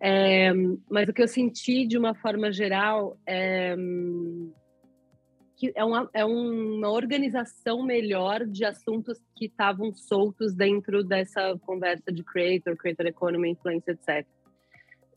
É, 0.00 0.52
mas 0.90 1.08
o 1.08 1.12
que 1.12 1.22
eu 1.22 1.28
senti 1.28 1.86
de 1.86 1.96
uma 1.96 2.14
forma 2.14 2.50
geral 2.50 3.16
é 3.26 3.76
que 5.62 5.72
é 5.76 5.84
uma, 5.84 6.10
é 6.12 6.24
uma 6.24 6.90
organização 6.90 7.84
melhor 7.84 8.44
de 8.44 8.64
assuntos 8.64 9.22
que 9.36 9.44
estavam 9.44 9.94
soltos 9.94 10.52
dentro 10.52 11.04
dessa 11.04 11.56
conversa 11.64 12.10
de 12.10 12.24
creator, 12.24 12.76
creator 12.76 13.06
economy, 13.06 13.50
influence, 13.50 13.88
etc. 13.88 14.26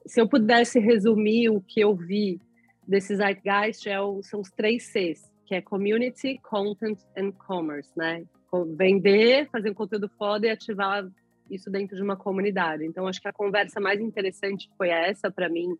Se 0.05 0.21
eu 0.21 0.29
pudesse 0.29 0.79
resumir 0.79 1.49
o 1.49 1.59
que 1.59 1.79
eu 1.79 1.95
vi 1.95 2.39
desse 2.87 3.15
Zeitgeist, 3.15 3.87
é 3.87 3.99
o, 3.99 4.21
são 4.21 4.41
os 4.41 4.51
três 4.51 4.83
Cs, 4.91 5.31
que 5.45 5.55
é 5.55 5.61
Community, 5.61 6.39
Content 6.43 6.99
and 7.17 7.31
Commerce, 7.31 7.91
né? 7.95 8.25
vender, 8.63 9.49
fazer 9.49 9.71
um 9.71 9.73
conteúdo 9.73 10.09
foda 10.17 10.47
e 10.47 10.49
ativar 10.49 11.05
isso 11.49 11.69
dentro 11.69 11.95
de 11.95 12.01
uma 12.01 12.15
comunidade. 12.15 12.85
Então, 12.85 13.07
acho 13.07 13.21
que 13.21 13.27
a 13.27 13.33
conversa 13.33 13.79
mais 13.79 13.99
interessante 13.99 14.69
foi 14.77 14.89
essa 14.89 15.29
para 15.29 15.49
mim. 15.49 15.77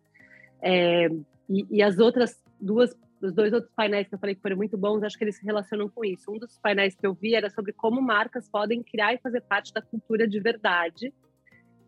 É, 0.60 1.08
e, 1.48 1.66
e, 1.70 1.82
as 1.82 1.98
outras 1.98 2.38
duas, 2.60 2.94
os 3.20 3.32
dois 3.32 3.52
outros 3.52 3.72
painéis 3.74 4.08
que 4.08 4.14
eu 4.14 4.18
falei 4.18 4.34
que 4.34 4.42
foram 4.42 4.56
muito 4.56 4.76
bons, 4.76 5.02
acho 5.02 5.16
que 5.16 5.24
eles 5.24 5.36
se 5.36 5.44
relacionam 5.44 5.88
com 5.88 6.04
isso. 6.04 6.30
Um 6.30 6.38
dos 6.38 6.58
painéis 6.58 6.94
que 6.94 7.06
eu 7.06 7.14
vi 7.14 7.34
era 7.34 7.48
sobre 7.50 7.72
como 7.72 8.00
marcas 8.00 8.48
podem 8.48 8.82
criar 8.82 9.14
e 9.14 9.18
fazer 9.18 9.40
parte 9.42 9.72
da 9.72 9.80
cultura 9.80 10.26
de 10.26 10.38
verdade. 10.38 11.12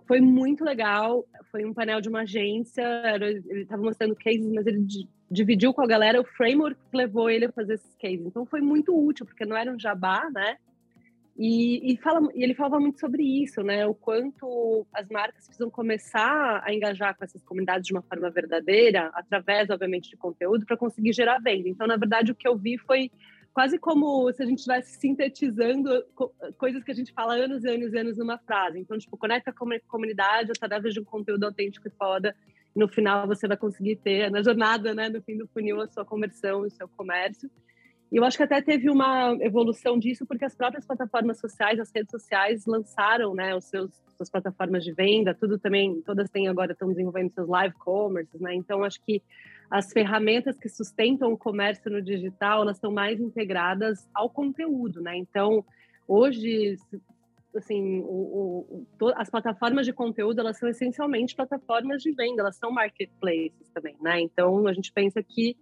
Foi 0.09 0.23
muito 0.23 0.65
legal. 0.65 1.25
Foi 1.53 1.67
um 1.67 1.75
painel 1.75 2.01
de 2.01 2.09
uma 2.09 2.23
agência. 2.23 2.83
Ele 3.15 3.61
estava 3.61 3.83
mostrando 3.83 4.17
cases, 4.17 4.51
mas 4.51 4.67
ele 4.67 4.85
dividiu 5.31 5.75
com 5.75 5.83
a 5.83 5.87
galera 5.87 6.19
o 6.19 6.25
framework 6.25 6.81
que 6.91 6.97
levou 6.97 7.29
ele 7.29 7.45
a 7.45 7.53
fazer 7.53 7.75
esses 7.75 7.95
cases. 7.97 8.25
Então 8.25 8.47
foi 8.47 8.63
muito 8.63 8.99
útil, 8.99 9.27
porque 9.27 9.45
não 9.45 9.55
era 9.55 9.71
um 9.71 9.79
jabá, 9.79 10.29
né? 10.31 10.57
E, 11.37 11.93
e, 11.93 11.97
fala, 11.99 12.27
e 12.35 12.43
ele 12.43 12.55
falava 12.55 12.81
muito 12.81 12.99
sobre 12.99 13.23
isso, 13.23 13.63
né? 13.63 13.87
O 13.87 13.95
quanto 13.95 14.85
as 14.93 15.09
marcas 15.09 15.45
precisam 15.45 15.71
começar 15.71 16.63
a 16.65 16.75
engajar 16.75 17.17
com 17.17 17.25
essas 17.25 17.45
comunidades 17.45 17.87
de 17.87 17.93
uma 17.93 18.03
forma 18.03 18.29
verdadeira, 18.29 19.11
através, 19.15 19.71
obviamente, 19.71 20.11
de 20.11 20.17
conteúdo, 20.17 20.67
para 20.67 20.77
conseguir 20.77 21.13
gerar 21.13 21.39
venda. 21.39 21.69
Então, 21.69 21.87
na 21.87 21.97
verdade, 21.97 22.33
o 22.33 22.35
que 22.35 22.49
eu 22.49 22.57
vi 22.57 22.77
foi 22.79 23.13
quase 23.53 23.78
como 23.78 24.32
se 24.32 24.42
a 24.42 24.46
gente 24.46 24.59
estivesse 24.59 24.99
sintetizando 24.99 26.05
coisas 26.57 26.82
que 26.84 26.90
a 26.90 26.94
gente 26.94 27.12
fala 27.12 27.34
anos 27.34 27.64
e 27.64 27.68
anos 27.68 27.92
e 27.92 27.99
anos 27.99 28.16
numa 28.16 28.38
frase. 28.38 28.78
Então, 28.78 28.99
tipo, 28.99 29.16
conecta 29.16 29.53
com 29.53 29.72
a 29.72 29.80
comunidade 29.88 30.53
através 30.61 30.94
de 30.94 31.01
um 31.01 31.05
conteúdo 31.05 31.44
autêntico 31.44 31.88
e 31.88 31.90
foda. 31.90 32.34
No 32.74 32.88
final, 32.88 33.26
você 33.26 33.49
vai 33.49 33.57
conseguir 33.57 33.96
ter, 33.96 34.30
na 34.30 34.42
jornada, 34.42 34.94
né, 34.94 35.09
no 35.09 35.20
fim 35.22 35.36
do 35.36 35.49
funil, 35.49 35.80
a 35.80 35.88
sua 35.88 36.05
conversão, 36.05 36.61
o 36.61 36.70
seu 36.70 36.88
comércio. 36.88 37.51
E 38.11 38.17
eu 38.17 38.25
acho 38.25 38.37
que 38.37 38.43
até 38.43 38.61
teve 38.63 38.91
uma 38.91 39.37
evolução 39.41 39.99
disso, 39.99 40.27
porque 40.27 40.45
as 40.45 40.55
próprias 40.55 40.87
plataformas 40.87 41.39
sociais, 41.39 41.79
as 41.79 41.91
redes 41.95 42.11
sociais, 42.11 42.65
lançaram 42.67 43.35
né, 43.35 43.55
os 43.55 43.65
seus 43.67 43.91
suas 44.19 44.29
plataformas 44.29 44.85
de 44.85 44.93
venda, 44.93 45.33
tudo 45.33 45.59
também, 45.59 46.03
todas 46.03 46.29
têm 46.29 46.49
agora, 46.49 46.73
estão 46.73 46.89
desenvolvendo 46.89 47.33
seus 47.33 47.49
live 47.49 47.75
commerce, 47.77 48.43
né? 48.43 48.55
Então, 48.55 48.83
acho 48.83 49.01
que 49.05 49.23
as 49.71 49.93
ferramentas 49.93 50.59
que 50.59 50.69
sustentam 50.69 51.33
o 51.33 51.39
comércio 51.39 51.91
no 51.91 52.03
digital, 52.03 52.63
elas 52.63 52.77
estão 52.77 52.91
mais 52.91 53.21
integradas 53.21 54.09
ao 54.13 54.29
conteúdo, 54.29 55.01
né? 55.01 55.17
Então, 55.17 55.65
hoje, 56.07 56.77
assim, 57.55 58.01
o, 58.01 58.87
o, 59.01 59.13
as 59.15 59.31
plataformas 59.31 59.87
de 59.87 59.93
conteúdo, 59.93 60.41
elas 60.41 60.59
são 60.59 60.69
essencialmente 60.69 61.37
plataformas 61.37 62.03
de 62.03 62.13
venda, 62.13 62.43
elas 62.43 62.57
são 62.57 62.73
marketplaces 62.73 63.71
também, 63.73 63.97
né? 64.01 64.21
Então, 64.21 64.67
a 64.67 64.73
gente 64.73 64.93
pensa 64.93 65.23
que 65.23 65.57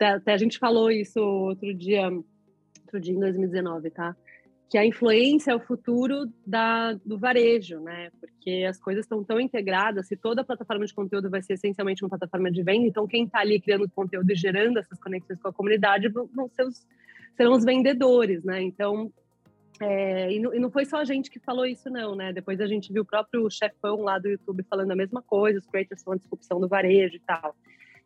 até 0.00 0.32
a 0.32 0.36
gente 0.36 0.58
falou 0.58 0.90
isso 0.90 1.20
outro 1.20 1.72
dia, 1.74 2.10
outro 2.10 3.00
dia 3.00 3.14
em 3.14 3.20
2019, 3.20 3.90
tá? 3.90 4.16
Que 4.68 4.76
a 4.76 4.84
influência 4.84 5.52
é 5.52 5.54
o 5.54 5.60
futuro 5.60 6.26
da, 6.46 6.92
do 7.04 7.18
varejo, 7.18 7.80
né? 7.80 8.10
Porque 8.20 8.64
as 8.68 8.78
coisas 8.78 9.04
estão 9.04 9.22
tão 9.22 9.40
integradas, 9.40 10.08
se 10.08 10.16
toda 10.16 10.44
plataforma 10.44 10.84
de 10.84 10.94
conteúdo 10.94 11.30
vai 11.30 11.42
ser 11.42 11.54
essencialmente 11.54 12.02
uma 12.02 12.10
plataforma 12.10 12.50
de 12.50 12.62
venda, 12.62 12.86
então 12.86 13.06
quem 13.06 13.24
está 13.24 13.40
ali 13.40 13.60
criando 13.60 13.88
conteúdo 13.90 14.30
e 14.30 14.34
gerando 14.34 14.78
essas 14.78 14.98
conexões 14.98 15.40
com 15.40 15.48
a 15.48 15.52
comunidade 15.52 16.08
vão, 16.08 16.48
ser 16.48 16.64
os, 16.64 16.86
serão 17.36 17.52
os 17.52 17.64
vendedores, 17.64 18.42
né? 18.42 18.62
Então, 18.62 19.12
é, 19.80 20.32
e, 20.32 20.40
não, 20.40 20.54
e, 20.54 20.58
não, 20.58 20.70
foi 20.70 20.84
só 20.84 20.96
a 20.96 21.04
gente 21.04 21.30
que 21.30 21.38
falou 21.38 21.66
isso, 21.66 21.90
não, 21.90 22.14
né? 22.14 22.32
Depois 22.32 22.60
a 22.60 22.66
gente 22.66 22.92
viu 22.92 23.02
o 23.02 23.06
próprio 23.06 23.48
chefão 23.50 24.02
lá 24.02 24.18
do 24.18 24.28
YouTube 24.28 24.64
falando 24.68 24.90
a 24.90 24.96
mesma 24.96 25.22
coisa, 25.22 25.58
os 25.58 25.66
creators 25.66 26.02
falando 26.02 26.20
disrupção 26.20 26.58
do 26.60 26.68
varejo 26.68 27.16
e 27.16 27.20
tal. 27.20 27.54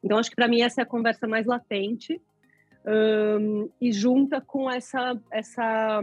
Então, 0.03 0.19
acho 0.19 0.31
que 0.31 0.37
para 0.37 0.49
mim 0.49 0.63
essa 0.63 0.81
é 0.81 0.85
a 0.85 0.87
conversa 0.87 1.27
mais 1.27 1.47
latente 1.47 2.21
um, 2.87 3.69
e 3.79 3.93
junta 3.93 4.41
com 4.41 4.71
essa, 4.71 5.19
essa 5.31 6.01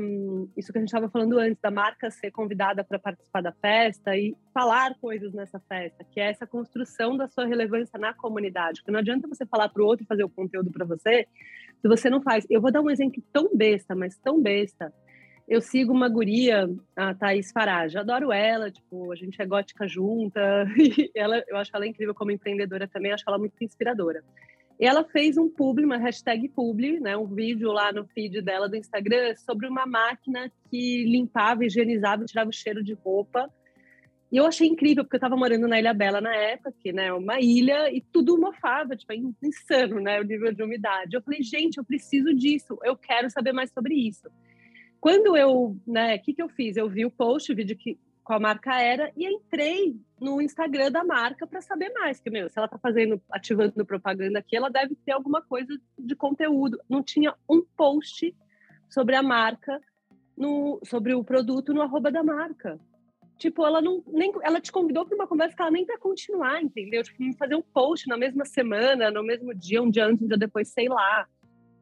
isso 0.55 0.71
que 0.71 0.77
a 0.77 0.81
gente 0.81 0.89
estava 0.89 1.09
falando 1.09 1.39
antes, 1.39 1.59
da 1.59 1.71
marca 1.71 2.11
ser 2.11 2.29
convidada 2.29 2.83
para 2.83 2.99
participar 2.99 3.41
da 3.41 3.51
festa 3.51 4.15
e 4.15 4.35
falar 4.53 4.93
coisas 4.99 5.33
nessa 5.33 5.59
festa, 5.61 6.03
que 6.03 6.19
é 6.19 6.29
essa 6.29 6.45
construção 6.45 7.17
da 7.17 7.27
sua 7.27 7.47
relevância 7.47 7.97
na 7.97 8.13
comunidade. 8.13 8.81
Porque 8.81 8.91
não 8.91 8.99
adianta 8.99 9.27
você 9.27 9.45
falar 9.45 9.69
para 9.69 9.81
o 9.81 9.85
outro 9.85 10.05
fazer 10.05 10.23
o 10.23 10.29
conteúdo 10.29 10.71
para 10.71 10.85
você 10.85 11.27
se 11.81 11.87
você 11.87 12.09
não 12.09 12.21
faz. 12.21 12.45
Eu 12.49 12.61
vou 12.61 12.71
dar 12.71 12.81
um 12.81 12.89
exemplo 12.89 13.23
tão 13.33 13.55
besta, 13.55 13.95
mas 13.95 14.15
tão 14.17 14.39
besta, 14.39 14.93
eu 15.47 15.61
sigo 15.61 15.93
uma 15.93 16.09
guria, 16.09 16.69
a 16.95 17.13
Thaís 17.13 17.51
Farage. 17.51 17.97
Adoro 17.97 18.33
ela, 18.33 18.69
tipo, 18.69 19.11
a 19.13 19.15
gente 19.15 19.41
é 19.41 19.45
gótica 19.45 19.87
junta. 19.87 20.41
E 20.77 21.11
ela, 21.15 21.41
eu 21.47 21.55
acho 21.57 21.71
ela 21.73 21.87
incrível 21.87 22.13
como 22.13 22.31
empreendedora 22.31 22.87
também, 22.87 23.13
acho 23.13 23.23
ela 23.25 23.37
muito 23.37 23.53
inspiradora. 23.61 24.23
E 24.79 24.85
ela 24.85 25.03
fez 25.05 25.37
um 25.37 25.49
publi, 25.49 25.85
uma 25.85 25.97
hashtag 25.97 26.49
publi, 26.49 26.99
né, 26.99 27.17
um 27.17 27.25
vídeo 27.25 27.71
lá 27.71 27.91
no 27.91 28.05
feed 28.05 28.41
dela 28.41 28.69
do 28.69 28.75
Instagram 28.75 29.35
sobre 29.37 29.67
uma 29.67 29.87
máquina 29.87 30.51
que 30.69 31.03
limpava, 31.05 31.65
higienizava 31.65 32.25
tirava 32.25 32.49
o 32.49 32.53
cheiro 32.53 32.83
de 32.83 32.93
roupa. 32.93 33.49
E 34.31 34.37
eu 34.37 34.45
achei 34.45 34.67
incrível, 34.67 35.03
porque 35.03 35.15
eu 35.15 35.19
estava 35.19 35.37
morando 35.37 35.67
na 35.67 35.79
Ilha 35.79 35.93
Bela 35.93 36.19
na 36.19 36.35
época, 36.35 36.73
que 36.79 36.91
né, 36.91 37.07
é 37.07 37.13
uma 37.13 37.39
ilha, 37.39 37.89
e 37.89 38.01
tudo 38.01 38.37
mofava, 38.37 38.95
tipo, 38.95 39.13
é 39.13 39.15
insano, 39.15 40.01
né, 40.01 40.19
o 40.19 40.23
nível 40.23 40.53
de 40.53 40.61
umidade. 40.61 41.15
Eu 41.15 41.21
falei, 41.21 41.41
gente, 41.41 41.77
eu 41.77 41.85
preciso 41.85 42.33
disso, 42.33 42.77
eu 42.83 42.97
quero 42.97 43.29
saber 43.31 43.53
mais 43.53 43.71
sobre 43.71 43.95
isso. 43.95 44.29
Quando 44.99 45.37
eu, 45.37 45.77
né, 45.85 46.15
o 46.15 46.21
que, 46.21 46.33
que 46.33 46.41
eu 46.41 46.49
fiz? 46.49 46.75
Eu 46.75 46.89
vi 46.89 47.05
o 47.05 47.11
post, 47.11 47.51
o 47.51 47.55
vídeo 47.55 47.77
que 47.77 47.99
qual 48.27 48.41
marca 48.41 48.77
era 48.81 49.09
e 49.15 49.25
entrei 49.25 49.97
no 50.19 50.41
Instagram 50.41 50.91
da 50.91 51.01
marca 51.01 51.47
para 51.47 51.61
saber 51.61 51.93
mais, 51.93 52.19
que 52.19 52.29
meu, 52.29 52.49
se 52.49 52.57
ela 52.57 52.65
está 52.65 52.77
fazendo, 52.77 53.21
ativando 53.31 53.85
propaganda 53.85 54.39
aqui, 54.39 54.57
ela 54.57 54.69
deve 54.69 54.95
ter 54.95 55.13
alguma 55.13 55.41
coisa 55.41 55.79
de 55.97 56.13
conteúdo. 56.13 56.77
Não 56.89 57.01
tinha 57.01 57.33
um 57.49 57.63
post 57.77 58.35
sobre 58.89 59.15
a 59.15 59.23
marca 59.23 59.79
no 60.35 60.79
sobre 60.83 61.13
o 61.13 61.23
produto 61.23 61.73
no 61.73 61.81
arroba 61.81 62.11
da 62.11 62.21
marca. 62.21 62.77
Tipo, 63.37 63.65
ela 63.65 63.81
não 63.81 64.03
nem 64.07 64.33
ela 64.41 64.59
te 64.59 64.73
convidou 64.73 65.05
para 65.05 65.15
uma 65.15 65.27
conversa 65.27 65.55
que 65.55 65.61
ela 65.61 65.71
nem 65.71 65.85
para 65.85 65.97
continuar, 65.97 66.61
entendeu? 66.61 67.03
Tipo, 67.03 67.33
fazer 67.37 67.55
um 67.55 67.61
post 67.61 68.09
na 68.09 68.17
mesma 68.17 68.43
semana, 68.43 69.09
no 69.09 69.23
mesmo 69.23 69.53
dia, 69.53 69.81
um 69.81 69.89
dia 69.89 70.05
antes, 70.05 70.21
um 70.21 70.27
dia 70.27 70.37
depois, 70.37 70.67
sei 70.67 70.89
lá. 70.89 71.27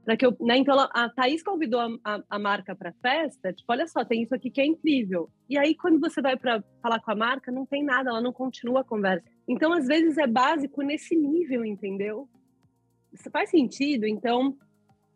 Para 0.06 0.16
que 0.16 0.26
eu, 0.26 0.38
né? 0.40 0.58
Então 0.58 0.76
ela, 0.76 0.90
a 0.94 1.10
Thaís 1.10 1.42
convidou 1.42 1.80
a, 1.80 1.90
a, 2.04 2.24
a 2.30 2.40
marca 2.40 2.76
para 2.76 2.94
festa, 3.02 3.52
tipo, 3.52 3.72
olha 3.72 3.88
só, 3.88 4.06
tem 4.06 4.22
isso 4.22 4.36
aqui 4.36 4.52
que 4.52 4.62
é 4.62 4.66
incrível. 4.66 5.30
E 5.50 5.58
aí 5.58 5.76
quando 5.76 6.00
você 6.00 6.22
vai 6.22 6.38
para 6.38 6.64
falar 6.82 7.00
com 7.00 7.12
a 7.12 7.16
marca, 7.16 7.52
não 7.52 7.66
tem 7.66 7.84
nada, 7.84 8.12
ela 8.12 8.22
não 8.22 8.32
continua 8.32 8.82
a 8.82 8.84
conversa. 8.84 9.26
Então 9.48 9.74
às 9.74 9.88
vezes 9.88 10.18
é 10.20 10.28
básico 10.28 10.84
nesse 10.84 11.16
nível, 11.16 11.66
entendeu? 11.66 12.30
Isso 13.12 13.30
faz 13.32 13.50
sentido, 13.50 14.06
então. 14.06 14.56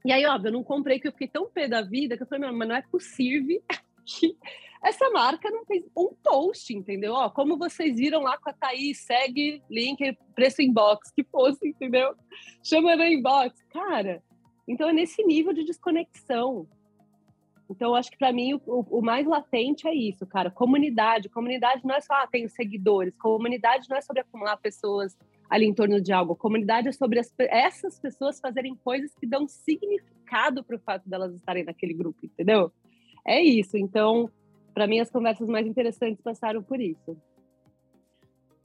E 0.04 0.12
aí, 0.12 0.26
óbvio, 0.26 0.48
eu 0.48 0.54
não 0.54 0.64
comprei 0.64 0.98
porque 0.98 1.10
eu 1.10 1.12
fiquei 1.12 1.28
tão 1.28 1.50
pé 1.50 1.68
da 1.68 1.82
vida 1.82 2.18
que 2.18 2.24
eu 2.24 2.28
falei, 2.28 2.50
mas 2.52 2.68
não 2.68 2.76
é 2.76 2.82
possível 2.82 3.62
que 4.06 4.36
essa 4.82 5.10
marca 5.10 5.52
não 5.52 5.66
fez 5.66 5.84
um 5.96 6.14
post, 6.24 6.74
entendeu? 6.74 7.14
Ó, 7.14 7.30
como 7.30 7.58
vocês 7.58 7.98
viram 7.98 8.22
lá 8.22 8.38
com 8.38 8.50
a 8.50 8.54
Thaís, 8.54 9.02
segue, 9.02 9.62
link, 9.70 10.18
preço 10.34 10.62
inbox, 10.62 11.12
que 11.12 11.24
fosse, 11.26 11.68
entendeu? 11.68 12.16
Chama 12.64 12.96
no 12.96 13.04
inbox. 13.04 13.62
Cara, 13.74 14.24
então 14.70 14.88
é 14.88 14.94
nesse 14.94 15.24
nível 15.24 15.52
de 15.52 15.64
desconexão. 15.64 16.68
Então, 17.68 17.96
acho 17.96 18.12
que 18.12 18.18
para 18.18 18.32
mim 18.32 18.54
o, 18.54 18.62
o, 18.66 19.02
mais 19.02 19.26
latente 19.26 19.88
é 19.88 19.94
isso, 19.94 20.26
cara. 20.28 20.52
Comunidade. 20.52 21.28
Comunidade 21.28 21.82
não 21.84 21.96
é 21.96 22.02
só, 22.02 22.14
ah, 22.14 22.28
tenho 22.28 22.48
seguidores. 22.50 23.16
Comunidade 23.18 23.90
não 23.90 23.98
é 23.98 24.02
sobre 24.02 24.22
acumular 24.22 24.58
pessoas 24.58 25.18
ali 25.50 25.66
em 25.66 25.74
torno 25.74 26.00
de 26.00 26.14
algo. 26.14 26.36
Comunidade 26.36 26.88
é 26.88 26.92
sobre 26.92 27.20
as, 27.20 27.34
essas 27.38 28.00
pessoas 28.00 28.40
fazerem 28.40 28.76
coisas 28.76 29.14
que 29.16 29.26
dão 29.26 29.48
significado 29.48 30.64
para 30.64 30.76
o 30.76 30.80
fato 30.80 31.10
delas 31.10 31.34
estarem 31.34 31.64
naquele 31.64 31.94
grupo, 31.94 32.20
entendeu? 32.24 32.72
É 33.26 33.42
isso. 33.42 33.76
Então, 33.76 34.30
para 34.74 34.86
mim, 34.86 35.00
as 35.00 35.10
conversas 35.10 35.50
mais 35.50 35.66
interessantes 35.66 36.22
passaram 36.22 36.62
por 36.62 36.80
isso. 36.80 37.18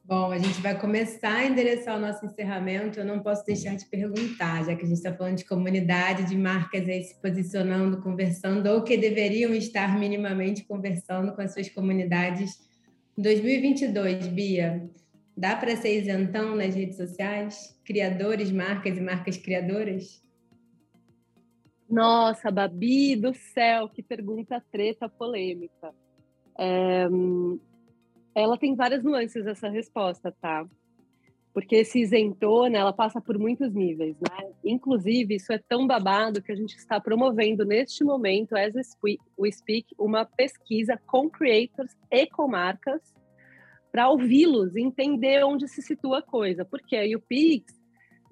Bom, 0.07 0.31
a 0.31 0.37
gente 0.37 0.61
vai 0.61 0.79
começar 0.79 1.37
a 1.37 1.47
endereçar 1.47 1.97
o 1.97 2.01
nosso 2.01 2.27
encerramento. 2.27 3.01
Eu 3.01 3.07
não 3.07 3.21
posso 3.21 3.43
deixar 3.47 3.75
de 3.75 3.87
perguntar, 3.87 4.63
já 4.63 4.77
que 4.77 4.85
a 4.85 4.87
gente 4.87 4.99
está 4.99 5.15
falando 5.15 5.39
de 5.39 5.47
comunidade, 5.47 6.29
de 6.29 6.37
marcas 6.37 6.87
aí 6.87 7.03
se 7.05 7.19
posicionando, 7.23 8.03
conversando, 8.03 8.67
ou 8.67 8.83
que 8.83 8.99
deveriam 8.99 9.55
estar 9.55 9.99
minimamente 9.99 10.63
conversando 10.65 11.35
com 11.35 11.41
as 11.41 11.55
suas 11.55 11.71
comunidades. 11.71 12.69
2022, 13.17 14.27
Bia, 14.27 14.91
dá 15.35 15.57
para 15.57 15.75
ser 15.75 15.99
isentão 15.99 16.55
nas 16.55 16.75
redes 16.75 16.99
sociais? 16.99 17.75
Criadores, 17.83 18.53
marcas 18.53 18.99
e 18.99 19.01
marcas 19.01 19.39
criadoras? 19.39 20.23
Nossa, 21.89 22.51
Babi 22.51 23.17
do 23.17 23.33
céu, 23.33 23.89
que 23.89 24.03
pergunta 24.03 24.63
treta 24.71 25.09
polêmica. 25.09 25.95
É, 26.59 27.09
ela 28.35 28.59
tem 28.59 28.75
várias 28.75 29.03
nuances 29.03 29.47
essa 29.47 29.69
resposta, 29.69 30.35
tá? 30.41 30.67
Porque 31.53 31.77
esse 31.77 32.01
isentona, 32.01 32.79
ela 32.79 32.93
passa 32.93 33.21
por 33.21 33.39
muitos 33.39 33.73
níveis, 33.73 34.17
né? 34.21 34.51
Inclusive, 34.65 35.37
isso 35.37 35.53
é 35.53 35.59
tão 35.59 35.87
babado 35.87 36.43
que 36.43 36.51
a 36.51 36.57
gente 36.57 36.75
está 36.77 37.01
promovendo 37.01 37.65
neste 37.65 38.03
momento, 38.03 38.57
as 38.57 38.75
we 39.39 39.53
speak, 39.53 39.95
uma 39.97 40.25
pesquisa 40.25 41.01
com 41.07 41.31
creators 41.31 41.93
e 42.11 42.27
com 42.27 42.49
marcas 42.49 43.01
para 43.93 44.11
ouvi-los, 44.11 44.75
entender 44.75 45.45
onde 45.45 45.69
se 45.69 45.81
situa 45.81 46.19
a 46.19 46.23
coisa. 46.23 46.65
Porque 46.65 46.97
aí 46.97 47.15
o 47.15 47.21
Pix, 47.21 47.73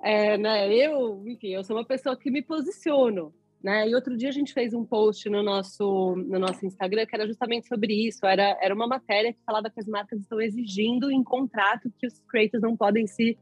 é, 0.02 0.36
né, 0.36 0.74
eu, 0.74 1.22
enfim, 1.24 1.50
eu 1.50 1.62
sou 1.62 1.76
uma 1.76 1.86
pessoa 1.86 2.16
que 2.16 2.28
me 2.28 2.42
posiciono, 2.42 3.32
né? 3.62 3.88
E 3.88 3.94
outro 3.94 4.16
dia 4.16 4.28
a 4.28 4.32
gente 4.32 4.52
fez 4.52 4.74
um 4.74 4.84
post 4.84 5.28
no 5.30 5.42
nosso, 5.42 6.16
no 6.16 6.38
nosso 6.38 6.66
Instagram 6.66 7.06
que 7.06 7.14
era 7.14 7.26
justamente 7.26 7.68
sobre 7.68 7.94
isso. 8.06 8.26
Era, 8.26 8.58
era 8.60 8.74
uma 8.74 8.86
matéria 8.86 9.32
que 9.32 9.38
falava 9.46 9.70
que 9.70 9.78
as 9.78 9.86
marcas 9.86 10.20
estão 10.20 10.40
exigindo 10.40 11.10
em 11.10 11.22
contrato 11.22 11.92
que 11.98 12.06
os 12.06 12.18
creators 12.28 12.62
não 12.62 12.76
podem 12.76 13.06
se 13.06 13.38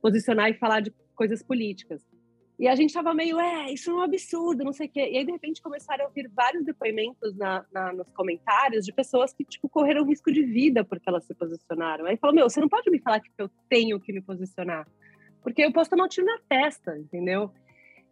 posicionar 0.00 0.48
e 0.48 0.54
falar 0.54 0.80
de 0.80 0.92
coisas 1.14 1.42
políticas. 1.42 2.02
E 2.58 2.66
a 2.66 2.74
gente 2.74 2.90
estava 2.90 3.14
meio, 3.14 3.38
é, 3.38 3.72
isso 3.72 3.88
é 3.90 3.94
um 3.94 4.00
absurdo, 4.00 4.64
não 4.64 4.72
sei 4.72 4.88
o 4.88 4.90
quê. 4.90 5.08
E 5.12 5.18
aí, 5.18 5.24
de 5.24 5.30
repente, 5.30 5.62
começaram 5.62 6.04
a 6.04 6.08
ouvir 6.08 6.28
vários 6.34 6.64
depoimentos 6.64 7.36
na, 7.36 7.64
na, 7.72 7.92
nos 7.92 8.10
comentários 8.10 8.84
de 8.84 8.92
pessoas 8.92 9.32
que, 9.32 9.44
tipo, 9.44 9.68
correram 9.68 10.04
risco 10.04 10.32
de 10.32 10.42
vida 10.42 10.84
porque 10.84 11.08
elas 11.08 11.24
se 11.24 11.34
posicionaram. 11.34 12.06
Aí 12.06 12.16
falou, 12.16 12.34
meu, 12.34 12.50
você 12.50 12.60
não 12.60 12.68
pode 12.68 12.90
me 12.90 12.98
falar 12.98 13.20
que 13.20 13.30
eu 13.38 13.48
tenho 13.68 14.00
que 14.00 14.12
me 14.12 14.20
posicionar. 14.20 14.88
Porque 15.40 15.62
eu 15.62 15.72
posso 15.72 15.88
tomar 15.90 16.06
um 16.06 16.08
tiro 16.08 16.26
na 16.26 16.38
testa, 16.48 16.98
entendeu? 16.98 17.52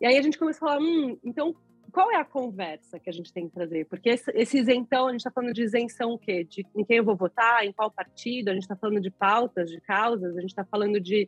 E 0.00 0.06
aí 0.06 0.16
a 0.18 0.22
gente 0.22 0.38
começou 0.38 0.68
a 0.68 0.72
falar, 0.72 0.82
hum, 0.82 1.18
então 1.24 1.54
qual 1.96 2.12
é 2.12 2.16
a 2.16 2.24
conversa 2.24 2.98
que 2.98 3.08
a 3.08 3.12
gente 3.12 3.32
tem 3.32 3.48
que 3.48 3.54
trazer? 3.54 3.86
Porque 3.86 4.10
esse, 4.10 4.30
esse 4.34 4.58
isentão, 4.58 5.06
a 5.06 5.12
gente 5.12 5.20
está 5.20 5.30
falando 5.30 5.54
de 5.54 5.62
isenção 5.62 6.12
o 6.12 6.18
quê? 6.18 6.44
De 6.44 6.66
em 6.74 6.84
quem 6.84 6.98
eu 6.98 7.04
vou 7.04 7.16
votar, 7.16 7.64
em 7.64 7.72
qual 7.72 7.90
partido, 7.90 8.50
a 8.50 8.52
gente 8.52 8.64
está 8.64 8.76
falando 8.76 9.00
de 9.00 9.10
pautas, 9.10 9.70
de 9.70 9.80
causas, 9.80 10.36
a 10.36 10.40
gente 10.42 10.50
está 10.50 10.62
falando 10.62 11.00
de 11.00 11.26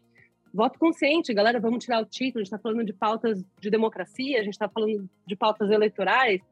voto 0.53 0.79
consciente, 0.79 1.33
galera, 1.33 1.59
vamos 1.59 1.83
tirar 1.83 2.03
o 2.03 2.05
título, 2.05 2.41
a 2.41 2.45
gente 2.45 2.53
está 2.53 2.59
falando 2.59 2.85
de 2.85 2.93
pautas 2.93 3.43
de 3.59 3.71
democracia, 3.71 4.41
a 4.41 4.43
gente 4.43 4.53
está 4.53 4.69
falando 4.69 5.09
de 5.27 5.37
pautas 5.37 5.71
eleitorais. 5.71 6.43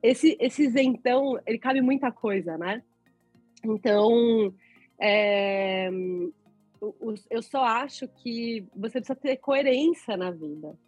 Esse, 0.00 0.36
esse 0.38 0.62
isentão, 0.62 1.36
ele 1.44 1.58
cabe 1.58 1.80
muita 1.80 2.12
coisa, 2.12 2.56
né? 2.56 2.82
Então, 3.64 4.54
é, 5.00 5.90
eu 7.30 7.42
só 7.42 7.64
acho 7.64 8.06
que 8.06 8.64
você 8.76 9.00
precisa 9.00 9.16
ter 9.16 9.38
coerência 9.38 10.16
na 10.16 10.30
vida. 10.30 10.78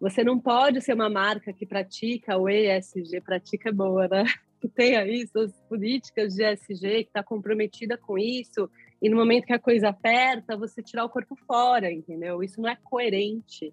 Você 0.00 0.24
não 0.24 0.40
pode 0.40 0.80
ser 0.80 0.94
uma 0.94 1.10
marca 1.10 1.52
que 1.52 1.66
pratica 1.66 2.38
o 2.38 2.48
ESG, 2.48 3.20
pratica 3.20 3.68
é 3.68 3.72
boa, 3.72 4.08
né? 4.08 4.24
Que 4.58 4.68
tem 4.68 4.96
aí 4.96 5.26
suas 5.26 5.52
políticas 5.68 6.34
de 6.34 6.42
ESG, 6.42 7.04
que 7.04 7.10
está 7.10 7.22
comprometida 7.22 7.96
com 7.96 8.18
isso, 8.18 8.70
e 9.00 9.08
no 9.08 9.16
momento 9.16 9.46
que 9.46 9.52
a 9.52 9.58
coisa 9.58 9.88
aperta, 9.88 10.56
você 10.56 10.82
tirar 10.82 11.04
o 11.04 11.08
corpo 11.08 11.34
fora, 11.46 11.90
entendeu? 11.90 12.42
Isso 12.42 12.60
não 12.60 12.68
é 12.68 12.76
coerente. 12.76 13.72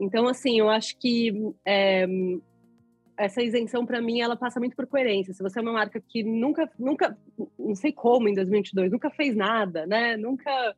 Então, 0.00 0.26
assim, 0.26 0.58
eu 0.58 0.68
acho 0.68 0.98
que 0.98 1.32
é, 1.64 2.06
essa 3.16 3.42
isenção, 3.42 3.86
para 3.86 4.00
mim, 4.00 4.20
ela 4.20 4.36
passa 4.36 4.58
muito 4.58 4.74
por 4.74 4.86
coerência. 4.86 5.32
Se 5.32 5.42
você 5.42 5.60
é 5.60 5.62
uma 5.62 5.72
marca 5.72 6.00
que 6.00 6.24
nunca, 6.24 6.68
nunca, 6.78 7.16
não 7.58 7.74
sei 7.74 7.92
como 7.92 8.28
em 8.28 8.34
2022, 8.34 8.90
nunca 8.90 9.10
fez 9.10 9.36
nada, 9.36 9.86
né? 9.86 10.16
Nunca 10.16 10.74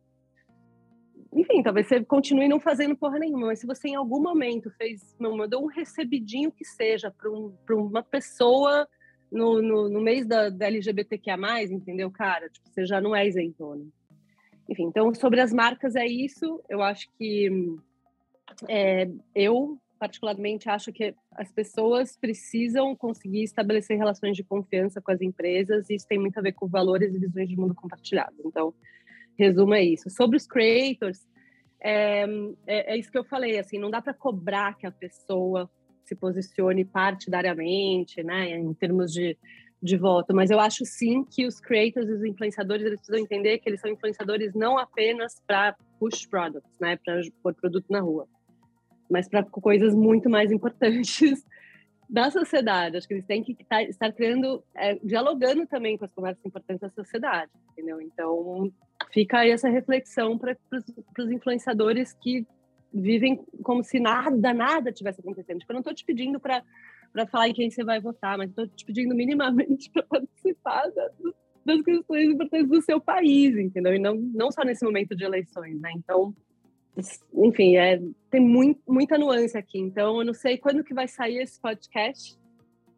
enfim, 1.35 1.62
talvez 1.62 1.89
você 1.89 2.05
continue 2.05 2.49
não 2.49 2.61
fazendo 2.61 2.97
porra 2.97 3.18
nenhuma, 3.18 3.49
mas 3.49 3.59
se 3.59 3.66
você 3.66 3.89
em 3.89 3.97
algum 3.97 4.22
momento 4.22 4.70
fez, 4.78 5.16
mandou 5.18 5.64
um 5.64 5.66
recebidinho 5.66 6.53
que 6.53 6.64
seja 6.64 7.11
para 7.11 7.28
um, 7.28 7.53
uma 7.70 8.03
pessoa 8.03 8.87
no, 9.32 9.61
no, 9.61 9.89
no, 9.89 10.01
mês 10.01 10.26
da, 10.26 10.49
da 10.49 10.66
LGBTQIA+, 10.66 11.37
entendeu, 11.64 12.09
cara? 12.11 12.49
Tipo, 12.49 12.70
você 12.70 12.87
já 12.87 13.01
não 13.01 13.16
é 13.16 13.26
isentona. 13.26 13.85
Enfim, 14.68 14.85
então, 14.85 15.12
sobre 15.12 15.41
as 15.41 15.53
marcas 15.53 15.97
é 15.97 16.07
isso. 16.07 16.62
Eu 16.68 16.80
acho 16.82 17.09
que 17.18 17.51
é, 18.68 19.11
eu, 19.35 19.76
particularmente, 19.99 20.68
acho 20.70 20.93
que 20.93 21.14
as 21.32 21.51
pessoas 21.51 22.16
precisam 22.16 22.95
conseguir 22.95 23.43
estabelecer 23.43 23.99
relações 23.99 24.37
de 24.37 24.45
confiança 24.45 25.01
com 25.01 25.11
as 25.11 25.20
empresas 25.20 25.91
e 25.91 25.97
isso 25.97 26.07
tem 26.07 26.18
muito 26.18 26.39
a 26.39 26.43
ver 26.43 26.53
com 26.53 26.68
valores 26.68 27.12
e 27.12 27.18
visões 27.18 27.49
de 27.49 27.57
mundo 27.57 27.74
compartilhados. 27.74 28.39
Então, 28.45 28.72
resumo 29.39 29.74
é 29.74 29.82
isso. 29.82 30.09
Sobre 30.11 30.37
os 30.37 30.47
creators, 30.47 31.26
é, 31.80 32.24
é, 32.66 32.95
é 32.95 32.97
isso 32.97 33.11
que 33.11 33.18
eu 33.18 33.24
falei, 33.24 33.59
assim, 33.59 33.78
não 33.78 33.91
dá 33.91 34.01
para 34.01 34.14
cobrar 34.14 34.76
que 34.76 34.87
a 34.87 34.91
pessoa 34.91 35.70
se 36.05 36.14
posicione 36.14 36.85
partidariamente, 36.85 38.22
né, 38.22 38.51
em 38.51 38.72
termos 38.74 39.12
de, 39.12 39.37
de 39.82 39.97
voto, 39.97 40.35
mas 40.35 40.51
eu 40.51 40.61
acho 40.61 40.85
sim 40.85 41.24
que 41.24 41.47
os 41.47 41.61
creators 41.61 42.09
os 42.09 42.24
influenciadores 42.24 42.87
eles 42.87 43.01
precisam 43.01 43.20
entender 43.20 43.59
que 43.59 43.68
eles 43.68 43.80
são 43.80 43.91
influenciadores 43.91 44.55
não 44.55 44.78
apenas 44.78 45.41
para 45.47 45.76
push 45.99 46.26
products, 46.26 46.78
né, 46.80 46.99
para 47.05 47.20
pôr 47.43 47.55
produto 47.55 47.87
na 47.91 48.01
rua, 48.01 48.26
mas 49.11 49.28
para 49.28 49.43
coisas 49.45 49.95
muito 49.95 50.28
mais 50.30 50.51
importantes 50.51 51.45
da 52.09 52.30
sociedade. 52.30 52.97
Acho 52.97 53.09
que 53.09 53.14
eles 53.14 53.26
têm 53.26 53.43
que 53.43 53.55
tá, 53.64 53.82
estar 53.82 54.12
criando, 54.12 54.62
é, 54.74 54.95
dialogando 55.03 55.66
também 55.66 55.97
com 55.97 56.05
as 56.05 56.12
conversas 56.12 56.45
importantes 56.45 56.80
da 56.80 56.91
sociedade, 56.91 57.51
entendeu? 57.72 58.01
Então, 58.01 58.72
fica 59.15 59.39
aí 59.39 59.51
essa 59.51 59.69
reflexão 59.69 60.37
para 60.37 60.57
os 61.19 61.31
influenciadores 61.31 62.12
que 62.12 62.45
vivem 62.93 63.37
como 63.62 63.83
se 63.85 64.01
nada, 64.01 64.53
nada 64.53 64.93
tivesse 64.93 65.21
acontecendo. 65.21 65.61
Tipo, 65.61 65.73
eu 65.73 65.75
não 65.75 65.81
estou 65.81 65.95
te 65.95 66.05
pedindo 66.05 66.41
para 66.41 66.62
falar 67.31 67.49
em 67.49 67.55
quem 67.55 67.71
você 67.71 67.85
vai 67.85 68.01
votar, 68.01 68.37
mas 68.37 68.51
estou 68.51 68.67
te 68.67 68.85
pedindo 68.85 69.15
minimamente 69.15 69.89
para 69.95 70.03
participar 70.03 70.91
da, 70.91 71.11
das 71.65 71.81
questões 71.83 72.29
importantes 72.29 72.69
do 72.69 72.83
seu 72.83 73.01
país, 73.01 73.57
entendeu? 73.57 73.95
E 73.95 74.01
não, 74.01 74.17
não 74.17 74.51
só 74.51 74.65
nesse 74.65 74.85
momento 74.85 75.15
de 75.15 75.25
eleições, 75.25 75.81
né? 75.81 75.93
Então, 75.97 76.35
enfim, 77.35 77.77
é, 77.77 78.03
tem 78.31 78.41
muito, 78.41 78.81
muita 78.87 79.17
nuance 79.17 79.57
aqui. 79.57 79.79
Então, 79.79 80.19
eu 80.19 80.27
não 80.27 80.35
sei 80.35 80.59
quando 80.59 80.83
que 80.83 80.93
vai 80.93 81.07
sair 81.07 81.39
esse 81.39 81.61
podcast, 81.61 82.37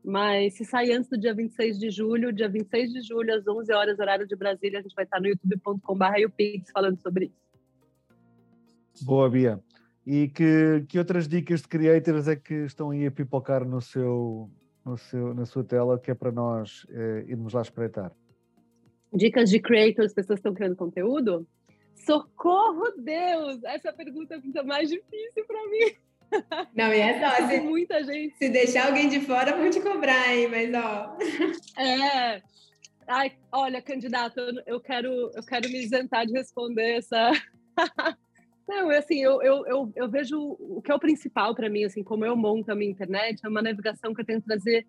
mas 0.07 0.55
se 0.55 0.65
sair 0.65 0.93
antes 0.93 1.11
do 1.11 1.19
dia 1.19 1.35
26 1.35 1.81
de 1.81 1.91
julho, 1.91 2.33
dia 2.33 2.49
26 2.49 2.93
de 2.93 3.03
julho, 3.03 3.35
às 3.35 3.45
11 3.45 3.73
horas, 3.73 3.99
horário 3.99 4.25
de 4.25 4.37
Brasília, 4.37 4.79
a 4.79 4.83
gente 4.83 4.95
vai 4.95 5.05
estar 5.05 5.21
no 5.21 5.27
youtube.com.br 5.27 6.71
falando 6.73 7.03
sobre 7.03 7.25
isso. 7.27 9.05
Boa, 9.05 9.29
Bia. 9.29 9.61
E 10.07 10.29
que, 10.29 10.85
que 10.89 10.97
outras 10.97 11.27
dicas 11.27 11.63
de 11.63 11.67
creators 11.67 12.29
é 12.29 12.37
que 12.37 12.55
estão 12.55 12.91
aí 12.91 13.05
a 13.05 13.11
pipocar 13.11 13.67
no 13.67 13.81
seu, 13.81 14.49
no 14.85 14.97
seu, 14.97 15.35
na 15.35 15.45
sua 15.45 15.65
tela, 15.65 15.99
que 15.99 16.13
é 16.13 16.15
para 16.15 16.31
nós 16.31 16.87
eh, 16.89 17.25
irmos 17.27 17.53
lá 17.53 17.63
espreitar? 17.63 18.13
Dicas 19.13 19.51
de 19.51 19.59
creators, 19.59 20.15
pessoas 20.15 20.39
que 20.39 20.49
estão 20.49 20.55
criando 20.55 20.77
conteúdo? 20.77 21.45
Socorro, 21.97 22.93
Deus! 22.97 23.61
Essa 23.65 23.93
pergunta 23.93 24.41
fica 24.41 24.63
mais 24.63 24.89
difícil 24.89 25.45
para 25.49 25.69
mim. 25.69 26.06
Não, 26.75 26.93
e 26.93 27.01
é 27.01 27.21
só, 27.21 27.49
se, 27.49 27.61
muita 27.61 28.03
gente. 28.05 28.37
Se 28.37 28.49
deixar 28.49 28.87
alguém 28.87 29.09
de 29.09 29.21
fora, 29.21 29.57
vão 29.57 29.71
te 29.71 29.81
cobrar, 29.81 30.35
hein? 30.35 30.49
Mas, 30.49 30.73
ó. 30.75 31.17
É. 31.81 32.43
Ai, 33.07 33.33
olha, 33.53 33.81
candidato, 33.81 34.41
eu 34.67 34.81
quero, 34.81 35.31
eu 35.35 35.43
quero 35.47 35.69
me 35.69 35.83
isentar 35.83 36.27
de 36.27 36.33
responder 36.33 36.99
essa. 36.99 37.31
Não, 38.69 38.91
assim, 38.91 39.23
eu, 39.23 39.41
eu, 39.43 39.65
eu, 39.67 39.93
eu, 39.95 40.11
vejo 40.11 40.57
o 40.59 40.83
que 40.83 40.91
é 40.91 40.95
o 40.95 40.99
principal 40.99 41.55
para 41.55 41.71
mim, 41.71 41.85
assim, 41.85 42.03
como 42.03 42.25
eu 42.25 42.35
monto 42.35 42.73
a 42.73 42.75
minha 42.75 42.91
internet, 42.91 43.41
é 43.45 43.49
uma 43.49 43.63
navegação 43.63 44.13
que 44.13 44.23
eu 44.23 44.25
tento 44.25 44.45
trazer 44.45 44.85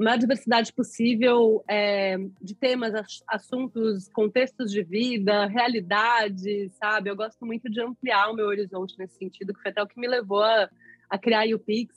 a 0.00 0.04
maior 0.04 0.18
diversidade 0.18 0.72
possível 0.72 1.62
é, 1.68 2.16
de 2.40 2.54
temas, 2.54 2.92
assuntos, 3.28 4.08
contextos 4.08 4.72
de 4.72 4.82
vida, 4.82 5.46
realidades, 5.46 6.72
sabe? 6.76 7.10
Eu 7.10 7.16
gosto 7.16 7.44
muito 7.44 7.70
de 7.70 7.82
ampliar 7.82 8.30
o 8.30 8.34
meu 8.34 8.46
horizonte 8.46 8.98
nesse 8.98 9.18
sentido, 9.18 9.52
que 9.52 9.60
foi 9.60 9.70
até 9.70 9.82
o 9.82 9.86
que 9.86 10.00
me 10.00 10.08
levou 10.08 10.42
a, 10.42 10.70
a 11.08 11.18
criar 11.18 11.46
o 11.54 11.58
Pix 11.58 11.94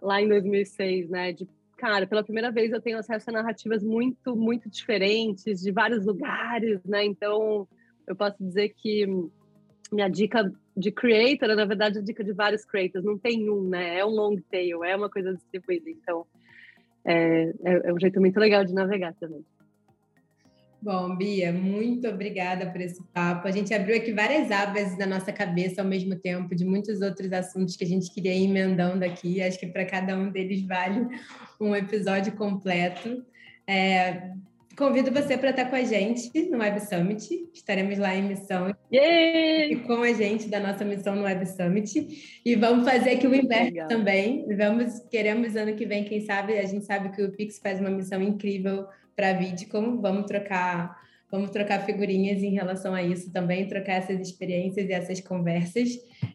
lá 0.00 0.20
em 0.20 0.28
2006, 0.28 1.10
né? 1.10 1.32
De 1.32 1.46
cara, 1.76 2.06
pela 2.06 2.24
primeira 2.24 2.50
vez 2.50 2.72
eu 2.72 2.80
tenho 2.80 2.98
acesso 2.98 3.28
a 3.28 3.32
narrativas 3.32 3.82
muito, 3.82 4.34
muito 4.34 4.70
diferentes, 4.70 5.60
de 5.60 5.70
vários 5.70 6.06
lugares, 6.06 6.82
né? 6.84 7.04
Então, 7.04 7.68
eu 8.06 8.16
posso 8.16 8.42
dizer 8.42 8.70
que 8.70 9.06
minha 9.92 10.08
dica 10.08 10.50
de 10.74 10.90
creator 10.90 11.50
é, 11.50 11.54
na 11.54 11.66
verdade, 11.66 11.98
a 11.98 12.02
dica 12.02 12.24
de 12.24 12.32
vários 12.32 12.64
creators, 12.64 13.04
não 13.04 13.18
tem 13.18 13.50
um, 13.50 13.68
né? 13.68 13.98
É 13.98 14.06
um 14.06 14.10
long 14.10 14.36
tail, 14.50 14.82
é 14.82 14.96
uma 14.96 15.10
coisa 15.10 15.34
distribuída. 15.34 15.90
Então, 15.90 16.26
é, 17.04 17.52
é, 17.64 17.88
é 17.88 17.92
um 17.92 17.98
jeito 17.98 18.20
muito 18.20 18.38
legal 18.38 18.64
de 18.64 18.72
navegar 18.72 19.14
também. 19.14 19.44
Bom, 20.82 21.14
Bia, 21.14 21.52
muito 21.52 22.08
obrigada 22.08 22.66
por 22.66 22.80
esse 22.80 23.00
papo. 23.14 23.46
A 23.46 23.52
gente 23.52 23.72
abriu 23.72 23.96
aqui 23.96 24.12
várias 24.12 24.50
abas 24.50 24.98
na 24.98 25.06
nossa 25.06 25.32
cabeça 25.32 25.80
ao 25.80 25.86
mesmo 25.86 26.16
tempo, 26.16 26.56
de 26.56 26.64
muitos 26.64 27.00
outros 27.00 27.32
assuntos 27.32 27.76
que 27.76 27.84
a 27.84 27.86
gente 27.86 28.12
queria 28.12 28.34
ir 28.34 28.46
emendando 28.46 29.04
aqui. 29.04 29.40
Acho 29.40 29.60
que 29.60 29.66
para 29.68 29.84
cada 29.84 30.16
um 30.16 30.28
deles 30.32 30.66
vale 30.66 31.06
um 31.60 31.76
episódio 31.76 32.32
completo. 32.32 33.24
É, 33.64 34.32
convido 34.76 35.10
você 35.12 35.36
para 35.36 35.50
estar 35.50 35.66
com 35.66 35.76
a 35.76 35.82
gente 35.82 36.30
no 36.50 36.58
Web 36.58 36.80
Summit. 36.80 37.50
Estaremos 37.52 37.98
lá 37.98 38.14
em 38.14 38.22
missão 38.22 38.74
e 38.90 39.76
com 39.86 40.02
a 40.02 40.12
gente 40.12 40.48
da 40.48 40.60
nossa 40.60 40.84
missão 40.84 41.14
no 41.14 41.22
Web 41.22 41.46
Summit. 41.46 42.40
E 42.44 42.54
vamos 42.56 42.88
fazer 42.88 43.10
aqui 43.10 43.26
o 43.26 43.34
inverso 43.34 43.88
também. 43.88 44.46
Vamos, 44.56 45.00
queremos 45.10 45.56
ano 45.56 45.74
que 45.74 45.86
vem, 45.86 46.04
quem 46.04 46.20
sabe, 46.20 46.58
a 46.58 46.66
gente 46.66 46.84
sabe 46.84 47.10
que 47.10 47.22
o 47.22 47.32
Pix 47.32 47.58
faz 47.58 47.80
uma 47.80 47.90
missão 47.90 48.20
incrível 48.22 48.86
para 49.14 49.30
a 49.30 49.32
Vidcom. 49.34 50.00
Vamos 50.00 50.26
trocar, 50.26 50.96
vamos 51.30 51.50
trocar 51.50 51.84
figurinhas 51.84 52.42
em 52.42 52.54
relação 52.54 52.94
a 52.94 53.02
isso 53.02 53.32
também, 53.32 53.68
trocar 53.68 53.94
essas 53.94 54.20
experiências 54.20 54.88
e 54.88 54.92
essas 54.92 55.20
conversas. 55.20 55.90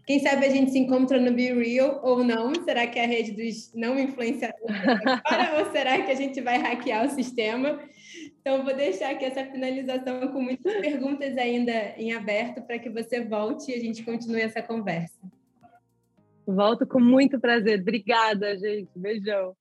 Quem 0.06 0.20
sabe 0.20 0.46
a 0.46 0.50
gente 0.50 0.72
se 0.72 0.80
encontra 0.80 1.20
no 1.20 1.34
Be 1.34 1.54
Real 1.54 2.02
ou 2.04 2.24
não? 2.24 2.54
Será 2.64 2.88
que 2.88 3.00
é 3.00 3.04
a 3.04 3.08
rede 3.08 3.32
dos 3.32 3.74
não 3.74 4.00
influenciadores 4.00 4.82
agora, 5.06 5.60
ou 5.60 5.72
será 5.72 6.02
que 6.02 6.12
a 6.12 6.16
gente 6.16 6.40
vai 6.40 6.58
hackear 6.58 7.06
o 7.06 7.10
sistema? 7.10 7.80
Então, 8.48 8.64
vou 8.64 8.74
deixar 8.74 9.12
aqui 9.12 9.26
essa 9.26 9.44
finalização 9.44 10.26
com 10.30 10.42
muitas 10.42 10.74
perguntas 10.80 11.38
ainda 11.38 11.74
em 11.98 12.14
aberto 12.14 12.62
para 12.62 12.80
que 12.80 12.90
você 12.90 13.20
volte 13.20 13.70
e 13.70 13.76
a 13.76 13.78
gente 13.78 14.04
continue 14.04 14.40
essa 14.40 14.62
conversa. 14.62 15.20
Volto 16.48 16.88
com 16.88 17.02
muito 17.02 17.42
prazer. 17.42 17.82
Obrigada, 17.82 18.58
gente. 18.58 18.90
Beijão. 18.96 19.54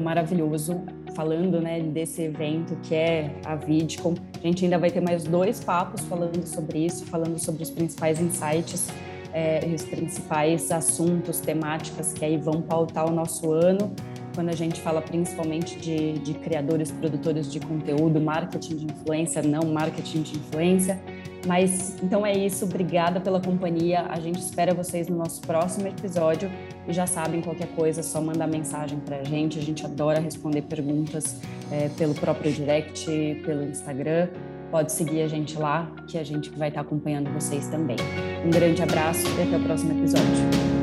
maravilhoso 0.00 0.82
falando 1.14 1.60
né, 1.60 1.78
desse 1.82 2.22
evento 2.22 2.74
que 2.82 2.94
é 2.94 3.30
a 3.44 3.54
VidCon. 3.54 4.14
A 4.42 4.46
gente 4.46 4.64
ainda 4.64 4.78
vai 4.78 4.90
ter 4.90 5.02
mais 5.02 5.24
dois 5.24 5.62
papos 5.62 6.00
falando 6.06 6.44
sobre 6.46 6.86
isso, 6.86 7.04
falando 7.04 7.38
sobre 7.38 7.62
os 7.62 7.70
principais 7.70 8.18
insights 8.18 8.88
é, 9.32 9.60
os 9.74 9.84
principais 9.84 10.70
assuntos, 10.70 11.40
temáticas 11.40 12.12
que 12.12 12.24
aí 12.24 12.36
vão 12.36 12.60
pautar 12.60 13.06
o 13.06 13.12
nosso 13.12 13.52
ano, 13.52 13.92
quando 14.34 14.48
a 14.48 14.56
gente 14.56 14.80
fala 14.80 15.02
principalmente 15.02 15.78
de, 15.78 16.14
de 16.20 16.34
criadores, 16.34 16.90
produtores 16.90 17.50
de 17.52 17.60
conteúdo, 17.60 18.20
marketing 18.20 18.76
de 18.76 18.84
influência, 18.86 19.42
não 19.42 19.72
marketing 19.72 20.22
de 20.22 20.38
influência. 20.38 21.00
Mas 21.46 21.96
então 22.02 22.24
é 22.24 22.32
isso, 22.32 22.64
obrigada 22.64 23.20
pela 23.20 23.40
companhia. 23.40 24.06
A 24.08 24.20
gente 24.20 24.38
espera 24.38 24.74
vocês 24.74 25.08
no 25.08 25.16
nosso 25.16 25.40
próximo 25.40 25.88
episódio 25.88 26.50
e 26.86 26.92
já 26.92 27.06
sabem 27.06 27.40
qualquer 27.40 27.68
coisa, 27.68 28.00
é 28.00 28.02
só 28.02 28.20
mandar 28.20 28.46
mensagem 28.46 28.98
para 29.00 29.16
a 29.16 29.24
gente. 29.24 29.58
A 29.58 29.62
gente 29.62 29.84
adora 29.84 30.20
responder 30.20 30.62
perguntas 30.62 31.40
é, 31.70 31.88
pelo 31.96 32.14
próprio 32.14 32.52
direct, 32.52 33.06
pelo 33.44 33.64
Instagram. 33.64 34.28
Pode 34.70 34.92
seguir 34.92 35.22
a 35.22 35.28
gente 35.28 35.58
lá, 35.58 35.90
que 36.06 36.16
a 36.16 36.24
gente 36.24 36.48
vai 36.50 36.68
estar 36.68 36.82
acompanhando 36.82 37.28
vocês 37.32 37.66
também. 37.68 37.96
Um 38.44 38.50
grande 38.50 38.82
abraço 38.82 39.26
e 39.38 39.42
até 39.42 39.56
o 39.56 39.62
próximo 39.64 39.98
episódio. 39.98 40.79